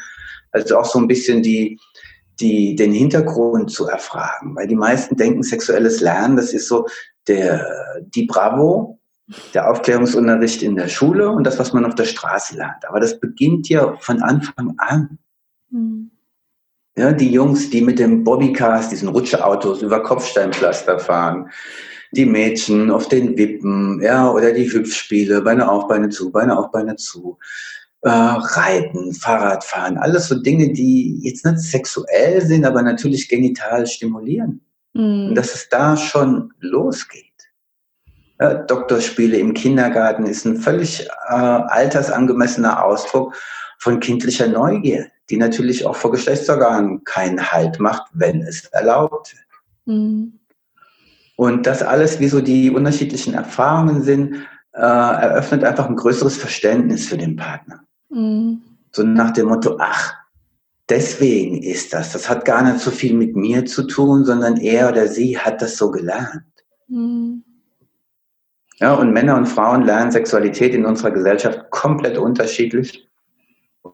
Also 0.53 0.79
auch 0.79 0.85
so 0.85 1.01
ein 1.01 1.09
bisschen 1.09 1.43
die, 1.43 1.81
die, 2.41 2.77
den 2.77 2.93
Hintergrund 2.93 3.71
zu 3.71 3.87
erfragen, 3.87 4.55
weil 4.57 4.67
die 4.67 4.77
meisten 4.77 5.17
denken, 5.17 5.43
sexuelles 5.43 6.01
Lernen, 6.01 6.37
das 6.37 6.53
ist 6.53 6.69
so 6.69 6.87
der, 7.29 7.67
die 8.15 8.27
Bravo, 8.27 8.99
der 9.55 9.71
Aufklärungsunterricht 9.71 10.63
in 10.63 10.77
der 10.77 10.89
Schule 10.89 11.31
und 11.31 11.45
das, 11.45 11.59
was 11.59 11.73
man 11.73 11.85
auf 11.85 11.95
der 11.95 12.05
Straße 12.05 12.57
lernt. 12.57 12.85
Aber 12.89 13.01
das 13.01 13.19
beginnt 13.19 13.69
ja 13.69 13.97
von 13.99 14.23
Anfang 14.23 14.75
an. 14.79 15.19
Mhm. 15.71 16.11
Ja, 16.97 17.13
die 17.13 17.31
Jungs, 17.31 17.69
die 17.69 17.83
mit 17.83 17.99
dem 17.99 18.25
Bobbycars, 18.25 18.89
diesen 18.89 19.09
Rutscheautos 19.09 19.83
über 19.83 20.03
Kopfsteinpflaster 20.03 20.99
fahren, 20.99 21.51
die 22.13 22.25
Mädchen 22.25 22.91
auf 22.91 23.09
den 23.09 23.37
Wippen, 23.37 24.01
ja, 24.03 24.31
oder 24.31 24.53
die 24.53 24.73
Hüpfspiele, 24.73 25.43
Beine 25.43 25.69
auf, 25.69 25.89
Beine 25.89 26.09
zu, 26.09 26.31
Beine 26.31 26.57
auf, 26.59 26.71
Beine 26.71 26.97
zu, 26.97 27.39
äh, 28.03 28.09
Reiten, 28.11 29.13
Fahrradfahren, 29.15 29.99
alles 29.99 30.29
so 30.29 30.41
Dinge, 30.41 30.73
die 30.73 31.21
jetzt 31.23 31.45
nicht 31.45 31.59
sexuell 31.59 32.41
sind, 32.45 32.65
aber 32.65 32.83
natürlich 32.83 33.29
genital 33.29 33.87
stimulieren. 33.87 34.61
Mhm. 34.95 35.29
Und 35.29 35.35
dass 35.35 35.55
es 35.55 35.69
da 35.69 35.97
schon 35.97 36.53
losgeht. 36.61 37.25
Ja, 38.39 38.55
Doktorspiele 38.55 39.39
im 39.39 39.55
Kindergarten 39.55 40.27
ist 40.27 40.45
ein 40.45 40.59
völlig 40.59 41.07
äh, 41.29 41.33
altersangemessener 41.33 42.85
Ausdruck 42.85 43.35
von 43.79 43.99
kindlicher 43.99 44.47
Neugier 44.47 45.07
die 45.31 45.37
natürlich 45.37 45.85
auch 45.87 45.97
vor 45.97 46.13
Geschlechtsorganen 46.13 47.05
keinen 47.05 47.53
Halt 47.53 47.81
macht, 47.81 48.09
wenn 48.13 48.43
es 48.43 48.67
erlaubt 48.67 49.35
wird. 49.35 49.97
Mhm. 49.97 50.39
Und 51.37 51.67
das 51.67 51.83
alles, 51.83 52.19
wie 52.21 52.29
so 52.29 52.41
die 52.41 52.71
unterschiedlichen 52.71 53.35
Erfahrungen 53.35 54.03
sind, 54.03 54.37
äh, 54.73 54.81
eröffnet 54.81 55.65
einfach 55.65 55.89
ein 55.89 55.97
größeres 55.97 56.37
Verständnis 56.37 57.09
für 57.09 57.19
den 57.19 57.37
Partner. 57.37 57.81
Mhm. 58.17 58.63
So 58.93 59.03
nach 59.03 59.33
dem 59.33 59.49
Motto, 59.49 59.77
ach, 59.79 60.15
deswegen 60.89 61.63
ist 61.63 61.93
das. 61.93 62.13
Das 62.13 62.29
hat 62.29 62.47
gar 62.47 62.63
nicht 62.63 62.81
so 62.81 62.91
viel 62.91 63.15
mit 63.15 63.37
mir 63.37 63.67
zu 63.67 63.83
tun, 63.83 64.25
sondern 64.25 64.57
er 64.57 64.89
oder 64.89 65.07
sie 65.07 65.39
hat 65.39 65.61
das 65.61 65.77
so 65.77 65.91
gelernt. 65.91 66.45
Mhm. 66.89 67.45
Ja, 68.79 68.95
und 68.95 69.13
Männer 69.13 69.37
und 69.37 69.47
Frauen 69.47 69.83
lernen 69.83 70.13
Sexualität 70.13 70.75
in 70.75 70.87
unserer 70.87 71.11
Gesellschaft 71.11 71.71
komplett 71.71 72.19
unterschiedlich. 72.19 73.09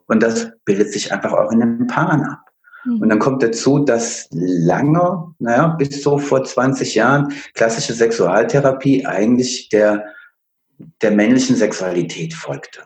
Und 0.07 0.23
das 0.23 0.51
bildet 0.65 0.91
sich 0.91 1.11
einfach 1.11 1.33
auch 1.33 1.51
in 1.51 1.59
den 1.59 1.87
Paaren 1.87 2.23
ab. 2.23 2.45
Mhm. 2.85 3.01
Und 3.01 3.09
dann 3.09 3.19
kommt 3.19 3.43
dazu, 3.43 3.79
dass 3.79 4.27
lange, 4.31 5.33
naja, 5.39 5.67
bis 5.67 6.01
so 6.01 6.17
vor 6.17 6.43
20 6.43 6.95
Jahren 6.95 7.33
klassische 7.55 7.93
Sexualtherapie 7.93 9.05
eigentlich 9.05 9.67
der, 9.69 10.05
der 11.01 11.11
männlichen 11.11 11.55
Sexualität 11.57 12.33
folgte. 12.33 12.83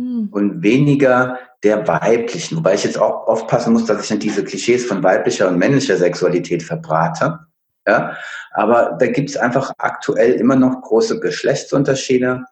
Mhm. 0.00 0.28
Und 0.30 0.62
weniger 0.62 1.38
der 1.62 1.86
weiblichen. 1.86 2.56
Wobei 2.56 2.74
ich 2.74 2.84
jetzt 2.84 2.98
auch 2.98 3.26
aufpassen 3.26 3.72
muss, 3.72 3.84
dass 3.84 4.04
ich 4.04 4.10
nicht 4.10 4.22
diese 4.22 4.44
Klischees 4.44 4.86
von 4.86 5.02
weiblicher 5.02 5.48
und 5.48 5.58
männlicher 5.58 5.96
Sexualität 5.96 6.62
verbrate. 6.62 7.40
Ja? 7.86 8.16
Aber 8.52 8.96
da 8.98 9.06
gibt 9.06 9.30
es 9.30 9.36
einfach 9.36 9.72
aktuell 9.78 10.32
immer 10.32 10.56
noch 10.56 10.80
große 10.80 11.20
Geschlechtsunterschiede 11.20 12.44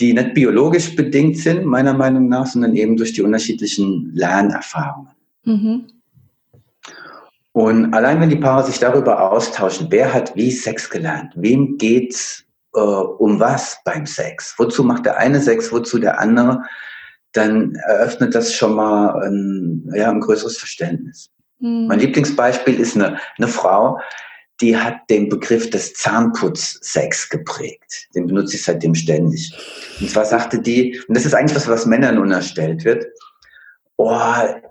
die 0.00 0.14
nicht 0.14 0.34
biologisch 0.34 0.96
bedingt 0.96 1.38
sind, 1.38 1.64
meiner 1.64 1.94
Meinung 1.94 2.28
nach, 2.28 2.46
sondern 2.46 2.74
eben 2.74 2.96
durch 2.96 3.12
die 3.12 3.22
unterschiedlichen 3.22 4.10
Lernerfahrungen. 4.14 5.12
Mhm. 5.44 5.86
Und 7.52 7.92
allein 7.92 8.20
wenn 8.20 8.30
die 8.30 8.36
Paare 8.36 8.64
sich 8.64 8.78
darüber 8.78 9.30
austauschen, 9.30 9.88
wer 9.90 10.12
hat 10.12 10.34
wie 10.34 10.50
Sex 10.50 10.88
gelernt, 10.88 11.32
wem 11.36 11.76
geht's 11.76 12.44
äh, 12.74 12.80
um 12.80 13.38
was 13.40 13.78
beim 13.84 14.06
Sex, 14.06 14.54
wozu 14.58 14.82
macht 14.84 15.06
der 15.06 15.18
eine 15.18 15.40
Sex, 15.40 15.72
wozu 15.72 15.98
der 15.98 16.20
andere, 16.20 16.62
dann 17.32 17.74
eröffnet 17.86 18.34
das 18.34 18.54
schon 18.54 18.74
mal 18.74 19.22
ein, 19.22 19.90
ja, 19.94 20.10
ein 20.10 20.20
größeres 20.20 20.58
Verständnis. 20.58 21.30
Mhm. 21.60 21.86
Mein 21.88 22.00
Lieblingsbeispiel 22.00 22.78
ist 22.78 22.96
eine, 22.96 23.18
eine 23.38 23.48
Frau, 23.48 23.98
die 24.60 24.76
hat 24.76 24.98
den 25.10 25.28
Begriff 25.28 25.70
des 25.70 25.94
Zahnputzsex 25.94 27.28
geprägt. 27.28 28.08
Den 28.14 28.26
benutze 28.26 28.56
ich 28.56 28.62
seitdem 28.62 28.94
ständig. 28.94 29.52
Und 30.00 30.10
zwar 30.10 30.24
sagte 30.24 30.60
die, 30.60 31.00
und 31.08 31.16
das 31.16 31.26
ist 31.26 31.34
eigentlich 31.34 31.56
was, 31.56 31.68
was 31.68 31.86
Männern 31.86 32.18
unterstellt 32.18 32.84
wird, 32.84 33.06
oh, 33.96 34.14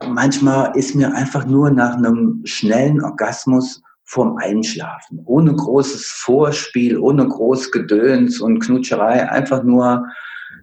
manchmal 0.07 0.75
ist 0.77 0.95
mir 0.95 1.13
einfach 1.13 1.45
nur 1.45 1.71
nach 1.71 1.95
einem 1.95 2.41
schnellen 2.45 3.03
Orgasmus 3.03 3.81
vorm 4.11 4.35
Einschlafen, 4.37 5.21
ohne 5.25 5.55
großes 5.55 6.05
Vorspiel, 6.05 6.97
ohne 6.97 7.25
groß 7.25 7.71
Gedöns 7.71 8.41
und 8.41 8.59
Knutscherei, 8.59 9.29
einfach 9.29 9.63
nur 9.63 10.05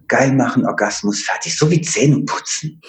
geil 0.07 0.33
machen, 0.33 0.67
Orgasmus 0.67 1.23
fertig, 1.23 1.57
so 1.57 1.71
wie 1.71 1.81
Zähne 1.81 2.21
putzen. 2.25 2.79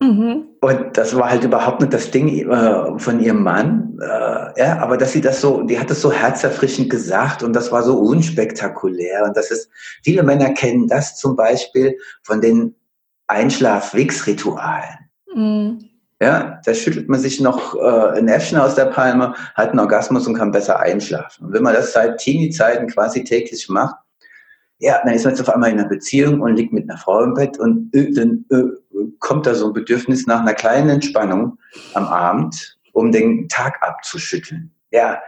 Mhm. 0.00 0.44
Und 0.60 0.96
das 0.96 1.16
war 1.16 1.30
halt 1.30 1.42
überhaupt 1.42 1.80
nicht 1.80 1.92
das 1.92 2.12
Ding 2.12 2.28
äh, 2.48 2.98
von 3.00 3.18
ihrem 3.18 3.42
Mann. 3.42 3.98
Äh, 4.00 4.60
ja, 4.60 4.78
aber 4.78 4.96
dass 4.96 5.10
sie 5.10 5.20
das 5.20 5.40
so, 5.40 5.62
die 5.62 5.76
hat 5.76 5.90
das 5.90 6.00
so 6.00 6.12
herzerfrischend 6.12 6.90
gesagt 6.90 7.42
und 7.42 7.52
das 7.54 7.72
war 7.72 7.82
so 7.82 7.98
unspektakulär. 7.98 9.24
Und 9.24 9.36
das 9.36 9.50
ist, 9.50 9.68
viele 10.04 10.22
Männer 10.22 10.50
kennen 10.50 10.86
das 10.86 11.16
zum 11.16 11.34
Beispiel 11.34 11.98
von 12.22 12.40
den 12.40 12.76
Einschlaf-Wix-Ritualen. 13.26 15.10
Mhm. 15.34 15.87
Ja, 16.20 16.60
da 16.64 16.74
schüttelt 16.74 17.08
man 17.08 17.20
sich 17.20 17.40
noch 17.40 17.76
äh, 17.76 18.18
ein 18.18 18.26
Äffchen 18.26 18.58
aus 18.58 18.74
der 18.74 18.86
Palme, 18.86 19.34
hat 19.54 19.70
einen 19.70 19.78
Orgasmus 19.78 20.26
und 20.26 20.34
kann 20.34 20.50
besser 20.50 20.80
einschlafen. 20.80 21.46
Und 21.46 21.52
wenn 21.52 21.62
man 21.62 21.74
das 21.74 21.92
seit 21.92 22.18
Teenie-Zeiten 22.18 22.88
quasi 22.88 23.22
täglich 23.22 23.68
macht, 23.68 23.94
ja, 24.78 25.00
dann 25.04 25.14
ist 25.14 25.24
man 25.24 25.34
jetzt 25.34 25.40
auf 25.40 25.54
einmal 25.54 25.70
in 25.70 25.78
einer 25.78 25.88
Beziehung 25.88 26.40
und 26.40 26.56
liegt 26.56 26.72
mit 26.72 26.88
einer 26.88 26.98
Frau 26.98 27.22
im 27.22 27.34
Bett 27.34 27.58
und 27.58 27.94
äh, 27.94 28.12
dann 28.12 28.44
äh, 28.50 28.62
kommt 29.20 29.46
da 29.46 29.54
so 29.54 29.68
ein 29.68 29.72
Bedürfnis 29.72 30.26
nach 30.26 30.40
einer 30.40 30.54
kleinen 30.54 30.88
Entspannung 30.88 31.58
am 31.94 32.06
Abend, 32.06 32.78
um 32.92 33.12
den 33.12 33.48
Tag 33.48 33.78
abzuschütteln. 33.80 34.72
Ja, 34.90 35.20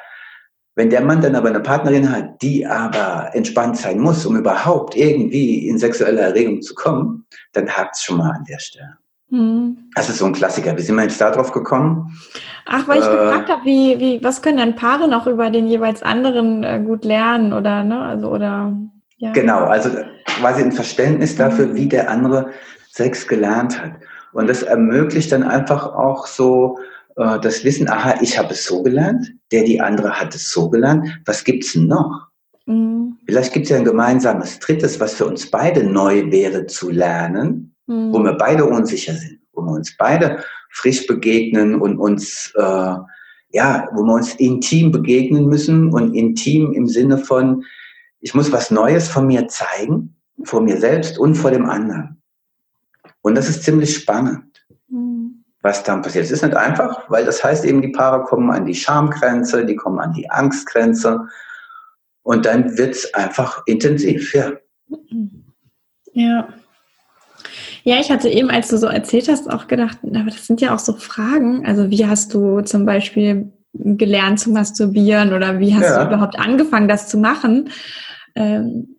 wenn 0.76 0.90
der 0.90 1.02
Mann 1.02 1.20
dann 1.20 1.34
aber 1.34 1.48
eine 1.48 1.60
Partnerin 1.60 2.10
hat, 2.10 2.40
die 2.42 2.66
aber 2.66 3.30
entspannt 3.34 3.76
sein 3.76 3.98
muss, 3.98 4.24
um 4.24 4.36
überhaupt 4.36 4.96
irgendwie 4.96 5.68
in 5.68 5.78
sexuelle 5.78 6.20
Erregung 6.20 6.62
zu 6.62 6.74
kommen, 6.74 7.26
dann 7.52 7.68
hakt 7.68 7.96
es 7.96 8.02
schon 8.02 8.18
mal 8.18 8.30
an 8.30 8.44
der 8.44 8.58
Stelle. 8.58 8.96
Hm. 9.30 9.90
Das 9.94 10.08
ist 10.08 10.18
so 10.18 10.26
ein 10.26 10.32
Klassiker. 10.32 10.76
Wie 10.76 10.82
sind 10.82 10.96
wir 10.96 11.02
jetzt 11.02 11.20
da 11.20 11.30
drauf 11.30 11.52
gekommen? 11.52 12.16
Ach, 12.66 12.86
weil 12.88 13.00
ich 13.00 13.06
äh, 13.06 13.10
gefragt 13.10 13.48
habe, 13.48 13.64
wie, 13.64 13.98
wie, 13.98 14.24
was 14.24 14.42
können 14.42 14.58
dann 14.58 14.76
Paare 14.76 15.08
noch 15.08 15.26
über 15.26 15.50
den 15.50 15.68
jeweils 15.68 16.02
anderen 16.02 16.64
äh, 16.64 16.82
gut 16.84 17.04
lernen 17.04 17.52
oder, 17.52 17.84
ne, 17.84 18.00
also, 18.00 18.28
oder, 18.28 18.76
ja. 19.18 19.32
Genau, 19.32 19.64
also 19.64 19.90
quasi 20.26 20.62
ein 20.62 20.72
Verständnis 20.72 21.36
dafür, 21.36 21.74
wie 21.74 21.88
der 21.88 22.10
andere 22.10 22.50
Sex 22.90 23.26
gelernt 23.26 23.80
hat. 23.80 23.92
Und 24.32 24.48
das 24.48 24.62
ermöglicht 24.62 25.32
dann 25.32 25.42
einfach 25.42 25.86
auch 25.86 26.26
so 26.26 26.78
äh, 27.16 27.38
das 27.40 27.64
Wissen, 27.64 27.88
aha, 27.88 28.14
ich 28.20 28.38
habe 28.38 28.52
es 28.52 28.64
so 28.64 28.82
gelernt, 28.82 29.32
der 29.52 29.64
die 29.64 29.80
andere 29.80 30.20
hat 30.20 30.34
es 30.34 30.50
so 30.50 30.70
gelernt, 30.70 31.20
was 31.26 31.44
gibt's 31.44 31.72
denn 31.72 31.86
noch? 31.86 32.28
Mhm. 32.66 33.18
Vielleicht 33.26 33.52
gibt 33.52 33.64
es 33.66 33.70
ja 33.70 33.76
ein 33.76 33.84
gemeinsames 33.84 34.58
Drittes, 34.58 35.00
was 35.00 35.14
für 35.14 35.26
uns 35.26 35.50
beide 35.50 35.84
neu 35.84 36.30
wäre 36.30 36.66
zu 36.66 36.90
lernen, 36.90 37.74
mhm. 37.90 38.12
wo 38.12 38.22
wir 38.22 38.34
beide 38.34 38.64
unsicher 38.64 39.14
sind, 39.14 39.40
wo 39.52 39.62
wir 39.62 39.72
uns 39.72 39.96
beide 39.96 40.42
frisch 40.70 41.06
begegnen 41.06 41.80
und 41.80 41.98
uns, 41.98 42.52
äh, 42.56 42.94
ja, 43.52 43.88
wo 43.92 44.04
wir 44.04 44.14
uns 44.14 44.34
intim 44.36 44.92
begegnen 44.92 45.46
müssen 45.46 45.92
und 45.92 46.14
intim 46.14 46.72
im 46.72 46.86
Sinne 46.86 47.18
von, 47.18 47.64
ich 48.20 48.34
muss 48.34 48.52
was 48.52 48.70
Neues 48.70 49.08
von 49.08 49.26
mir 49.26 49.48
zeigen, 49.48 50.14
vor 50.44 50.62
mir 50.62 50.78
selbst 50.78 51.18
und 51.18 51.34
vor 51.34 51.50
dem 51.50 51.68
anderen. 51.68 52.22
Und 53.22 53.34
das 53.34 53.48
ist 53.48 53.64
ziemlich 53.64 53.94
spannend, 53.94 54.64
mhm. 54.88 55.44
was 55.62 55.82
dann 55.82 56.02
passiert. 56.02 56.24
Es 56.24 56.30
ist 56.30 56.44
nicht 56.44 56.56
einfach, 56.56 57.10
weil 57.10 57.24
das 57.24 57.42
heißt 57.42 57.64
eben, 57.64 57.82
die 57.82 57.88
Paare 57.88 58.22
kommen 58.24 58.50
an 58.50 58.64
die 58.64 58.74
Schamgrenze, 58.74 59.66
die 59.66 59.76
kommen 59.76 59.98
an 59.98 60.12
die 60.12 60.30
Angstgrenze 60.30 61.26
und 62.22 62.46
dann 62.46 62.78
wird 62.78 62.94
es 62.94 63.12
einfach 63.14 63.62
intensiv, 63.66 64.32
ja. 64.32 64.52
Ja. 66.12 66.48
Ja, 67.84 68.00
ich 68.00 68.10
hatte 68.10 68.28
eben, 68.28 68.50
als 68.50 68.68
du 68.68 68.76
so 68.76 68.86
erzählt 68.86 69.28
hast, 69.28 69.50
auch 69.50 69.66
gedacht, 69.66 69.98
aber 70.02 70.26
das 70.26 70.46
sind 70.46 70.60
ja 70.60 70.74
auch 70.74 70.78
so 70.78 70.92
Fragen. 70.94 71.66
Also 71.66 71.90
wie 71.90 72.06
hast 72.06 72.34
du 72.34 72.60
zum 72.60 72.84
Beispiel 72.84 73.52
gelernt 73.72 74.40
zu 74.40 74.50
masturbieren 74.50 75.32
oder 75.32 75.58
wie 75.60 75.74
hast 75.74 75.84
ja. 75.84 76.04
du 76.04 76.08
überhaupt 76.08 76.38
angefangen, 76.38 76.88
das 76.88 77.08
zu 77.08 77.18
machen, 77.18 77.70
ähm, 78.34 78.96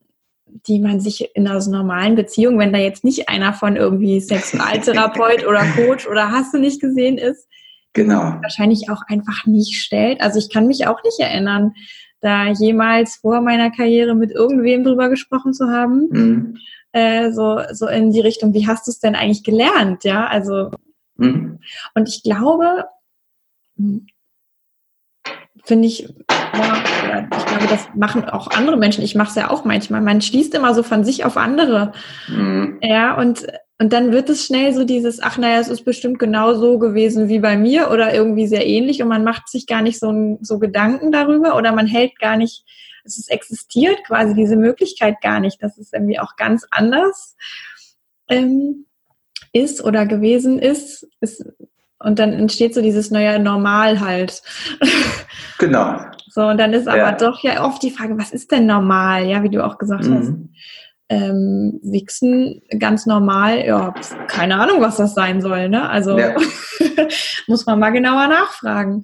die 0.67 0.79
man 0.79 0.99
sich 0.99 1.29
in 1.35 1.47
einer 1.47 1.63
normalen 1.67 2.15
Beziehung, 2.15 2.59
wenn 2.59 2.73
da 2.73 2.79
jetzt 2.79 3.03
nicht 3.03 3.29
einer 3.29 3.53
von 3.53 3.75
irgendwie 3.75 4.19
Sexualtherapeut 4.19 5.45
oder 5.47 5.63
Coach 5.75 6.07
oder 6.07 6.31
hast 6.31 6.53
du 6.53 6.59
nicht 6.59 6.81
gesehen 6.81 7.17
ist, 7.17 7.47
genau. 7.93 8.37
wahrscheinlich 8.41 8.89
auch 8.89 9.01
einfach 9.07 9.45
nicht 9.45 9.75
stellt. 9.75 10.21
Also 10.21 10.39
ich 10.39 10.49
kann 10.51 10.67
mich 10.67 10.87
auch 10.87 11.03
nicht 11.03 11.19
erinnern, 11.19 11.73
da 12.21 12.47
jemals 12.47 13.15
vor 13.15 13.41
meiner 13.41 13.71
Karriere 13.71 14.15
mit 14.15 14.31
irgendwem 14.31 14.83
drüber 14.83 15.09
gesprochen 15.09 15.53
zu 15.53 15.69
haben. 15.69 16.07
Mhm. 16.11 16.57
Äh, 16.93 17.31
so, 17.31 17.61
so 17.71 17.87
in 17.87 18.11
die 18.11 18.19
Richtung, 18.19 18.53
wie 18.53 18.67
hast 18.67 18.87
du 18.87 18.91
es 18.91 18.99
denn 18.99 19.15
eigentlich 19.15 19.43
gelernt? 19.43 20.03
Ja, 20.03 20.27
also, 20.27 20.71
mhm. 21.15 21.59
und 21.95 22.09
ich 22.09 22.23
glaube, 22.23 22.85
hm, 23.77 24.07
finde 25.63 25.87
ich, 25.87 26.01
ja, 26.29 27.27
ich 27.37 27.45
glaube, 27.45 27.67
das 27.69 27.87
machen 27.95 28.25
auch 28.25 28.49
andere 28.51 28.77
Menschen. 28.77 29.03
Ich 29.03 29.15
mache 29.15 29.29
es 29.29 29.35
ja 29.35 29.49
auch 29.49 29.63
manchmal. 29.63 30.01
Man 30.01 30.21
schließt 30.21 30.53
immer 30.53 30.73
so 30.73 30.83
von 30.83 31.03
sich 31.03 31.23
auf 31.23 31.37
andere. 31.37 31.93
Mhm. 32.27 32.79
Ja, 32.81 33.17
und 33.17 33.45
und 33.81 33.93
dann 33.93 34.11
wird 34.11 34.29
es 34.29 34.45
schnell 34.45 34.75
so 34.75 34.83
dieses, 34.83 35.19
ach 35.23 35.39
naja, 35.39 35.59
es 35.59 35.67
ist 35.67 35.85
bestimmt 35.85 36.19
genau 36.19 36.53
so 36.53 36.77
gewesen 36.77 37.29
wie 37.29 37.39
bei 37.39 37.57
mir 37.57 37.89
oder 37.89 38.13
irgendwie 38.13 38.45
sehr 38.45 38.67
ähnlich 38.67 39.01
und 39.01 39.07
man 39.07 39.23
macht 39.23 39.49
sich 39.49 39.65
gar 39.65 39.81
nicht 39.81 39.97
so, 39.97 40.37
so 40.39 40.59
Gedanken 40.59 41.11
darüber 41.11 41.57
oder 41.57 41.71
man 41.71 41.87
hält 41.87 42.19
gar 42.19 42.37
nicht, 42.37 42.63
es 43.05 43.27
existiert 43.29 44.03
quasi 44.05 44.33
diese 44.33 44.55
Möglichkeit 44.55 45.21
gar 45.21 45.39
nicht, 45.39 45.61
dass 45.61 45.77
es 45.77 45.93
irgendwie 45.93 46.19
auch 46.19 46.35
ganz 46.35 46.65
anders 46.71 47.35
ähm, 48.29 48.85
ist 49.53 49.83
oder 49.83 50.05
gewesen 50.05 50.59
ist. 50.59 51.07
ist 51.19 51.45
und 51.99 52.17
dann 52.17 52.33
entsteht 52.33 52.73
so 52.73 52.81
dieses 52.81 53.11
neue 53.11 53.39
Normal 53.39 53.99
halt. 53.99 54.41
Genau. 55.57 55.99
So, 56.27 56.47
und 56.47 56.57
dann 56.57 56.73
ist 56.73 56.87
aber 56.87 56.97
ja. 56.97 57.11
doch 57.11 57.43
ja 57.43 57.63
oft 57.63 57.83
die 57.83 57.91
Frage, 57.91 58.17
was 58.17 58.31
ist 58.31 58.51
denn 58.51 58.65
normal? 58.65 59.27
Ja, 59.27 59.43
wie 59.43 59.49
du 59.49 59.63
auch 59.63 59.77
gesagt 59.77 60.05
mhm. 60.05 60.17
hast 60.17 60.33
ähm, 61.11 61.79
Wichsen 61.83 62.61
ganz 62.79 63.05
normal, 63.05 63.65
ja, 63.65 63.93
keine 64.27 64.55
Ahnung, 64.55 64.79
was 64.79 64.95
das 64.95 65.13
sein 65.13 65.41
soll. 65.41 65.67
Ne? 65.67 65.89
Also 65.89 66.17
ja. 66.17 66.35
muss 67.47 67.65
man 67.65 67.79
mal 67.79 67.89
genauer 67.89 68.27
nachfragen. 68.27 69.03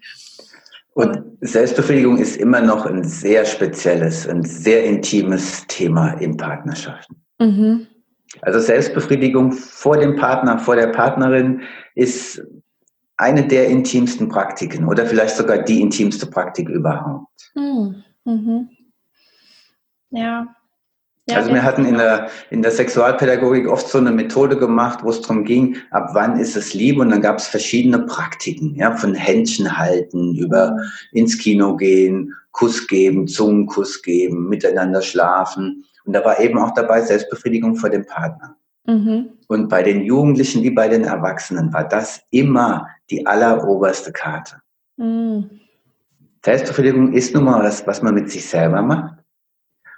Und 0.97 1.37
Selbstbefriedigung 1.41 2.17
ist 2.17 2.37
immer 2.37 2.59
noch 2.59 2.87
ein 2.87 3.03
sehr 3.03 3.45
spezielles, 3.45 4.27
ein 4.27 4.41
sehr 4.41 4.83
intimes 4.83 5.63
Thema 5.67 6.13
in 6.13 6.35
Partnerschaften. 6.37 7.21
Mhm. 7.37 7.85
Also 8.41 8.59
Selbstbefriedigung 8.59 9.51
vor 9.51 9.97
dem 9.97 10.15
Partner, 10.15 10.57
vor 10.57 10.75
der 10.75 10.87
Partnerin 10.87 11.61
ist 11.93 12.41
eine 13.15 13.47
der 13.47 13.67
intimsten 13.67 14.27
Praktiken 14.27 14.87
oder 14.87 15.05
vielleicht 15.05 15.35
sogar 15.35 15.59
die 15.59 15.81
intimste 15.81 16.25
Praktik 16.25 16.67
überhaupt. 16.67 17.51
Mhm. 17.53 18.03
Mhm. 18.25 18.69
Ja, 20.09 20.47
ja, 21.29 21.37
also 21.37 21.53
wir 21.53 21.63
hatten 21.63 21.85
in 21.85 21.97
der, 21.97 22.29
in 22.51 22.61
der 22.61 22.71
Sexualpädagogik 22.71 23.67
oft 23.67 23.89
so 23.89 23.97
eine 23.97 24.11
Methode 24.11 24.57
gemacht, 24.57 24.99
wo 25.03 25.09
es 25.09 25.21
darum 25.21 25.43
ging, 25.43 25.75
ab 25.91 26.11
wann 26.13 26.39
ist 26.39 26.55
es 26.55 26.73
Liebe 26.73 27.01
und 27.01 27.09
dann 27.09 27.21
gab 27.21 27.37
es 27.37 27.47
verschiedene 27.47 27.99
Praktiken, 27.99 28.75
ja, 28.75 28.95
von 28.95 29.13
Händchen 29.13 29.77
halten, 29.77 30.35
über 30.35 30.77
ins 31.11 31.37
Kino 31.37 31.75
gehen, 31.75 32.33
Kuss 32.51 32.87
geben, 32.87 33.27
Zungenkuss 33.27 34.01
geben, 34.01 34.47
miteinander 34.47 35.01
schlafen. 35.01 35.83
Und 36.05 36.13
da 36.13 36.23
war 36.23 36.39
eben 36.39 36.57
auch 36.57 36.73
dabei 36.73 37.01
Selbstbefriedigung 37.01 37.75
vor 37.75 37.89
dem 37.89 38.05
Partner. 38.05 38.55
Mhm. 38.85 39.31
Und 39.47 39.67
bei 39.67 39.83
den 39.83 40.01
Jugendlichen 40.01 40.63
wie 40.63 40.71
bei 40.71 40.87
den 40.87 41.03
Erwachsenen 41.03 41.73
war 41.73 41.87
das 41.87 42.21
immer 42.31 42.87
die 43.09 43.25
alleroberste 43.27 44.13
Karte. 44.13 44.61
Mhm. 44.95 45.49
Selbstbefriedigung 46.43 47.11
ist 47.11 47.33
nun 47.33 47.43
mal 47.43 47.61
was, 47.63 47.85
was 47.85 48.01
man 48.01 48.15
mit 48.15 48.31
sich 48.31 48.47
selber 48.47 48.81
macht. 48.81 49.16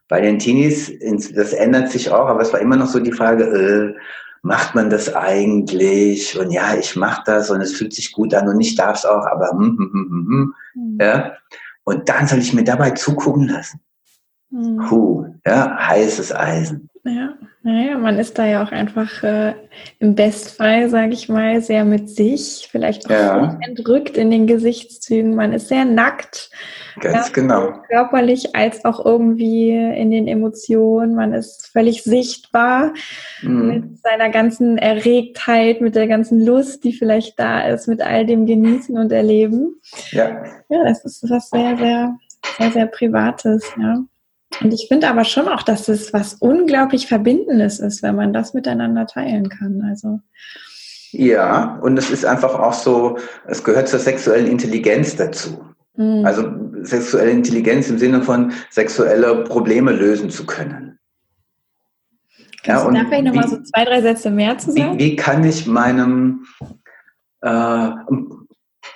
Bei 0.09 0.19
den 0.19 0.39
Teenies, 0.39 0.91
das 1.33 1.53
ändert 1.53 1.89
sich 1.89 2.09
auch, 2.11 2.27
aber 2.27 2.41
es 2.41 2.51
war 2.51 2.59
immer 2.59 2.75
noch 2.75 2.87
so 2.87 2.99
die 2.99 3.11
Frage, 3.11 3.43
äh, 3.45 3.99
macht 4.41 4.75
man 4.75 4.89
das 4.89 5.13
eigentlich? 5.13 6.37
Und 6.37 6.51
ja, 6.51 6.73
ich 6.73 6.95
mache 6.95 7.21
das 7.25 7.49
und 7.51 7.61
es 7.61 7.73
fühlt 7.73 7.93
sich 7.93 8.11
gut 8.11 8.33
an 8.33 8.47
und 8.49 8.59
ich 8.59 8.75
darf 8.75 8.97
es 8.97 9.05
auch, 9.05 9.25
aber 9.25 9.51
hm, 9.51 9.77
hm, 9.77 9.91
hm, 9.93 10.09
hm, 10.09 10.27
hm, 10.27 10.53
mhm. 10.73 10.97
ja. 10.99 11.33
Und 11.83 12.09
dann 12.09 12.27
soll 12.27 12.39
ich 12.39 12.53
mir 12.53 12.63
dabei 12.63 12.91
zugucken 12.91 13.47
lassen. 13.47 13.79
Mhm. 14.49 14.77
Puh, 14.87 15.25
ja, 15.45 15.77
heißes 15.77 16.35
Eisen. 16.35 16.89
Ja, 17.03 17.33
naja, 17.61 17.97
man 17.97 18.17
ist 18.19 18.39
da 18.39 18.45
ja 18.45 18.63
auch 18.63 18.71
einfach 18.71 19.21
äh, 19.21 19.53
im 19.99 20.15
Bestfall, 20.15 20.89
sage 20.89 21.11
ich 21.11 21.27
mal, 21.27 21.61
sehr 21.61 21.83
mit 21.83 22.09
sich, 22.09 22.69
vielleicht 22.71 23.07
auch 23.07 23.11
ja. 23.11 23.59
entrückt 23.67 24.15
in 24.15 24.31
den 24.31 24.47
Gesichtszügen. 24.47 25.35
Man 25.35 25.51
ist 25.51 25.67
sehr 25.67 25.83
nackt. 25.83 26.51
Ganz 27.01 27.27
ja, 27.27 27.33
genau. 27.33 27.73
Körperlich 27.89 28.55
als 28.55 28.85
auch 28.85 29.03
irgendwie 29.03 29.71
in 29.71 30.09
den 30.09 30.29
Emotionen. 30.29 31.15
Man 31.15 31.33
ist 31.33 31.67
völlig 31.67 32.03
sichtbar 32.03 32.93
mhm. 33.41 33.67
mit 33.67 33.99
seiner 33.99 34.29
ganzen 34.29 34.77
Erregtheit, 34.77 35.81
mit 35.81 35.95
der 35.95 36.07
ganzen 36.07 36.45
Lust, 36.45 36.85
die 36.85 36.93
vielleicht 36.93 37.37
da 37.39 37.67
ist, 37.67 37.89
mit 37.89 38.01
all 38.01 38.25
dem 38.25 38.45
Genießen 38.45 38.97
und 38.97 39.11
Erleben. 39.11 39.81
Ja. 40.11 40.43
Ja, 40.69 40.83
das 40.85 41.03
ist 41.03 41.29
was 41.29 41.49
sehr, 41.49 41.77
sehr, 41.77 42.17
sehr, 42.57 42.71
sehr 42.71 42.85
Privates, 42.85 43.69
ja. 43.77 44.01
Und 44.61 44.73
ich 44.73 44.87
finde 44.87 45.09
aber 45.09 45.23
schon 45.23 45.47
auch, 45.47 45.63
dass 45.63 45.87
es 45.87 46.13
was 46.13 46.35
unglaublich 46.35 47.07
Verbindendes 47.07 47.79
ist, 47.79 48.03
wenn 48.03 48.15
man 48.15 48.33
das 48.33 48.53
miteinander 48.53 49.05
teilen 49.05 49.49
kann. 49.49 49.81
Also. 49.87 50.19
Ja, 51.11 51.79
und 51.81 51.97
es 51.97 52.09
ist 52.09 52.25
einfach 52.25 52.53
auch 52.55 52.73
so, 52.73 53.17
es 53.47 53.63
gehört 53.63 53.87
zur 53.87 53.99
sexuellen 53.99 54.47
Intelligenz 54.47 55.15
dazu. 55.15 55.63
Mhm. 55.95 56.25
Also 56.25 56.51
sexuelle 56.81 57.31
Intelligenz 57.31 57.89
im 57.89 57.97
Sinne 57.97 58.21
von 58.21 58.51
sexuelle 58.69 59.43
Probleme 59.43 59.91
lösen 59.91 60.29
zu 60.29 60.45
können. 60.45 60.99
Kannst 62.63 62.83
ja, 62.83 62.89
du 62.89 62.95
da 62.95 63.05
vielleicht 63.05 63.23
nochmal 63.23 63.47
so 63.47 63.61
zwei, 63.63 63.85
drei 63.85 64.01
Sätze 64.01 64.29
mehr 64.29 64.57
zu 64.57 64.71
sagen? 64.71 64.99
Wie, 64.99 65.11
wie 65.11 65.15
kann 65.15 65.43
ich 65.43 65.65
meinem, 65.65 66.45
äh, 67.41 67.89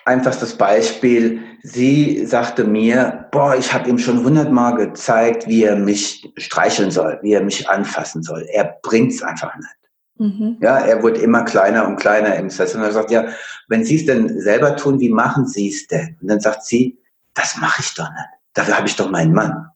einfachstes 0.06 0.58
Beispiel, 0.58 1.42
sie 1.62 2.26
sagte 2.26 2.64
mir, 2.64 3.28
boah, 3.32 3.56
ich 3.56 3.74
habe 3.74 3.90
ihm 3.90 3.98
schon 3.98 4.24
hundertmal 4.24 4.76
gezeigt, 4.76 5.48
wie 5.48 5.64
er 5.64 5.76
mich 5.76 6.32
streicheln 6.38 6.92
soll, 6.92 7.20
wie 7.22 7.34
er 7.34 7.44
mich 7.44 7.70
anfassen 7.70 8.24
soll. 8.24 8.46
Er 8.52 8.78
bringt's 8.82 9.22
einfach 9.24 9.56
nicht. 9.56 9.84
Mhm. 10.18 10.58
Ja, 10.62 10.80
er 10.80 11.02
wurde 11.02 11.22
immer 11.22 11.44
kleiner 11.44 11.88
und 11.88 11.98
kleiner 11.98 12.36
im 12.36 12.50
Sessel. 12.50 12.80
Und 12.80 12.88
er 12.88 12.92
sagt, 12.92 13.12
ja, 13.12 13.26
wenn 13.68 13.84
Sie 13.84 13.96
es 13.96 14.06
denn 14.06 14.40
selber 14.40 14.76
tun, 14.76 15.00
wie 15.00 15.10
machen 15.10 15.48
Sie 15.48 15.70
es 15.70 15.88
denn? 15.88 16.18
Und 16.22 16.28
dann 16.28 16.40
sagt 16.40 16.66
sie, 16.66 17.00
das 17.34 17.58
mache 17.58 17.82
ich 17.82 17.94
doch 17.96 18.10
nicht. 18.10 18.30
Dafür 18.54 18.78
habe 18.78 18.88
ich 18.88 18.96
doch 18.96 19.10
meinen 19.10 19.34
Mann. 19.34 19.68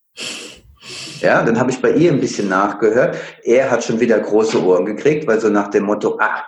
Ja, 1.19 1.43
dann 1.43 1.59
habe 1.59 1.71
ich 1.71 1.81
bei 1.81 1.91
ihr 1.91 2.11
ein 2.11 2.19
bisschen 2.19 2.49
nachgehört. 2.49 3.17
Er 3.43 3.71
hat 3.71 3.83
schon 3.83 3.99
wieder 3.99 4.19
große 4.19 4.63
Ohren 4.63 4.85
gekriegt, 4.85 5.25
weil 5.27 5.39
so 5.39 5.49
nach 5.49 5.69
dem 5.69 5.83
Motto, 5.83 6.19
ah, 6.19 6.43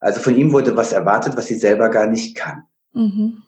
also 0.00 0.20
von 0.20 0.36
ihm 0.36 0.52
wurde 0.52 0.76
was 0.76 0.92
erwartet, 0.92 1.36
was 1.36 1.46
sie 1.46 1.54
selber 1.54 1.88
gar 1.88 2.06
nicht 2.06 2.36
kann. 2.36 2.64
Mhm. 2.94 3.42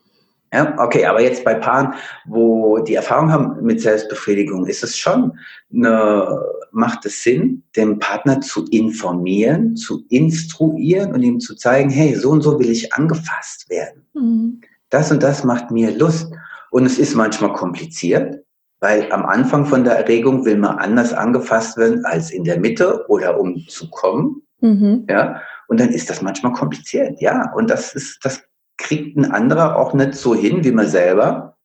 Ja, 0.53 0.75
okay, 0.79 1.05
aber 1.05 1.21
jetzt 1.21 1.45
bei 1.45 1.55
Paaren, 1.55 1.95
wo 2.25 2.79
die 2.79 2.95
Erfahrung 2.95 3.33
haben 3.33 3.63
mit 3.65 3.81
Selbstbefriedigung, 3.81 4.67
ist 4.67 4.85
es 4.85 4.97
schon 4.97 5.37
eine, 5.75 6.41
macht 6.71 7.05
es 7.05 7.23
Sinn, 7.23 7.65
den 7.75 7.99
Partner 7.99 8.41
zu 8.41 8.65
informieren, 8.67 9.77
zu 9.77 10.05
instruieren 10.09 11.13
und 11.13 11.23
ihm 11.23 11.41
zu 11.41 11.57
zeigen, 11.57 11.91
hey, 11.91 12.15
so 12.15 12.31
und 12.31 12.43
so 12.43 12.59
will 12.59 12.71
ich 12.71 12.93
angefasst 12.95 13.69
werden. 13.69 14.07
Mhm. 14.15 14.61
Das 14.91 15.11
und 15.11 15.23
das 15.23 15.43
macht 15.43 15.71
mir 15.71 15.91
Lust. 15.97 16.33
Und 16.71 16.87
es 16.87 16.99
ist 16.99 17.15
manchmal 17.15 17.53
kompliziert, 17.53 18.45
weil 18.81 19.11
am 19.11 19.25
Anfang 19.25 19.67
von 19.67 19.85
der 19.85 19.99
Erregung 19.99 20.45
will 20.45 20.59
man 20.59 20.79
anders 20.79 21.13
angefasst 21.13 21.77
werden 21.77 22.05
als 22.05 22.31
in 22.31 22.45
der 22.45 22.61
Mitte 22.61 23.05
oder 23.09 23.39
um 23.41 23.67
zu 23.69 23.91
kommen. 23.91 24.43
Mhm. 24.61 25.07
Ja, 25.09 25.41
und 25.69 25.81
dann 25.81 25.91
ist 25.91 26.09
das 26.09 26.23
manchmal 26.23 26.53
kompliziert, 26.53 27.21
ja. 27.21 27.53
Und 27.55 27.69
das 27.69 27.95
ist, 27.95 28.25
das 28.25 28.43
kriegt 28.77 29.17
ein 29.17 29.31
anderer 29.31 29.77
auch 29.77 29.95
nicht 29.95 30.15
so 30.15 30.35
hin 30.35 30.65
wie 30.65 30.73
man 30.73 30.89
selber. 30.89 31.57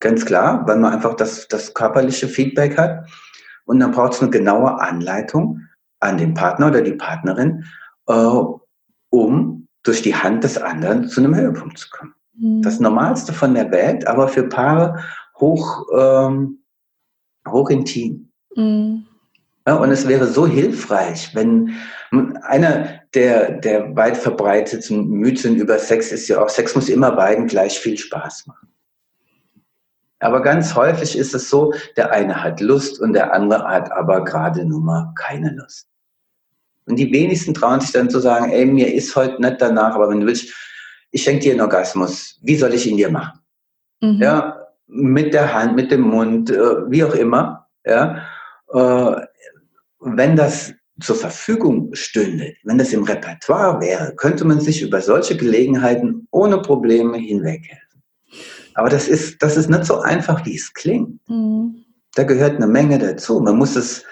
Ganz 0.00 0.26
klar, 0.26 0.66
weil 0.66 0.78
man 0.78 0.92
einfach 0.92 1.14
das, 1.14 1.48
das 1.48 1.74
körperliche 1.74 2.28
Feedback 2.28 2.76
hat. 2.76 3.08
Und 3.64 3.80
dann 3.80 3.92
braucht 3.92 4.14
es 4.14 4.20
eine 4.20 4.30
genaue 4.30 4.80
Anleitung 4.80 5.60
an 6.00 6.18
den 6.18 6.34
Partner 6.34 6.68
oder 6.68 6.82
die 6.82 6.94
Partnerin, 6.94 7.64
äh, 8.08 8.34
um 9.10 9.68
durch 9.84 10.02
die 10.02 10.14
Hand 10.14 10.44
des 10.44 10.58
anderen 10.58 11.08
zu 11.08 11.20
einem 11.20 11.34
Höhepunkt 11.34 11.78
zu 11.78 11.88
kommen. 11.90 12.14
Mhm. 12.34 12.62
Das 12.62 12.80
Normalste 12.80 13.32
von 13.32 13.54
der 13.54 13.70
Welt, 13.70 14.06
aber 14.06 14.28
für 14.28 14.48
Paare 14.48 14.98
hoch, 15.38 15.86
ähm, 15.96 16.62
hoch 17.48 17.70
intim. 17.70 18.30
Mhm. 18.56 19.06
Und 19.64 19.90
es 19.90 20.08
wäre 20.08 20.26
so 20.26 20.46
hilfreich, 20.46 21.34
wenn 21.34 21.76
einer 22.42 23.00
der, 23.14 23.52
der 23.52 23.94
weit 23.94 24.16
verbreiteten 24.16 25.08
Mythen 25.08 25.56
über 25.56 25.78
Sex 25.78 26.10
ist 26.10 26.28
ja 26.28 26.42
auch, 26.42 26.48
Sex 26.48 26.74
muss 26.74 26.88
immer 26.88 27.12
beiden 27.12 27.46
gleich 27.46 27.78
viel 27.78 27.96
Spaß 27.96 28.46
machen. 28.46 28.68
Aber 30.18 30.40
ganz 30.40 30.74
häufig 30.74 31.16
ist 31.16 31.34
es 31.34 31.50
so, 31.50 31.72
der 31.96 32.12
eine 32.12 32.42
hat 32.42 32.60
Lust 32.60 33.00
und 33.00 33.12
der 33.12 33.32
andere 33.32 33.64
hat 33.64 33.90
aber 33.92 34.24
gerade 34.24 34.64
nur 34.64 34.80
mal 34.80 35.12
keine 35.16 35.50
Lust. 35.50 35.88
Und 36.86 36.96
die 36.96 37.12
wenigsten 37.12 37.54
trauen 37.54 37.80
sich 37.80 37.92
dann 37.92 38.10
zu 38.10 38.18
sagen, 38.18 38.50
ey, 38.50 38.66
mir 38.66 38.92
ist 38.92 39.14
heute 39.14 39.40
nicht 39.40 39.60
danach, 39.60 39.94
aber 39.94 40.08
wenn 40.10 40.20
du 40.20 40.26
willst, 40.26 40.52
ich 41.10 41.22
schenke 41.22 41.40
dir 41.42 41.52
einen 41.52 41.60
Orgasmus, 41.60 42.38
wie 42.42 42.56
soll 42.56 42.74
ich 42.74 42.86
ihn 42.86 42.96
dir 42.96 43.10
machen? 43.10 43.38
Mhm. 44.00 44.18
Ja, 44.20 44.66
mit 44.86 45.34
der 45.34 45.52
Hand, 45.52 45.76
mit 45.76 45.90
dem 45.90 46.02
Mund, 46.02 46.50
äh, 46.50 46.90
wie 46.90 47.04
auch 47.04 47.14
immer. 47.14 47.68
Ja, 47.84 48.22
äh, 48.72 49.26
wenn 50.04 50.36
das 50.36 50.74
zur 51.00 51.16
Verfügung 51.16 51.90
stünde, 51.94 52.54
wenn 52.64 52.78
das 52.78 52.92
im 52.92 53.02
Repertoire 53.02 53.80
wäre, 53.80 54.14
könnte 54.16 54.44
man 54.44 54.60
sich 54.60 54.82
über 54.82 55.00
solche 55.00 55.36
Gelegenheiten 55.36 56.26
ohne 56.30 56.58
Probleme 56.58 57.18
hinweghelfen. 57.18 58.02
Aber 58.74 58.88
das 58.88 59.08
ist, 59.08 59.42
das 59.42 59.56
ist 59.56 59.68
nicht 59.68 59.84
so 59.84 60.00
einfach, 60.00 60.44
wie 60.46 60.56
es 60.56 60.72
klingt. 60.72 61.18
Mhm. 61.28 61.84
Da 62.14 62.24
gehört 62.24 62.56
eine 62.56 62.66
Menge 62.66 62.98
dazu. 62.98 63.40
Man 63.40 63.56
muss 63.56 63.76
es 63.76 64.04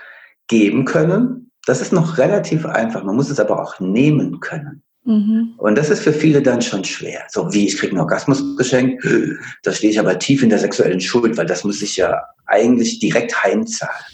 geben 0.48 0.84
können. 0.84 1.50
Das 1.66 1.80
ist 1.80 1.92
noch 1.92 2.18
relativ 2.18 2.66
einfach. 2.66 3.04
Man 3.04 3.16
muss 3.16 3.30
es 3.30 3.40
aber 3.40 3.62
auch 3.62 3.78
nehmen 3.80 4.40
können. 4.40 4.82
Mhm. 5.04 5.54
Und 5.58 5.76
das 5.76 5.90
ist 5.90 6.02
für 6.02 6.12
viele 6.12 6.42
dann 6.42 6.60
schon 6.60 6.84
schwer. 6.84 7.22
So 7.28 7.52
wie 7.52 7.66
ich 7.66 7.76
kriege 7.76 7.92
einen 7.92 8.00
Orgasmus 8.00 8.56
geschenkt, 8.56 9.06
da 9.62 9.72
stehe 9.72 9.90
ich 9.90 9.98
aber 9.98 10.18
tief 10.18 10.42
in 10.42 10.50
der 10.50 10.58
sexuellen 10.58 11.00
Schuld, 11.00 11.36
weil 11.36 11.46
das 11.46 11.64
muss 11.64 11.82
ich 11.82 11.96
ja 11.96 12.22
eigentlich 12.46 12.98
direkt 12.98 13.42
heimzahlen. 13.42 14.04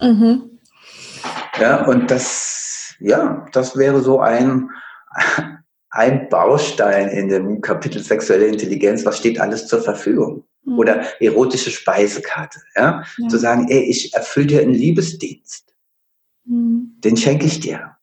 Mhm. 0.00 0.52
Ja, 1.60 1.84
und 1.86 2.10
das, 2.10 2.94
ja, 3.00 3.46
das 3.52 3.76
wäre 3.76 4.00
so 4.00 4.20
ein, 4.20 4.70
ein 5.90 6.28
Baustein 6.28 7.08
in 7.08 7.28
dem 7.28 7.60
Kapitel 7.60 8.02
sexuelle 8.02 8.46
Intelligenz. 8.46 9.04
Was 9.04 9.18
steht 9.18 9.40
alles 9.40 9.66
zur 9.66 9.82
Verfügung? 9.82 10.44
Mhm. 10.64 10.78
Oder 10.78 11.20
erotische 11.20 11.70
Speisekarte. 11.70 12.60
Ja? 12.76 13.04
ja? 13.18 13.28
Zu 13.28 13.38
sagen, 13.38 13.68
ey, 13.68 13.82
ich 13.82 14.14
erfülle 14.14 14.46
dir 14.46 14.60
einen 14.62 14.74
Liebesdienst. 14.74 15.74
Mhm. 16.44 16.94
Den 16.98 17.16
schenke 17.16 17.46
ich 17.46 17.60
dir. 17.60 17.96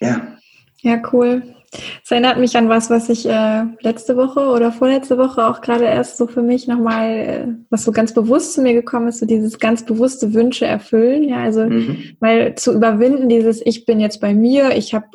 Ja. 0.00 0.36
Ja, 0.78 1.02
cool. 1.12 1.54
Es 1.72 2.10
erinnert 2.10 2.38
mich 2.38 2.56
an 2.56 2.68
was, 2.68 2.90
was 2.90 3.08
ich 3.08 3.28
äh, 3.28 3.62
letzte 3.80 4.16
Woche 4.16 4.40
oder 4.40 4.72
vorletzte 4.72 5.18
Woche 5.18 5.46
auch 5.46 5.60
gerade 5.60 5.84
erst 5.84 6.16
so 6.16 6.26
für 6.26 6.42
mich 6.42 6.66
nochmal, 6.66 7.08
äh, 7.08 7.46
was 7.70 7.84
so 7.84 7.92
ganz 7.92 8.12
bewusst 8.12 8.54
zu 8.54 8.62
mir 8.62 8.72
gekommen 8.72 9.08
ist, 9.08 9.20
so 9.20 9.26
dieses 9.26 9.58
ganz 9.58 9.84
bewusste 9.84 10.34
Wünsche 10.34 10.66
erfüllen. 10.66 11.28
Ja, 11.28 11.38
also 11.38 11.66
mhm. 11.66 12.16
mal 12.18 12.56
zu 12.56 12.72
überwinden, 12.72 13.28
dieses 13.28 13.64
Ich 13.64 13.86
bin 13.86 14.00
jetzt 14.00 14.20
bei 14.20 14.34
mir, 14.34 14.76
ich 14.76 14.94
habe 14.94 15.06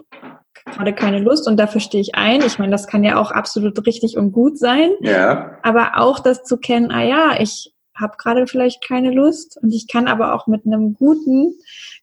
gerade 0.65 0.93
keine 0.93 1.19
Lust 1.19 1.47
und 1.47 1.57
dafür 1.57 1.81
stehe 1.81 2.01
ich 2.01 2.15
ein. 2.15 2.41
Ich 2.41 2.57
meine, 2.57 2.71
das 2.71 2.87
kann 2.87 3.03
ja 3.03 3.17
auch 3.17 3.31
absolut 3.31 3.85
richtig 3.85 4.17
und 4.17 4.31
gut 4.31 4.57
sein. 4.57 4.91
Ja. 5.01 5.57
Aber 5.61 5.97
auch 5.97 6.19
das 6.19 6.43
zu 6.43 6.57
kennen, 6.57 6.89
ah 6.91 7.03
ja, 7.03 7.35
ich 7.39 7.73
habe 7.95 8.15
gerade 8.17 8.47
vielleicht 8.47 8.85
keine 8.85 9.11
Lust 9.11 9.57
und 9.61 9.73
ich 9.73 9.87
kann 9.87 10.07
aber 10.07 10.33
auch 10.33 10.47
mit 10.47 10.65
einem 10.65 10.93
guten 10.93 11.53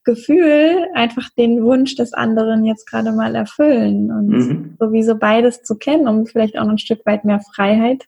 Gefühl 0.03 0.87
einfach 0.93 1.29
den 1.37 1.63
Wunsch 1.63 1.95
des 1.95 2.13
anderen 2.13 2.65
jetzt 2.65 2.85
gerade 2.85 3.11
mal 3.11 3.35
erfüllen 3.35 4.11
und 4.11 4.27
mhm. 4.27 4.77
sowieso 4.79 5.15
beides 5.15 5.63
zu 5.63 5.77
kennen, 5.77 6.07
um 6.07 6.25
vielleicht 6.25 6.57
auch 6.57 6.67
ein 6.67 6.77
Stück 6.77 7.05
weit 7.05 7.25
mehr 7.25 7.39
Freiheit 7.39 8.03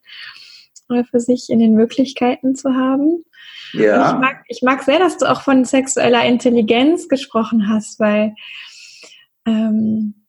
für 1.09 1.19
sich 1.19 1.49
in 1.49 1.59
den 1.59 1.73
Möglichkeiten 1.73 2.55
zu 2.55 2.75
haben. 2.75 3.25
Ja. 3.73 4.13
Ich 4.13 4.19
mag, 4.19 4.43
ich 4.47 4.61
mag 4.61 4.83
sehr, 4.83 4.99
dass 4.99 5.17
du 5.17 5.29
auch 5.29 5.41
von 5.41 5.65
sexueller 5.65 6.23
Intelligenz 6.25 7.09
gesprochen 7.09 7.67
hast, 7.67 7.99
weil 7.99 8.35
ähm, 9.45 10.25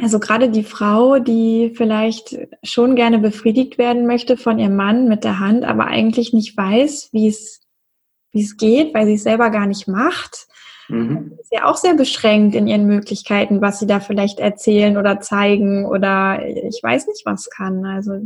also 0.00 0.18
gerade 0.18 0.48
die 0.48 0.64
Frau, 0.64 1.18
die 1.18 1.72
vielleicht 1.74 2.38
schon 2.62 2.96
gerne 2.96 3.18
befriedigt 3.18 3.76
werden 3.76 4.06
möchte 4.06 4.36
von 4.36 4.58
ihrem 4.58 4.76
Mann 4.76 5.08
mit 5.08 5.24
der 5.24 5.38
Hand, 5.38 5.64
aber 5.64 5.86
eigentlich 5.86 6.32
nicht 6.32 6.56
weiß, 6.56 7.10
wie 7.12 7.28
es, 7.28 7.59
wie 8.32 8.42
es 8.42 8.56
geht, 8.56 8.94
weil 8.94 9.06
sie 9.06 9.14
es 9.14 9.22
selber 9.22 9.50
gar 9.50 9.66
nicht 9.66 9.88
macht, 9.88 10.46
mhm. 10.88 11.32
ist 11.40 11.52
ja 11.52 11.64
auch 11.64 11.76
sehr 11.76 11.94
beschränkt 11.94 12.54
in 12.54 12.66
ihren 12.66 12.86
Möglichkeiten, 12.86 13.60
was 13.60 13.78
sie 13.78 13.86
da 13.86 14.00
vielleicht 14.00 14.40
erzählen 14.40 14.96
oder 14.96 15.20
zeigen 15.20 15.86
oder 15.86 16.44
ich 16.44 16.80
weiß 16.82 17.06
nicht, 17.08 17.22
was 17.24 17.50
kann. 17.50 17.84
Also 17.84 18.20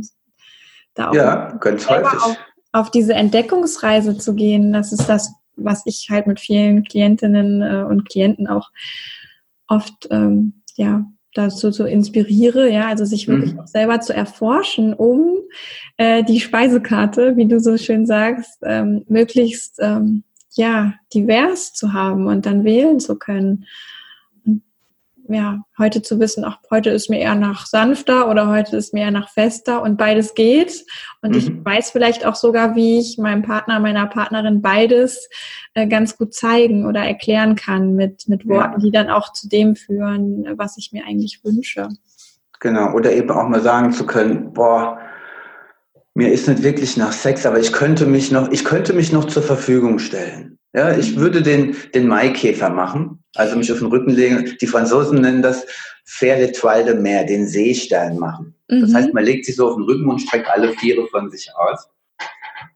da 0.93 1.09
auch 1.09 1.13
ja, 1.15 1.51
ganz 1.59 1.89
häufig. 1.89 2.21
Auf, 2.21 2.37
auf 2.71 2.91
diese 2.91 3.13
Entdeckungsreise 3.13 4.17
zu 4.17 4.35
gehen, 4.35 4.73
das 4.73 4.91
ist 4.91 5.07
das, 5.07 5.33
was 5.55 5.83
ich 5.85 6.07
halt 6.09 6.27
mit 6.27 6.39
vielen 6.39 6.83
Klientinnen 6.83 7.61
äh, 7.61 7.83
und 7.83 8.09
Klienten 8.09 8.47
auch 8.47 8.69
oft 9.67 10.07
ähm, 10.11 10.61
ja 10.75 11.05
dazu 11.35 11.69
zu 11.69 11.85
inspiriere, 11.85 12.71
ja, 12.71 12.87
also 12.87 13.05
sich 13.05 13.27
wirklich 13.27 13.53
mhm. 13.53 13.59
auch 13.59 13.67
selber 13.67 13.99
zu 13.99 14.13
erforschen, 14.13 14.93
um 14.93 15.35
äh, 15.97 16.23
die 16.23 16.39
Speisekarte, 16.39 17.37
wie 17.37 17.45
du 17.45 17.59
so 17.59 17.77
schön 17.77 18.05
sagst, 18.05 18.59
ähm, 18.63 19.05
möglichst 19.07 19.77
ähm, 19.79 20.23
ja 20.55 20.93
divers 21.13 21.73
zu 21.73 21.93
haben 21.93 22.27
und 22.27 22.45
dann 22.45 22.63
wählen 22.63 22.99
zu 22.99 23.15
können 23.15 23.65
ja, 25.27 25.59
heute 25.77 26.01
zu 26.01 26.19
wissen, 26.19 26.43
ach, 26.45 26.59
heute 26.69 26.89
ist 26.89 27.09
mir 27.09 27.19
eher 27.19 27.35
nach 27.35 27.65
sanfter 27.65 28.29
oder 28.29 28.47
heute 28.47 28.77
ist 28.77 28.93
mir 28.93 29.01
eher 29.01 29.11
nach 29.11 29.29
fester 29.29 29.81
und 29.81 29.97
beides 29.97 30.35
geht. 30.35 30.85
Und 31.21 31.31
mhm. 31.31 31.37
ich 31.37 31.65
weiß 31.65 31.91
vielleicht 31.91 32.25
auch 32.25 32.35
sogar, 32.35 32.75
wie 32.75 32.99
ich 32.99 33.17
meinem 33.17 33.41
Partner, 33.41 33.79
meiner 33.79 34.07
Partnerin 34.07 34.61
beides 34.61 35.29
äh, 35.73 35.87
ganz 35.87 36.17
gut 36.17 36.33
zeigen 36.33 36.85
oder 36.85 37.01
erklären 37.01 37.55
kann 37.55 37.95
mit, 37.95 38.27
mit 38.27 38.47
Worten, 38.47 38.79
ja. 38.79 38.85
die 38.85 38.91
dann 38.91 39.09
auch 39.09 39.33
zu 39.33 39.49
dem 39.49 39.75
führen, 39.75 40.45
was 40.57 40.77
ich 40.77 40.91
mir 40.91 41.05
eigentlich 41.05 41.41
wünsche. 41.43 41.89
Genau, 42.59 42.93
oder 42.93 43.11
eben 43.11 43.29
auch 43.31 43.47
mal 43.47 43.61
sagen 43.61 43.91
zu 43.91 44.05
können, 44.05 44.53
boah, 44.53 44.99
mir 46.13 46.31
ist 46.31 46.47
nicht 46.47 46.63
wirklich 46.63 46.97
nach 46.97 47.11
Sex, 47.11 47.45
aber 47.45 47.59
ich 47.59 47.73
könnte 47.73 48.05
mich 48.05 48.31
noch, 48.31 48.49
ich 48.51 48.63
könnte 48.63 48.93
mich 48.93 49.11
noch 49.11 49.25
zur 49.25 49.43
Verfügung 49.43 49.99
stellen. 49.99 50.57
Ja, 50.73 50.95
ich 50.95 51.15
mhm. 51.15 51.19
würde 51.19 51.41
den, 51.41 51.75
den 51.93 52.07
Maikäfer 52.07 52.69
machen, 52.69 53.23
also 53.35 53.55
mich 53.57 53.71
auf 53.71 53.79
den 53.79 53.87
Rücken 53.87 54.11
legen. 54.11 54.55
Die 54.59 54.67
Franzosen 54.67 55.21
nennen 55.21 55.41
das 55.41 55.65
Faire 56.05 56.37
l'étoile 56.37 56.85
de 56.85 56.95
mer, 56.95 57.25
den 57.25 57.47
Seestern 57.47 58.17
machen. 58.17 58.55
Mhm. 58.69 58.81
Das 58.81 58.93
heißt, 58.93 59.13
man 59.13 59.23
legt 59.23 59.45
sich 59.45 59.55
so 59.55 59.69
auf 59.69 59.75
den 59.75 59.83
Rücken 59.83 60.09
und 60.09 60.19
streckt 60.19 60.47
alle 60.47 60.73
Viere 60.73 61.07
von 61.07 61.29
sich 61.29 61.49
aus. 61.55 61.89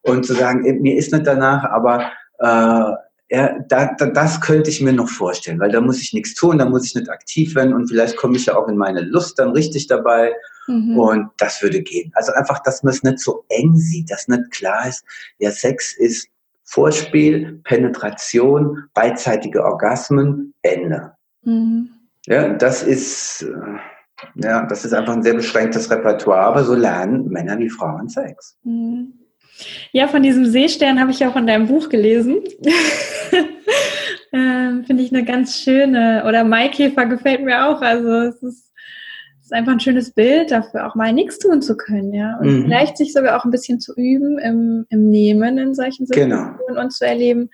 Und 0.02 0.26
zu 0.26 0.34
sagen, 0.34 0.82
mir 0.82 0.98
ist 0.98 1.12
nicht 1.14 1.26
danach, 1.28 1.64
aber 1.66 2.12
äh, 2.40 2.94
ja, 3.32 3.60
da, 3.68 3.94
da, 3.98 4.08
das 4.08 4.42
könnte 4.42 4.72
ich 4.72 4.82
mir 4.82 4.94
noch 4.94 5.08
vorstellen, 5.08 5.60
weil 5.60 5.72
da 5.72 5.82
muss 5.82 6.02
ich 6.02 6.14
nichts 6.14 6.34
tun, 6.34 6.58
da 6.58 6.66
muss 6.66 6.86
ich 6.86 6.96
nicht 6.96 7.10
aktiv 7.10 7.54
werden 7.54 7.76
und 7.76 7.88
vielleicht 7.88 8.18
komme 8.18 8.38
ich 8.38 8.48
ja 8.48 8.56
auch 8.56 8.68
in 8.68 8.78
meine 8.78 9.02
Lust 9.02 9.38
dann 9.38 9.52
richtig 9.52 9.86
dabei 9.86 10.34
mhm. 10.68 10.98
und 10.98 11.30
das 11.38 11.62
würde 11.62 11.82
gehen. 11.82 12.12
Also 12.16 12.32
einfach, 12.34 12.60
dass 12.64 12.82
man 12.82 12.94
es 12.94 13.04
nicht 13.04 13.20
so 13.20 13.46
eng 13.50 13.78
sieht, 13.78 14.10
dass 14.10 14.28
nicht 14.28 14.50
klar 14.50 14.88
ist, 14.88 15.06
ja, 15.38 15.52
Sex 15.52 15.96
ist 15.96 16.28
Vorspiel, 16.70 17.62
Penetration, 17.64 18.84
beidseitige 18.94 19.64
Orgasmen, 19.64 20.54
Ende. 20.62 21.14
Mhm. 21.44 21.90
Ja, 22.28 22.50
das 22.54 22.84
ist, 22.84 23.42
äh, 23.42 24.44
ja, 24.44 24.66
das 24.68 24.86
ist 24.86 24.94
einfach 24.94 25.14
ein 25.14 25.24
sehr 25.24 25.34
beschränktes 25.34 25.90
Repertoire, 25.90 26.42
aber 26.42 26.64
so 26.64 26.76
lernen 26.76 27.28
Männer 27.30 27.58
wie 27.58 27.70
Frauen 27.70 28.08
Sex. 28.08 28.58
Mhm. 28.64 29.14
Ja, 29.92 30.08
von 30.08 30.22
diesem 30.22 30.46
Seestern 30.46 31.00
habe 31.00 31.12
ich 31.12 31.26
auch 31.26 31.36
in 31.36 31.48
deinem 31.48 31.68
Buch 31.68 31.90
gelesen. 31.90 32.38
ähm, 34.32 34.84
Finde 34.86 35.04
ich 35.04 35.12
eine 35.12 35.26
ganz 35.26 35.60
schöne, 35.60 36.24
oder 36.28 36.44
Maikäfer 36.44 37.08
gefällt 37.08 37.44
mir 37.44 37.66
auch. 37.66 37.82
Also 37.82 38.10
es 38.10 38.44
ist 38.44 38.69
ist 39.50 39.54
einfach 39.54 39.72
ein 39.72 39.80
schönes 39.80 40.12
Bild 40.12 40.52
dafür, 40.52 40.86
auch 40.86 40.94
mal 40.94 41.12
nichts 41.12 41.40
tun 41.40 41.62
zu 41.62 41.76
können, 41.76 42.14
ja. 42.14 42.38
Und 42.38 42.48
mhm. 42.48 42.64
vielleicht 42.64 42.98
sich 42.98 43.14
sogar 43.14 43.36
auch 43.38 43.46
ein 43.46 43.52
bisschen 43.52 43.80
zu 43.80 43.96
üben 43.96 44.38
im, 44.38 44.86
im 44.90 45.10
Nehmen 45.10 45.58
in 45.58 45.74
solchen 45.74 46.06
genau. 46.06 46.36
Situationen 46.36 46.68
genau. 46.68 46.82
und 46.82 46.94
zu 46.94 47.06
erleben, 47.06 47.50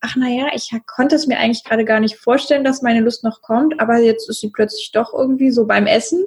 ach 0.00 0.16
naja, 0.16 0.48
ich 0.52 0.70
konnte 0.86 1.14
es 1.14 1.28
mir 1.28 1.38
eigentlich 1.38 1.62
gerade 1.62 1.84
gar 1.84 2.00
nicht 2.00 2.16
vorstellen, 2.16 2.64
dass 2.64 2.82
meine 2.82 3.00
Lust 3.00 3.22
noch 3.22 3.40
kommt, 3.40 3.78
aber 3.80 3.98
jetzt 3.98 4.28
ist 4.28 4.40
sie 4.40 4.50
plötzlich 4.50 4.90
doch 4.92 5.14
irgendwie 5.14 5.52
so 5.52 5.64
beim 5.64 5.86
Essen. 5.86 6.24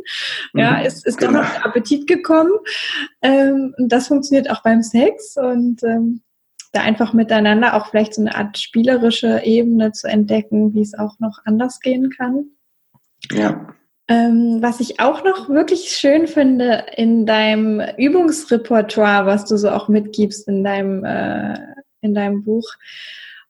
Ja, 0.54 0.78
mhm, 0.78 0.86
ist, 0.86 1.06
ist 1.06 1.18
genau. 1.18 1.34
doch 1.34 1.44
noch 1.44 1.52
der 1.52 1.66
Appetit 1.66 2.08
gekommen. 2.08 2.52
Ähm, 3.22 3.74
und 3.78 3.92
das 3.92 4.08
funktioniert 4.08 4.50
auch 4.50 4.64
beim 4.64 4.82
Sex 4.82 5.36
und 5.36 5.84
ähm, 5.84 6.22
da 6.72 6.82
einfach 6.82 7.12
miteinander 7.12 7.76
auch 7.76 7.88
vielleicht 7.88 8.14
so 8.14 8.22
eine 8.22 8.34
Art 8.34 8.58
spielerische 8.58 9.42
Ebene 9.44 9.92
zu 9.92 10.08
entdecken, 10.08 10.74
wie 10.74 10.82
es 10.82 10.98
auch 10.98 11.20
noch 11.20 11.40
anders 11.44 11.82
gehen 11.82 12.10
kann. 12.12 12.46
Ja. 13.30 13.74
Ähm, 14.08 14.58
was 14.62 14.80
ich 14.80 15.00
auch 15.00 15.24
noch 15.24 15.48
wirklich 15.48 15.90
schön 15.90 16.28
finde 16.28 16.86
in 16.98 17.26
deinem 17.26 17.82
Übungsrepertoire, 17.98 19.26
was 19.26 19.46
du 19.46 19.58
so 19.58 19.70
auch 19.70 19.88
mitgibst 19.88 20.48
in 20.48 20.64
deinem, 20.64 21.06
äh, 21.06 21.58
in 22.02 22.14
deinem 22.14 22.44
Buch. 22.44 22.68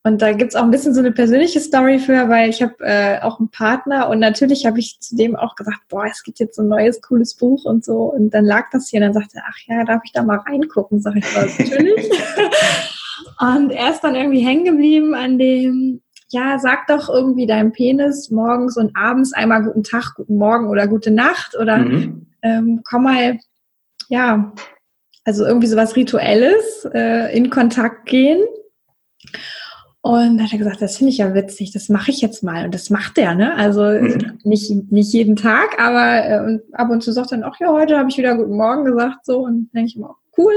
Und 0.04 0.22
da 0.24 0.34
gibt's 0.34 0.56
auch 0.56 0.64
ein 0.64 0.72
bisschen 0.72 0.96
so 0.96 1.00
eine 1.00 1.12
persönliche 1.12 1.60
Story 1.60 2.00
für, 2.00 2.28
weil 2.28 2.50
ich 2.50 2.64
habe 2.64 2.74
äh, 2.80 3.22
auch 3.22 3.40
einen 3.40 3.52
Partner 3.52 4.10
und 4.10 4.18
natürlich 4.18 4.66
habe 4.66 4.80
ich 4.80 5.00
zu 5.00 5.16
dem 5.16 5.36
auch 5.36 5.56
gesagt, 5.56 5.80
boah, 5.90 6.06
es 6.06 6.24
gibt 6.24 6.40
jetzt 6.40 6.56
so 6.56 6.64
ein 6.64 6.70
neues, 6.70 7.02
cooles 7.04 7.36
Buch 7.36 7.66
und 7.66 7.86
so. 7.86 8.12
Und 8.12 8.32
dann 8.32 8.46
lag 8.46 8.70
das 8.72 8.90
hier 8.90 9.00
und 9.00 9.06
dann 9.06 9.14
sagte 9.14 9.38
er, 9.38 9.44
ach 9.48 9.58
ja, 9.68 9.84
darf 9.84 10.02
ich 10.04 10.12
da 10.12 10.24
mal 10.24 10.40
reingucken? 10.40 11.02
Sag 11.02 11.18
ich, 11.18 11.36
was, 11.36 11.60
natürlich. 11.60 12.10
und 13.40 13.70
er 13.70 13.92
ist 13.92 14.02
dann 14.02 14.16
irgendwie 14.16 14.44
hängen 14.44 14.66
geblieben 14.66 15.14
an 15.14 15.38
dem, 15.38 16.02
ja, 16.32 16.60
sag 16.60 16.88
doch 16.88 17.10
irgendwie 17.10 17.46
deinem 17.46 17.74
Penis 17.74 18.32
morgens 18.32 18.78
und 18.78 18.96
abends 18.96 19.34
einmal 19.34 19.64
guten 19.64 19.84
Tag, 19.84 20.16
guten 20.16 20.38
Morgen 20.38 20.70
oder 20.70 20.88
gute 20.88 21.12
Nacht 21.12 21.58
oder 21.60 21.78
mhm. 21.80 22.28
ähm, 22.42 22.82
komm 22.86 23.04
mal, 23.04 23.38
ja, 24.08 24.54
also 25.26 25.46
irgendwie 25.46 25.68
sowas 25.68 25.96
Rituelles 25.96 26.88
äh, 26.94 27.36
in 27.36 27.50
Kontakt 27.50 28.08
gehen. 28.08 28.42
Und 30.00 30.38
da 30.38 30.46
hat 30.46 30.54
er 30.54 30.58
gesagt, 30.58 30.82
das 30.82 30.98
finde 30.98 31.12
ich 31.12 31.20
ja 31.20 31.34
witzig, 31.36 31.74
das 31.74 31.90
mache 31.90 32.10
ich 32.10 32.22
jetzt 32.22 32.44
mal. 32.44 32.66
Und 32.66 32.74
das 32.74 32.90
macht 32.90 33.18
er, 33.18 33.36
ne? 33.36 33.54
Also 33.56 33.84
mhm. 33.84 34.40
nicht, 34.44 34.72
nicht 34.92 35.14
jeden 35.14 35.36
Tag, 35.36 35.80
aber 35.80 36.26
äh, 36.26 36.60
ab 36.72 36.90
und 36.90 37.04
zu 37.04 37.12
sagt 37.12 37.34
er 37.34 37.40
dann, 37.40 37.50
ach 37.52 37.60
ja, 37.60 37.68
heute 37.72 37.98
habe 37.98 38.10
ich 38.10 38.18
wieder 38.18 38.36
Guten 38.36 38.56
Morgen 38.56 38.86
gesagt, 38.86 39.26
so. 39.26 39.40
Und 39.40 39.70
denke 39.76 39.90
ich 39.90 39.98
immer, 39.98 40.16
cool. 40.38 40.54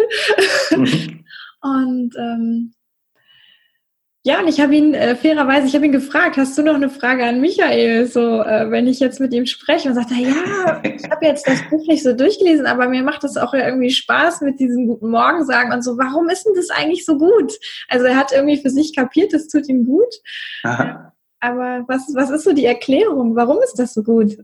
Mhm. 0.71 1.25
und 1.61 2.15
ähm, 2.17 2.75
ja, 4.27 4.41
und 4.41 4.49
ich 4.49 4.59
habe 4.59 4.75
ihn 4.75 4.95
äh, 4.95 5.17
fairerweise, 5.17 5.67
ich 5.67 5.75
habe 5.75 5.85
ihn 5.85 5.93
gefragt, 5.93 6.39
hast 6.39 6.57
du 6.57 6.63
noch 6.63 6.77
eine 6.77 6.89
Frage 6.89 7.27
an 7.27 7.43
Michael? 7.43 8.07
So, 8.07 8.41
äh, 8.41 8.71
wenn 8.71 8.87
ich 8.87 8.99
jetzt 8.99 9.21
mit 9.21 9.35
ihm 9.35 9.45
spreche 9.45 9.91
und 9.91 9.95
sagt 9.95 10.13
er, 10.13 10.17
ja, 10.17 10.83
ich 10.83 11.05
habe 11.11 11.27
jetzt 11.27 11.47
das 11.47 11.61
Buch 11.69 11.87
nicht 11.87 12.03
so 12.03 12.15
durchgelesen, 12.15 12.65
aber 12.65 12.89
mir 12.89 13.03
macht 13.03 13.23
das 13.23 13.37
auch 13.37 13.53
irgendwie 13.53 13.91
Spaß 13.91 14.41
mit 14.41 14.59
diesem 14.59 14.87
guten 14.87 15.11
Morgen 15.11 15.45
sagen 15.45 15.73
und 15.75 15.83
so. 15.83 15.99
Warum 15.99 16.31
ist 16.31 16.45
denn 16.45 16.55
das 16.57 16.71
eigentlich 16.71 17.05
so 17.05 17.19
gut? 17.19 17.53
Also 17.89 18.07
er 18.07 18.17
hat 18.17 18.33
irgendwie 18.33 18.57
für 18.57 18.71
sich 18.71 18.97
kapiert, 18.97 19.35
das 19.35 19.47
tut 19.47 19.69
ihm 19.69 19.85
gut. 19.85 20.15
Aha. 20.63 21.13
Aber 21.41 21.85
was, 21.89 22.11
was 22.15 22.31
ist 22.31 22.45
so 22.45 22.55
die 22.55 22.65
Erklärung? 22.65 23.37
Warum 23.37 23.59
ist 23.63 23.79
das 23.79 23.93
so 23.93 24.03
gut? 24.03 24.39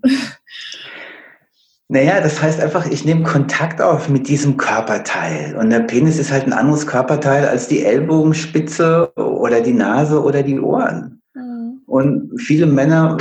Naja, 1.92 2.20
das 2.20 2.40
heißt 2.40 2.60
einfach, 2.60 2.86
ich 2.86 3.04
nehme 3.04 3.24
Kontakt 3.24 3.82
auf 3.82 4.08
mit 4.08 4.28
diesem 4.28 4.56
Körperteil. 4.56 5.56
Und 5.56 5.70
der 5.70 5.80
Penis 5.80 6.20
ist 6.20 6.30
halt 6.30 6.46
ein 6.46 6.52
anderes 6.52 6.86
Körperteil 6.86 7.48
als 7.48 7.66
die 7.66 7.82
Ellbogenspitze 7.82 9.12
oder 9.16 9.60
die 9.60 9.72
Nase 9.72 10.22
oder 10.22 10.44
die 10.44 10.60
Ohren. 10.60 11.20
Mhm. 11.34 11.82
Und 11.86 12.40
viele 12.40 12.66
Männer, 12.66 13.18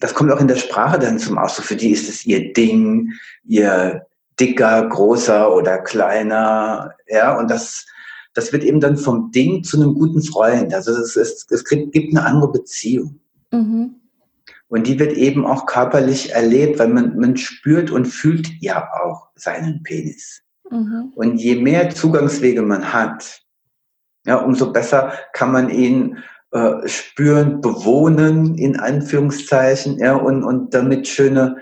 das 0.00 0.14
kommt 0.14 0.32
auch 0.32 0.40
in 0.40 0.48
der 0.48 0.56
Sprache 0.56 0.98
dann 0.98 1.18
zum 1.18 1.36
Ausdruck, 1.36 1.66
für 1.66 1.76
die 1.76 1.90
ist 1.90 2.08
es 2.08 2.24
ihr 2.24 2.54
Ding, 2.54 3.12
ihr 3.44 4.06
dicker, 4.40 4.88
großer 4.88 5.54
oder 5.54 5.76
kleiner. 5.76 6.94
Ja, 7.08 7.38
und 7.38 7.50
das, 7.50 7.84
das 8.32 8.54
wird 8.54 8.64
eben 8.64 8.80
dann 8.80 8.96
vom 8.96 9.30
Ding 9.32 9.62
zu 9.64 9.76
einem 9.76 9.92
guten 9.92 10.22
Freund. 10.22 10.72
Also 10.72 10.92
es, 10.92 11.14
es, 11.14 11.46
es 11.50 11.64
gibt 11.64 11.94
eine 11.94 12.24
andere 12.24 12.52
Beziehung. 12.52 13.20
Mhm. 13.52 13.96
Und 14.68 14.86
die 14.86 14.98
wird 14.98 15.12
eben 15.12 15.46
auch 15.46 15.66
körperlich 15.66 16.32
erlebt, 16.32 16.78
weil 16.78 16.88
man, 16.88 17.16
man 17.18 17.36
spürt 17.36 17.90
und 17.90 18.06
fühlt 18.06 18.48
ja 18.60 18.88
auch 19.04 19.28
seinen 19.36 19.82
Penis. 19.82 20.42
Mhm. 20.70 21.12
Und 21.14 21.36
je 21.36 21.56
mehr 21.56 21.90
Zugangswege 21.90 22.62
man 22.62 22.92
hat, 22.92 23.42
ja, 24.26 24.36
umso 24.36 24.72
besser 24.72 25.12
kann 25.32 25.52
man 25.52 25.70
ihn 25.70 26.18
äh, 26.50 26.88
spüren, 26.88 27.60
bewohnen, 27.60 28.56
in 28.56 28.78
Anführungszeichen, 28.78 29.98
ja, 29.98 30.16
und, 30.16 30.42
und 30.42 30.74
damit 30.74 31.06
schöne 31.06 31.58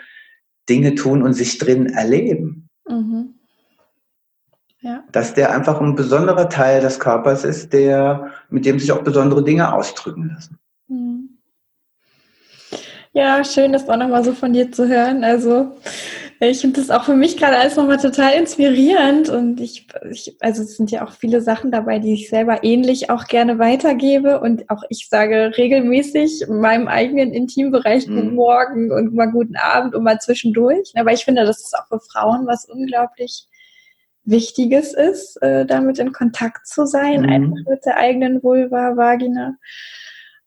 Dinge 0.68 0.94
tun 0.94 1.22
und 1.22 1.34
sich 1.34 1.59
drin 1.59 1.86
erleben. 1.86 2.70
Mhm. 2.88 3.34
Ja. 4.80 5.05
Dass 5.12 5.34
der 5.34 5.50
einfach 5.50 5.80
ein 5.80 5.94
besonderer 5.94 6.48
Teil 6.48 6.80
des 6.80 7.00
Körpers 7.00 7.44
ist, 7.44 7.72
der, 7.72 8.32
mit 8.50 8.66
dem 8.66 8.78
sich 8.78 8.92
auch 8.92 9.02
besondere 9.02 9.44
Dinge 9.44 9.72
ausdrücken 9.72 10.30
lassen. 10.34 10.59
Ja, 13.16 13.44
schön, 13.44 13.72
das 13.72 13.88
auch 13.88 13.96
nochmal 13.96 14.24
so 14.24 14.32
von 14.32 14.52
dir 14.52 14.72
zu 14.72 14.88
hören. 14.88 15.22
Also 15.22 15.76
ich 16.40 16.60
finde 16.60 16.80
das 16.80 16.90
auch 16.90 17.04
für 17.04 17.14
mich 17.14 17.36
gerade 17.36 17.56
alles 17.56 17.76
nochmal 17.76 17.98
total 17.98 18.32
inspirierend 18.34 19.28
und 19.28 19.60
ich, 19.60 19.86
ich, 20.10 20.36
also 20.40 20.64
es 20.64 20.76
sind 20.76 20.90
ja 20.90 21.06
auch 21.06 21.12
viele 21.12 21.40
Sachen 21.40 21.70
dabei, 21.70 22.00
die 22.00 22.12
ich 22.12 22.28
selber 22.28 22.64
ähnlich 22.64 23.10
auch 23.10 23.26
gerne 23.28 23.60
weitergebe 23.60 24.40
und 24.40 24.68
auch 24.68 24.82
ich 24.88 25.08
sage 25.08 25.52
regelmäßig 25.56 26.42
in 26.42 26.58
meinem 26.58 26.88
eigenen 26.88 27.32
Intimbereich 27.32 28.08
mhm. 28.08 28.16
guten 28.16 28.34
Morgen 28.34 28.90
und 28.90 29.14
mal 29.14 29.30
guten 29.30 29.54
Abend 29.54 29.94
und 29.94 30.02
mal 30.02 30.18
zwischendurch. 30.18 30.92
Aber 30.96 31.12
ich 31.12 31.24
finde, 31.24 31.44
dass 31.44 31.64
es 31.64 31.72
auch 31.72 31.86
für 31.86 32.00
Frauen 32.00 32.48
was 32.48 32.64
unglaublich 32.64 33.46
Wichtiges 34.24 34.92
ist, 34.92 35.40
äh, 35.40 35.64
damit 35.64 36.00
in 36.00 36.12
Kontakt 36.12 36.66
zu 36.66 36.84
sein, 36.84 37.22
mhm. 37.22 37.28
einfach 37.28 37.70
mit 37.70 37.86
der 37.86 37.96
eigenen 37.96 38.42
Vulva, 38.42 38.96
Vagina. 38.96 39.56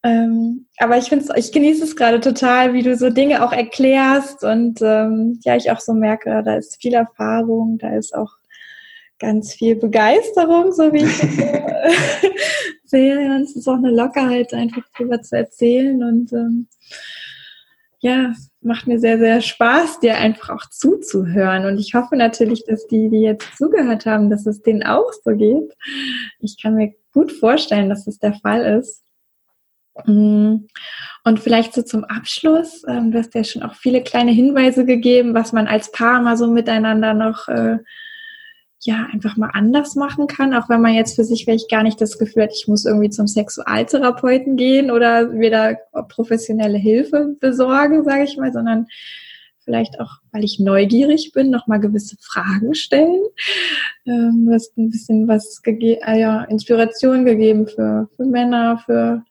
Ähm, 0.03 0.67
aber 0.77 0.97
ich 0.97 1.05
finde 1.05 1.25
ich 1.35 1.51
genieße 1.51 1.83
es 1.83 1.95
gerade 1.95 2.19
total, 2.19 2.73
wie 2.73 2.83
du 2.83 2.95
so 2.95 3.09
Dinge 3.09 3.43
auch 3.43 3.51
erklärst 3.51 4.43
und 4.43 4.81
ähm, 4.81 5.39
ja, 5.43 5.55
ich 5.55 5.71
auch 5.71 5.79
so 5.79 5.93
merke, 5.93 6.43
da 6.45 6.55
ist 6.55 6.79
viel 6.79 6.93
Erfahrung, 6.93 7.77
da 7.79 7.95
ist 7.95 8.13
auch 8.15 8.31
ganz 9.19 9.53
viel 9.53 9.75
Begeisterung, 9.75 10.71
so 10.71 10.93
wie 10.93 11.03
ich 11.03 11.19
das 11.19 12.31
sehe. 12.83 13.17
Und 13.17 13.41
es 13.43 13.55
ist 13.55 13.67
auch 13.67 13.77
eine 13.77 13.91
Lockerheit, 13.91 14.53
einfach 14.53 14.83
drüber 14.95 15.21
zu 15.21 15.35
erzählen 15.35 16.03
und 16.03 16.31
ähm, 16.33 16.67
ja, 17.99 18.33
macht 18.61 18.85
mir 18.85 18.99
sehr, 18.99 19.17
sehr 19.17 19.41
Spaß, 19.41 19.99
dir 19.99 20.17
einfach 20.17 20.49
auch 20.51 20.69
zuzuhören. 20.69 21.65
Und 21.65 21.79
ich 21.79 21.95
hoffe 21.95 22.15
natürlich, 22.15 22.63
dass 22.65 22.85
die, 22.87 23.09
die 23.09 23.21
jetzt 23.21 23.57
zugehört 23.57 24.05
haben, 24.05 24.29
dass 24.29 24.45
es 24.45 24.61
denen 24.61 24.83
auch 24.83 25.11
so 25.23 25.35
geht. 25.35 25.73
Ich 26.39 26.61
kann 26.61 26.75
mir 26.75 26.93
gut 27.11 27.31
vorstellen, 27.31 27.89
dass 27.89 28.05
es 28.05 28.19
der 28.19 28.33
Fall 28.33 28.79
ist. 28.79 29.03
Mm. 30.05 30.67
Und 31.23 31.39
vielleicht 31.39 31.73
so 31.73 31.81
zum 31.81 32.03
Abschluss, 32.05 32.83
ähm, 32.87 33.11
du 33.11 33.19
hast 33.19 33.35
ja 33.35 33.43
schon 33.43 33.63
auch 33.63 33.75
viele 33.75 34.01
kleine 34.01 34.31
Hinweise 34.31 34.85
gegeben, 34.85 35.33
was 35.33 35.51
man 35.51 35.67
als 35.67 35.91
Paar 35.91 36.21
mal 36.21 36.37
so 36.37 36.47
miteinander 36.47 37.13
noch 37.13 37.47
äh, 37.47 37.79
ja 38.81 39.07
einfach 39.11 39.37
mal 39.37 39.49
anders 39.53 39.95
machen 39.95 40.27
kann, 40.27 40.53
auch 40.53 40.69
wenn 40.69 40.81
man 40.81 40.93
jetzt 40.93 41.15
für 41.15 41.23
sich 41.23 41.43
vielleicht 41.43 41.69
gar 41.69 41.83
nicht 41.83 41.99
das 41.99 42.17
Gefühl 42.17 42.43
hat, 42.43 42.53
ich 42.53 42.67
muss 42.67 42.85
irgendwie 42.85 43.09
zum 43.09 43.27
Sexualtherapeuten 43.27 44.55
gehen 44.55 44.91
oder 44.91 45.27
mir 45.27 45.51
da 45.51 45.73
professionelle 46.03 46.77
Hilfe 46.77 47.35
besorgen, 47.39 48.03
sage 48.03 48.23
ich 48.23 48.37
mal, 48.37 48.53
sondern 48.53 48.87
vielleicht 49.67 49.99
auch, 49.99 50.11
weil 50.31 50.45
ich 50.45 50.59
neugierig 50.59 51.33
bin, 51.33 51.49
noch 51.49 51.67
mal 51.67 51.79
gewisse 51.79 52.15
Fragen 52.21 52.73
stellen. 52.73 53.21
Ähm, 54.05 54.49
hast 54.53 54.77
ein 54.77 54.89
bisschen 54.89 55.27
was 55.27 55.61
gegeben, 55.61 56.01
äh, 56.03 56.21
ja, 56.21 56.43
Inspiration 56.45 57.25
gegeben 57.25 57.67
für, 57.67 58.07
für 58.15 58.25
Männer, 58.25 58.81
für 58.85 59.23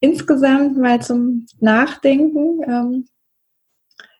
insgesamt 0.00 0.76
mal 0.76 1.00
zum 1.00 1.46
Nachdenken. 1.60 2.62
Ähm, 2.66 3.08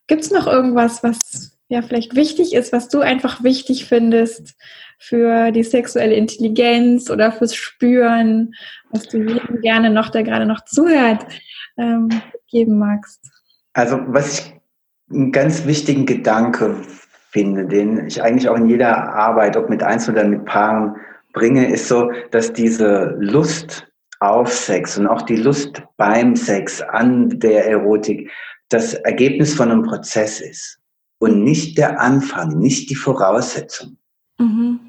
Gibt 0.06 0.22
es 0.22 0.30
noch 0.30 0.46
irgendwas, 0.46 1.02
was 1.02 1.58
ja 1.68 1.82
vielleicht 1.82 2.14
wichtig 2.14 2.54
ist, 2.54 2.72
was 2.72 2.88
du 2.88 3.00
einfach 3.00 3.42
wichtig 3.42 3.86
findest 3.86 4.54
für 4.98 5.50
die 5.50 5.64
sexuelle 5.64 6.14
Intelligenz 6.14 7.10
oder 7.10 7.32
fürs 7.32 7.54
Spüren, 7.54 8.54
was 8.90 9.08
du 9.08 9.18
jedem 9.18 9.60
gerne 9.60 9.90
noch, 9.90 10.10
der 10.10 10.22
gerade 10.22 10.46
noch 10.46 10.64
zuhört, 10.64 11.26
ähm, 11.76 12.08
geben 12.48 12.78
magst? 12.78 13.20
Also 13.72 14.00
was 14.06 14.38
ich 14.38 14.54
einen 15.10 15.32
ganz 15.32 15.66
wichtigen 15.66 16.06
Gedanke 16.06 16.76
finde, 17.30 17.66
den 17.66 18.06
ich 18.06 18.22
eigentlich 18.22 18.48
auch 18.48 18.56
in 18.56 18.68
jeder 18.68 19.12
Arbeit, 19.12 19.56
ob 19.56 19.68
mit 19.68 19.82
Einzelnen 19.82 20.18
oder 20.18 20.28
mit 20.28 20.44
Paaren 20.46 20.96
bringe, 21.32 21.70
ist 21.70 21.88
so, 21.88 22.10
dass 22.30 22.52
diese 22.52 23.16
Lust 23.18 23.86
auf 24.20 24.52
Sex 24.52 24.98
und 24.98 25.06
auch 25.06 25.22
die 25.22 25.36
Lust 25.36 25.82
beim 25.96 26.36
Sex 26.36 26.80
an 26.80 27.38
der 27.38 27.66
Erotik 27.68 28.30
das 28.68 28.94
Ergebnis 28.94 29.54
von 29.54 29.70
einem 29.70 29.82
Prozess 29.82 30.40
ist 30.40 30.78
und 31.18 31.44
nicht 31.44 31.78
der 31.78 32.00
Anfang, 32.00 32.58
nicht 32.58 32.90
die 32.90 32.94
Voraussetzung. 32.94 33.96
Mhm. 34.38 34.80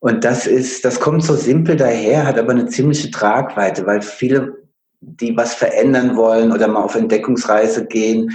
Und 0.00 0.24
das 0.24 0.46
ist, 0.46 0.84
das 0.84 1.00
kommt 1.00 1.24
so 1.24 1.34
simpel 1.34 1.76
daher, 1.76 2.24
hat 2.24 2.38
aber 2.38 2.52
eine 2.52 2.66
ziemliche 2.66 3.10
Tragweite, 3.10 3.84
weil 3.84 4.00
viele, 4.00 4.56
die 5.00 5.36
was 5.36 5.54
verändern 5.54 6.16
wollen 6.16 6.52
oder 6.52 6.68
mal 6.68 6.82
auf 6.82 6.94
Entdeckungsreise 6.94 7.86
gehen, 7.86 8.30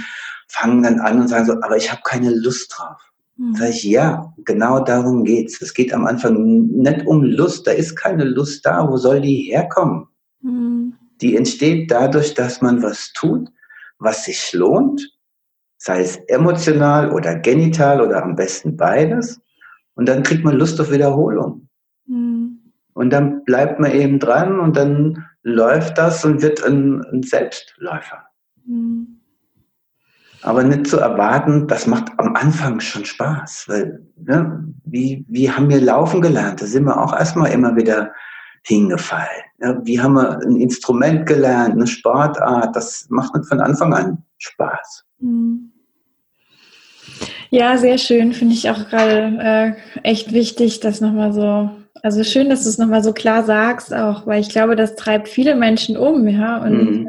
fangen 0.48 0.82
dann 0.82 1.00
an 1.00 1.20
und 1.20 1.28
sagen 1.28 1.46
so, 1.46 1.54
aber 1.62 1.76
ich 1.76 1.90
habe 1.90 2.02
keine 2.04 2.30
Lust 2.30 2.74
drauf. 2.76 3.00
Mhm. 3.36 3.54
Sag 3.54 3.70
ich, 3.70 3.84
ja, 3.84 4.32
genau 4.44 4.80
darum 4.80 5.24
geht's. 5.24 5.60
Es 5.60 5.74
geht 5.74 5.92
am 5.92 6.06
Anfang 6.06 6.66
nicht 6.66 7.06
um 7.06 7.22
Lust, 7.22 7.66
da 7.66 7.72
ist 7.72 7.96
keine 7.96 8.24
Lust 8.24 8.64
da. 8.64 8.88
Wo 8.88 8.96
soll 8.96 9.20
die 9.20 9.50
herkommen? 9.50 10.06
Mhm. 10.40 10.94
Die 11.20 11.36
entsteht 11.36 11.90
dadurch, 11.90 12.34
dass 12.34 12.60
man 12.60 12.82
was 12.82 13.12
tut, 13.12 13.48
was 13.98 14.24
sich 14.24 14.52
lohnt, 14.52 15.10
sei 15.78 16.00
es 16.00 16.16
emotional 16.28 17.12
oder 17.12 17.36
genital 17.36 18.00
oder 18.00 18.22
am 18.22 18.36
besten 18.36 18.76
beides. 18.76 19.40
Und 19.94 20.08
dann 20.08 20.22
kriegt 20.22 20.44
man 20.44 20.56
Lust 20.56 20.80
auf 20.80 20.90
Wiederholung. 20.90 21.68
Mhm. 22.06 22.60
Und 22.94 23.10
dann 23.10 23.44
bleibt 23.44 23.80
man 23.80 23.90
eben 23.92 24.18
dran 24.18 24.60
und 24.60 24.76
dann 24.76 25.24
läuft 25.42 25.98
das 25.98 26.24
und 26.24 26.42
wird 26.42 26.64
ein, 26.64 27.04
ein 27.12 27.22
Selbstläufer. 27.22 28.24
Mhm. 28.64 29.13
Aber 30.44 30.62
nicht 30.62 30.86
zu 30.86 30.98
erwarten, 30.98 31.66
das 31.68 31.86
macht 31.86 32.12
am 32.18 32.36
Anfang 32.36 32.78
schon 32.78 33.06
Spaß. 33.06 33.64
Weil, 33.66 34.06
ne, 34.16 34.62
wie, 34.84 35.24
wie 35.26 35.50
haben 35.50 35.70
wir 35.70 35.80
laufen 35.80 36.20
gelernt? 36.20 36.60
Da 36.60 36.66
sind 36.66 36.84
wir 36.84 37.02
auch 37.02 37.14
erstmal 37.14 37.50
immer 37.50 37.74
wieder 37.76 38.12
hingefallen. 38.62 39.42
Ja, 39.62 39.80
wie 39.84 39.98
haben 39.98 40.14
wir 40.14 40.38
ein 40.40 40.56
Instrument 40.56 41.24
gelernt, 41.24 41.72
eine 41.72 41.86
Sportart? 41.86 42.76
Das 42.76 43.06
macht 43.08 43.34
nicht 43.34 43.48
von 43.48 43.60
Anfang 43.60 43.94
an 43.94 44.22
Spaß. 44.36 45.06
Hm. 45.20 45.72
Ja, 47.48 47.78
sehr 47.78 47.96
schön. 47.96 48.34
Finde 48.34 48.52
ich 48.52 48.68
auch 48.68 48.90
gerade 48.90 49.38
äh, 49.40 50.00
echt 50.02 50.34
wichtig, 50.34 50.80
das 50.80 51.00
nochmal 51.00 51.32
so. 51.32 51.70
Also 52.02 52.22
schön, 52.22 52.50
dass 52.50 52.64
du 52.64 52.68
es 52.68 52.76
nochmal 52.76 53.02
so 53.02 53.14
klar 53.14 53.44
sagst, 53.44 53.94
auch, 53.94 54.26
weil 54.26 54.42
ich 54.42 54.50
glaube, 54.50 54.76
das 54.76 54.94
treibt 54.94 55.26
viele 55.26 55.54
Menschen 55.54 55.96
um, 55.96 56.28
ja. 56.28 56.58
Und 56.58 56.72
mhm 56.72 57.08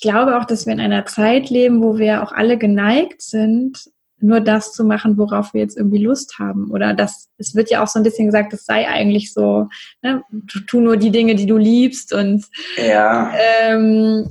ich 0.00 0.08
glaube 0.08 0.38
auch, 0.38 0.46
dass 0.46 0.64
wir 0.64 0.72
in 0.72 0.80
einer 0.80 1.04
Zeit 1.04 1.50
leben, 1.50 1.82
wo 1.82 1.98
wir 1.98 2.22
auch 2.22 2.32
alle 2.32 2.56
geneigt 2.56 3.20
sind, 3.20 3.90
nur 4.18 4.40
das 4.40 4.72
zu 4.72 4.82
machen, 4.82 5.18
worauf 5.18 5.52
wir 5.52 5.60
jetzt 5.60 5.76
irgendwie 5.76 6.02
Lust 6.02 6.38
haben. 6.38 6.70
Oder 6.70 6.94
das, 6.94 7.28
es 7.36 7.54
wird 7.54 7.70
ja 7.70 7.82
auch 7.82 7.86
so 7.86 7.98
ein 7.98 8.02
bisschen 8.02 8.24
gesagt, 8.24 8.54
es 8.54 8.64
sei 8.64 8.88
eigentlich 8.88 9.34
so, 9.34 9.68
ne, 10.00 10.22
tu, 10.48 10.60
tu 10.60 10.80
nur 10.80 10.96
die 10.96 11.10
Dinge, 11.10 11.34
die 11.34 11.44
du 11.44 11.58
liebst 11.58 12.14
und 12.14 12.46
ja. 12.78 13.30
ähm, 13.60 14.26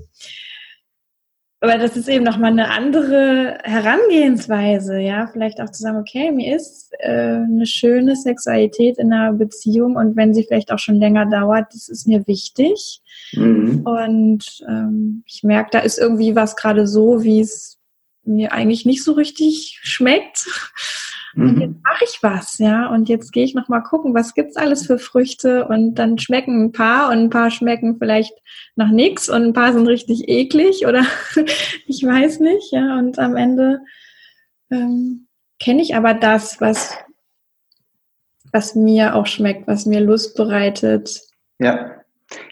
aber 1.61 1.77
das 1.77 1.97
ist 1.97 2.07
eben 2.07 2.23
nochmal 2.23 2.51
eine 2.51 2.69
andere 2.69 3.57
Herangehensweise, 3.63 4.99
ja. 4.99 5.27
Vielleicht 5.27 5.59
auch 5.59 5.69
zu 5.69 5.81
sagen, 5.81 5.97
okay, 5.97 6.31
mir 6.31 6.55
ist 6.55 6.93
äh, 6.99 7.09
eine 7.09 7.65
schöne 7.65 8.15
Sexualität 8.15 8.97
in 8.97 9.11
einer 9.11 9.33
Beziehung 9.33 9.97
und 9.97 10.15
wenn 10.15 10.33
sie 10.33 10.43
vielleicht 10.43 10.71
auch 10.71 10.79
schon 10.79 10.95
länger 10.95 11.25
dauert, 11.25 11.73
das 11.73 11.89
ist 11.89 12.07
mir 12.07 12.25
wichtig. 12.27 13.01
Mhm. 13.33 13.81
Und 13.85 14.63
ähm, 14.69 15.23
ich 15.25 15.43
merke, 15.43 15.71
da 15.71 15.79
ist 15.79 15.99
irgendwie 15.99 16.35
was 16.35 16.55
gerade 16.55 16.87
so, 16.87 17.23
wie 17.23 17.41
es 17.41 17.77
mir 18.23 18.53
eigentlich 18.53 18.85
nicht 18.85 19.03
so 19.03 19.13
richtig 19.13 19.79
schmeckt. 19.81 20.45
Und 21.35 21.55
mhm. 21.55 21.61
jetzt 21.61 21.83
mache 21.83 22.03
ich 22.03 22.19
was, 22.21 22.57
ja. 22.57 22.87
Und 22.87 23.09
jetzt 23.09 23.31
gehe 23.31 23.43
ich 23.43 23.53
noch 23.53 23.69
mal 23.69 23.81
gucken, 23.81 24.13
was 24.13 24.33
gibt's 24.33 24.57
alles 24.57 24.85
für 24.85 24.97
Früchte. 24.97 25.67
Und 25.67 25.95
dann 25.95 26.17
schmecken 26.17 26.65
ein 26.65 26.71
paar 26.71 27.09
und 27.09 27.17
ein 27.17 27.29
paar 27.29 27.51
schmecken 27.51 27.97
vielleicht 27.97 28.33
nach 28.75 28.89
nichts 28.89 29.29
und 29.29 29.43
ein 29.43 29.53
paar 29.53 29.73
sind 29.73 29.87
richtig 29.87 30.27
eklig 30.27 30.85
oder 30.87 31.03
ich 31.87 32.03
weiß 32.03 32.39
nicht, 32.39 32.71
ja. 32.71 32.97
Und 32.97 33.19
am 33.19 33.35
Ende 33.35 33.81
ähm, 34.71 35.27
kenne 35.59 35.81
ich 35.81 35.95
aber 35.95 36.13
das, 36.13 36.59
was, 36.61 36.95
was 38.51 38.75
mir 38.75 39.15
auch 39.15 39.27
schmeckt, 39.27 39.67
was 39.67 39.85
mir 39.85 39.99
Lust 39.99 40.35
bereitet. 40.35 41.21
Ja. 41.59 41.95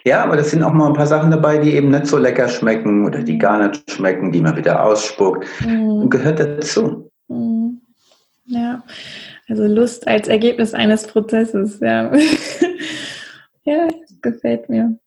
Ja, 0.06 0.24
aber 0.24 0.38
das 0.38 0.50
sind 0.50 0.64
auch 0.64 0.74
mal 0.74 0.88
ein 0.88 0.94
paar 0.94 1.06
Sachen 1.06 1.30
dabei, 1.30 1.60
die 1.60 1.76
eben 1.76 1.90
nicht 1.90 2.08
so 2.08 2.18
lecker 2.18 2.50
schmecken 2.50 3.06
oder 3.06 3.22
die 3.22 3.38
gar 3.38 3.68
nicht 3.68 3.92
schmecken, 3.92 4.32
die 4.32 4.42
man 4.42 4.56
wieder 4.56 4.84
ausspuckt. 4.84 5.46
Mhm. 5.64 6.10
Gehört 6.10 6.40
dazu. 6.40 7.07
Ja, 8.48 8.84
also 9.50 9.64
Lust 9.66 10.08
als 10.08 10.28
Ergebnis 10.30 10.74
eines 10.74 11.06
Prozesses, 11.06 11.80
ja. 11.82 12.14
ja, 13.66 13.88
gefällt 14.22 14.70
mir. 14.70 14.98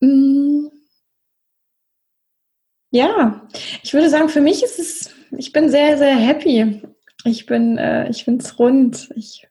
Mm. 0.00 0.68
Ja, 2.90 3.46
ich 3.82 3.92
würde 3.92 4.08
sagen, 4.08 4.28
für 4.28 4.40
mich 4.40 4.62
ist 4.62 4.78
es, 4.78 5.14
ich 5.36 5.52
bin 5.52 5.68
sehr, 5.68 5.98
sehr 5.98 6.16
happy. 6.16 6.80
Ich 7.24 7.44
bin, 7.44 7.76
äh, 7.76 8.08
ich 8.08 8.24
finde 8.24 8.44
es 8.44 8.58
rund. 8.58 9.10
Ich 9.16 9.46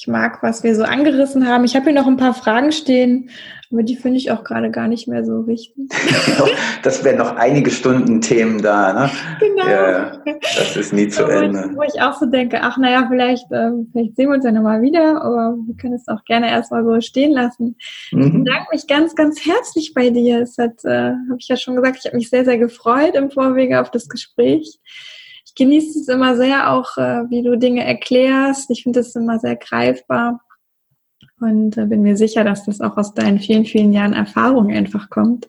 ich 0.00 0.06
mag, 0.06 0.44
was 0.44 0.62
wir 0.62 0.76
so 0.76 0.84
angerissen 0.84 1.48
haben. 1.48 1.64
Ich 1.64 1.74
habe 1.74 1.86
hier 1.86 1.94
noch 1.94 2.06
ein 2.06 2.16
paar 2.16 2.32
Fragen 2.32 2.70
stehen, 2.70 3.30
aber 3.72 3.82
die 3.82 3.96
finde 3.96 4.18
ich 4.18 4.30
auch 4.30 4.44
gerade 4.44 4.70
gar 4.70 4.86
nicht 4.86 5.08
mehr 5.08 5.24
so 5.24 5.48
wichtig. 5.48 5.90
das 6.84 7.02
wären 7.02 7.18
noch 7.18 7.34
einige 7.34 7.72
Stunden 7.72 8.20
Themen 8.20 8.62
da, 8.62 8.92
ne? 8.92 9.10
Genau. 9.40 9.68
Ja, 9.68 10.12
das 10.40 10.76
ist 10.76 10.92
nie 10.92 11.08
zu 11.08 11.24
Ende. 11.24 11.72
Wo 11.74 11.82
ich 11.82 12.00
auch 12.00 12.16
so 12.16 12.26
denke, 12.26 12.60
ach 12.62 12.78
naja, 12.78 13.06
vielleicht, 13.10 13.50
äh, 13.50 13.70
vielleicht 13.90 14.14
sehen 14.14 14.28
wir 14.28 14.36
uns 14.36 14.44
ja 14.44 14.52
nochmal 14.52 14.82
wieder, 14.82 15.20
aber 15.20 15.56
wir 15.66 15.76
können 15.76 15.94
es 15.94 16.06
auch 16.06 16.24
gerne 16.24 16.48
erstmal 16.48 16.84
so 16.84 17.00
stehen 17.00 17.32
lassen. 17.32 17.74
Mhm. 18.12 18.22
Ich 18.22 18.32
bedanke 18.32 18.68
mich 18.72 18.86
ganz, 18.86 19.16
ganz 19.16 19.44
herzlich 19.44 19.94
bei 19.94 20.10
dir. 20.10 20.42
Es 20.42 20.58
hat, 20.58 20.84
äh, 20.84 21.10
habe 21.10 21.38
ich 21.38 21.48
ja 21.48 21.56
schon 21.56 21.74
gesagt, 21.74 21.96
ich 21.98 22.04
habe 22.04 22.16
mich 22.16 22.30
sehr, 22.30 22.44
sehr 22.44 22.58
gefreut 22.58 23.16
im 23.16 23.32
Vorwege 23.32 23.80
auf 23.80 23.90
das 23.90 24.08
Gespräch 24.08 24.78
genieße 25.58 26.00
es 26.00 26.08
immer 26.08 26.36
sehr 26.36 26.72
auch, 26.72 26.96
äh, 26.96 27.28
wie 27.28 27.42
du 27.42 27.58
Dinge 27.58 27.84
erklärst. 27.84 28.70
Ich 28.70 28.84
finde 28.84 29.00
es 29.00 29.14
immer 29.14 29.38
sehr 29.38 29.56
greifbar 29.56 30.40
und 31.40 31.76
äh, 31.76 31.86
bin 31.86 32.02
mir 32.02 32.16
sicher, 32.16 32.44
dass 32.44 32.64
das 32.64 32.80
auch 32.80 32.96
aus 32.96 33.12
deinen 33.14 33.38
vielen, 33.38 33.64
vielen 33.64 33.92
Jahren 33.92 34.14
Erfahrung 34.14 34.70
einfach 34.72 35.10
kommt. 35.10 35.48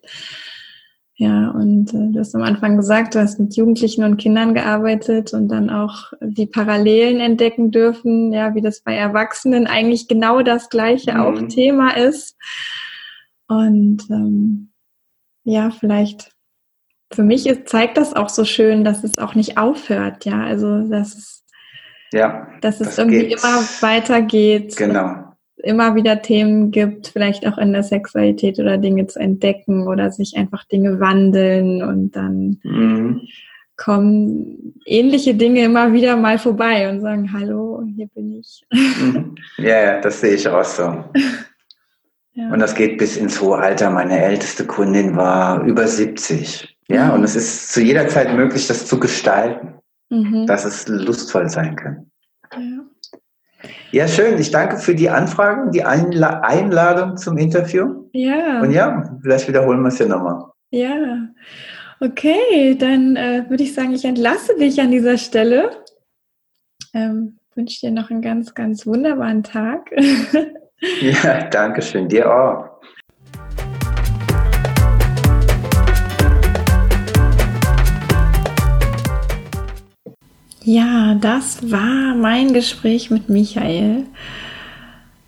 Ja, 1.15 1.49
und 1.49 1.93
äh, 1.93 2.11
du 2.13 2.19
hast 2.19 2.33
am 2.33 2.43
Anfang 2.43 2.77
gesagt, 2.77 3.13
du 3.13 3.19
hast 3.19 3.39
mit 3.39 3.55
Jugendlichen 3.55 4.05
und 4.05 4.17
Kindern 4.17 4.53
gearbeitet 4.53 5.33
und 5.33 5.49
dann 5.49 5.69
auch 5.69 6.13
die 6.21 6.47
Parallelen 6.47 7.19
entdecken 7.19 7.71
dürfen, 7.71 8.31
ja, 8.31 8.55
wie 8.55 8.61
das 8.61 8.81
bei 8.81 8.95
Erwachsenen 8.95 9.67
eigentlich 9.67 10.07
genau 10.07 10.41
das 10.43 10.69
gleiche 10.69 11.15
mhm. 11.15 11.19
auch 11.19 11.47
Thema 11.49 11.97
ist. 11.97 12.37
Und 13.47 14.03
ähm, 14.09 14.71
ja, 15.43 15.71
vielleicht 15.71 16.31
für 17.11 17.23
mich 17.23 17.47
ist, 17.47 17.67
zeigt 17.67 17.97
das 17.97 18.15
auch 18.15 18.29
so 18.29 18.45
schön, 18.45 18.83
dass 18.83 19.03
es 19.03 19.17
auch 19.17 19.35
nicht 19.35 19.57
aufhört, 19.57 20.25
ja. 20.25 20.43
Also 20.43 20.87
dass 20.87 21.15
es, 21.15 21.43
ja, 22.11 22.47
dass 22.61 22.79
es 22.79 22.89
das 22.89 22.97
irgendwie 22.99 23.27
geht's. 23.27 23.43
immer 23.43 23.61
weitergeht. 23.81 24.77
Genau. 24.77 25.25
Immer 25.61 25.95
wieder 25.95 26.21
Themen 26.21 26.71
gibt, 26.71 27.07
vielleicht 27.07 27.45
auch 27.45 27.57
in 27.57 27.73
der 27.73 27.83
Sexualität 27.83 28.59
oder 28.59 28.77
Dinge 28.77 29.07
zu 29.07 29.19
entdecken 29.19 29.87
oder 29.87 30.09
sich 30.09 30.37
einfach 30.37 30.63
Dinge 30.65 31.01
wandeln 31.01 31.83
und 31.83 32.15
dann 32.15 32.59
mhm. 32.63 33.21
kommen 33.75 34.75
ähnliche 34.85 35.35
Dinge 35.35 35.65
immer 35.65 35.91
wieder 35.91 36.15
mal 36.15 36.39
vorbei 36.39 36.89
und 36.89 37.01
sagen, 37.01 37.33
hallo, 37.33 37.83
hier 37.93 38.07
bin 38.07 38.39
ich. 38.39 38.65
Mhm. 38.71 39.35
Ja, 39.57 39.83
ja, 39.83 39.99
das 39.99 40.21
sehe 40.21 40.35
ich 40.35 40.47
auch 40.47 40.63
so. 40.63 41.03
Ja. 42.33 42.53
Und 42.53 42.59
das 42.59 42.73
geht 42.73 42.97
bis 42.97 43.17
ins 43.17 43.41
hohe 43.41 43.57
Alter. 43.57 43.89
Meine 43.89 44.23
älteste 44.23 44.65
Kundin 44.65 45.17
war 45.17 45.61
über 45.65 45.85
70. 45.87 46.78
Ja, 46.89 47.07
mhm. 47.07 47.13
und 47.13 47.23
es 47.23 47.35
ist 47.35 47.71
zu 47.71 47.81
jeder 47.81 48.07
Zeit 48.07 48.33
möglich, 48.35 48.67
das 48.67 48.85
zu 48.85 48.99
gestalten, 48.99 49.75
mhm. 50.09 50.45
dass 50.47 50.65
es 50.65 50.87
lustvoll 50.87 51.49
sein 51.49 51.75
kann. 51.75 52.11
Ja. 52.53 53.69
ja, 53.91 54.07
schön. 54.07 54.39
Ich 54.39 54.51
danke 54.51 54.77
für 54.77 54.95
die 54.95 55.09
Anfrage 55.09 55.61
und 55.61 55.75
die 55.75 55.83
Einla 55.83 56.41
Einladung 56.41 57.17
zum 57.17 57.37
Interview. 57.37 58.05
Ja. 58.13 58.61
Und 58.61 58.71
ja, 58.71 59.17
vielleicht 59.21 59.47
wiederholen 59.47 59.81
wir 59.81 59.89
es 59.89 59.99
ja 59.99 60.07
nochmal. 60.07 60.45
Ja. 60.71 61.27
Okay, 61.99 62.75
dann 62.79 63.15
äh, 63.15 63.45
würde 63.49 63.63
ich 63.63 63.73
sagen, 63.73 63.93
ich 63.93 64.05
entlasse 64.05 64.55
dich 64.57 64.79
an 64.81 64.91
dieser 64.91 65.17
Stelle. 65.17 65.83
Ähm, 66.93 67.39
wünsche 67.55 67.81
dir 67.81 67.91
noch 67.91 68.09
einen 68.09 68.21
ganz, 68.21 68.55
ganz 68.55 68.87
wunderbaren 68.87 69.43
Tag. 69.43 69.91
ja, 71.01 71.43
danke 71.49 71.81
schön. 71.81 72.07
Dir 72.07 72.33
auch. 72.33 72.68
Ja, 80.71 81.15
das 81.15 81.71
war 81.71 82.13
mein 82.13 82.53
Gespräch 82.53 83.09
mit 83.09 83.27
Michael. 83.27 84.03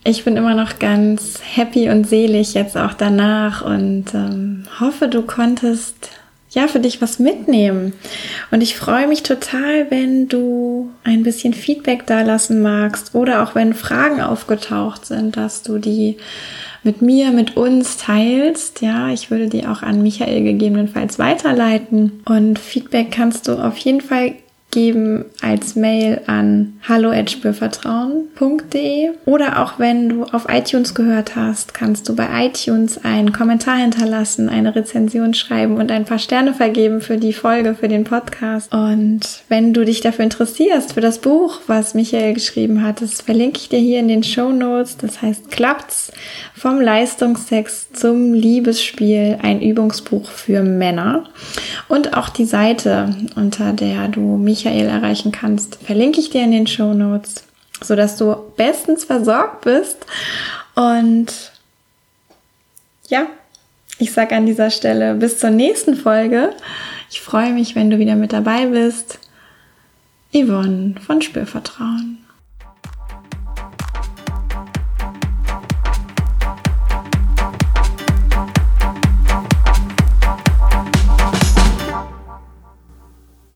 Ich 0.04 0.24
bin 0.24 0.38
immer 0.38 0.54
noch 0.54 0.78
ganz 0.78 1.40
happy 1.44 1.90
und 1.90 2.08
selig 2.08 2.54
jetzt 2.54 2.78
auch 2.78 2.94
danach 2.94 3.66
und 3.66 4.14
ähm, 4.14 4.66
hoffe, 4.80 5.08
du 5.08 5.24
konntest 5.24 6.10
ja 6.52 6.68
für 6.68 6.80
dich 6.80 7.02
was 7.02 7.18
mitnehmen. 7.18 7.94
Und 8.52 8.62
ich 8.62 8.76
freue 8.76 9.08
mich 9.08 9.24
total, 9.24 9.90
wenn 9.90 10.28
du 10.28 10.92
ein 11.04 11.24
bisschen 11.24 11.56
Feedback 11.56 12.06
da 12.06 12.22
lassen 12.22 12.62
magst 12.62 13.16
oder 13.16 13.42
auch 13.42 13.56
wenn 13.56 13.74
Fragen 13.74 14.22
aufgetaucht 14.22 15.08
sind, 15.08 15.38
dass 15.38 15.64
du 15.64 15.80
die 15.80 16.18
mit 16.84 17.02
mir, 17.02 17.32
mit 17.32 17.58
uns 17.58 17.98
teilst. 17.98 18.82
Ja, 18.84 19.10
ich 19.10 19.32
würde 19.32 19.48
die 19.48 19.66
auch 19.66 19.82
an 19.82 20.04
Michael 20.04 20.44
gegebenenfalls 20.44 21.18
weiterleiten. 21.18 22.22
Und 22.26 22.60
Feedback 22.60 23.10
kannst 23.10 23.48
du 23.48 23.54
auf 23.54 23.78
jeden 23.78 24.02
Fall 24.02 24.36
geben 24.72 25.26
als 25.42 25.76
Mail 25.76 26.22
an 26.28 26.80
hallo@spürvertrauen.de 26.88 29.10
oder 29.26 29.62
auch 29.62 29.80
wenn 29.80 30.08
du 30.10 30.24
auf 30.24 30.48
iTunes 30.50 30.96
gehört 30.96 31.36
hast, 31.36 31.74
kannst 31.74 32.08
du 32.10 32.16
bei 32.16 32.28
iTunes 32.46 33.04
einen 33.04 33.34
Kommentar 33.34 33.78
hinterlassen, 33.78 34.50
eine 34.50 34.76
Rezension 34.76 35.34
schreiben 35.34 35.78
und 35.78 35.92
ein 35.92 36.06
paar 36.06 36.20
Sterne 36.20 36.54
vergeben 36.54 37.02
für 37.02 37.18
die 37.18 37.34
Folge, 37.34 37.76
für 37.76 37.88
den 37.88 38.06
Podcast. 38.06 38.74
Und 38.74 39.22
wenn 39.50 39.74
du 39.74 39.86
dich 39.86 40.02
dafür 40.02 40.24
interessierst, 40.24 40.94
für 40.94 41.02
das 41.02 41.20
Buch, 41.20 41.60
was 41.68 41.94
Michael 41.94 42.34
geschrieben 42.34 42.84
hat, 42.84 43.02
das 43.02 43.22
verlinke 43.22 43.60
ich 43.60 43.70
dir 43.70 43.80
hier 43.80 44.00
in 44.00 44.08
den 44.08 44.24
Show 44.24 44.52
Notes. 44.52 44.98
Das 44.98 45.22
heißt, 45.22 45.52
klappt's 45.52 46.12
vom 46.56 46.80
Leistungsex 46.80 47.92
zum 47.92 48.34
Liebesspiel, 48.34 49.38
ein 49.42 49.62
Übungsbuch 49.62 50.30
für 50.30 50.62
Männer. 50.62 51.26
Und 51.88 52.16
auch 52.16 52.30
die 52.30 52.46
Seite, 52.46 53.16
unter 53.36 53.74
der 53.74 54.08
du 54.08 54.38
Michael 54.64 54.88
erreichen 54.88 55.32
kannst, 55.32 55.76
verlinke 55.76 56.20
ich 56.20 56.30
dir 56.30 56.44
in 56.44 56.52
den 56.52 56.68
Show 56.68 56.94
Notes, 56.94 57.44
sodass 57.82 58.18
du 58.18 58.36
bestens 58.58 59.06
versorgt 59.06 59.62
bist. 59.62 59.98
Und 60.76 61.52
ja, 63.08 63.26
ich 63.98 64.12
sage 64.12 64.36
an 64.36 64.46
dieser 64.46 64.70
Stelle 64.70 65.16
bis 65.16 65.40
zur 65.40 65.50
nächsten 65.50 65.96
Folge. 65.96 66.54
Ich 67.10 67.22
freue 67.22 67.54
mich, 67.54 67.76
wenn 67.76 67.90
du 67.90 67.98
wieder 67.98 68.16
mit 68.16 68.34
dabei 68.34 68.68
bist. 68.68 69.20
Yvonne 70.34 70.96
von 71.06 71.22
Spürvertrauen. 71.22 72.21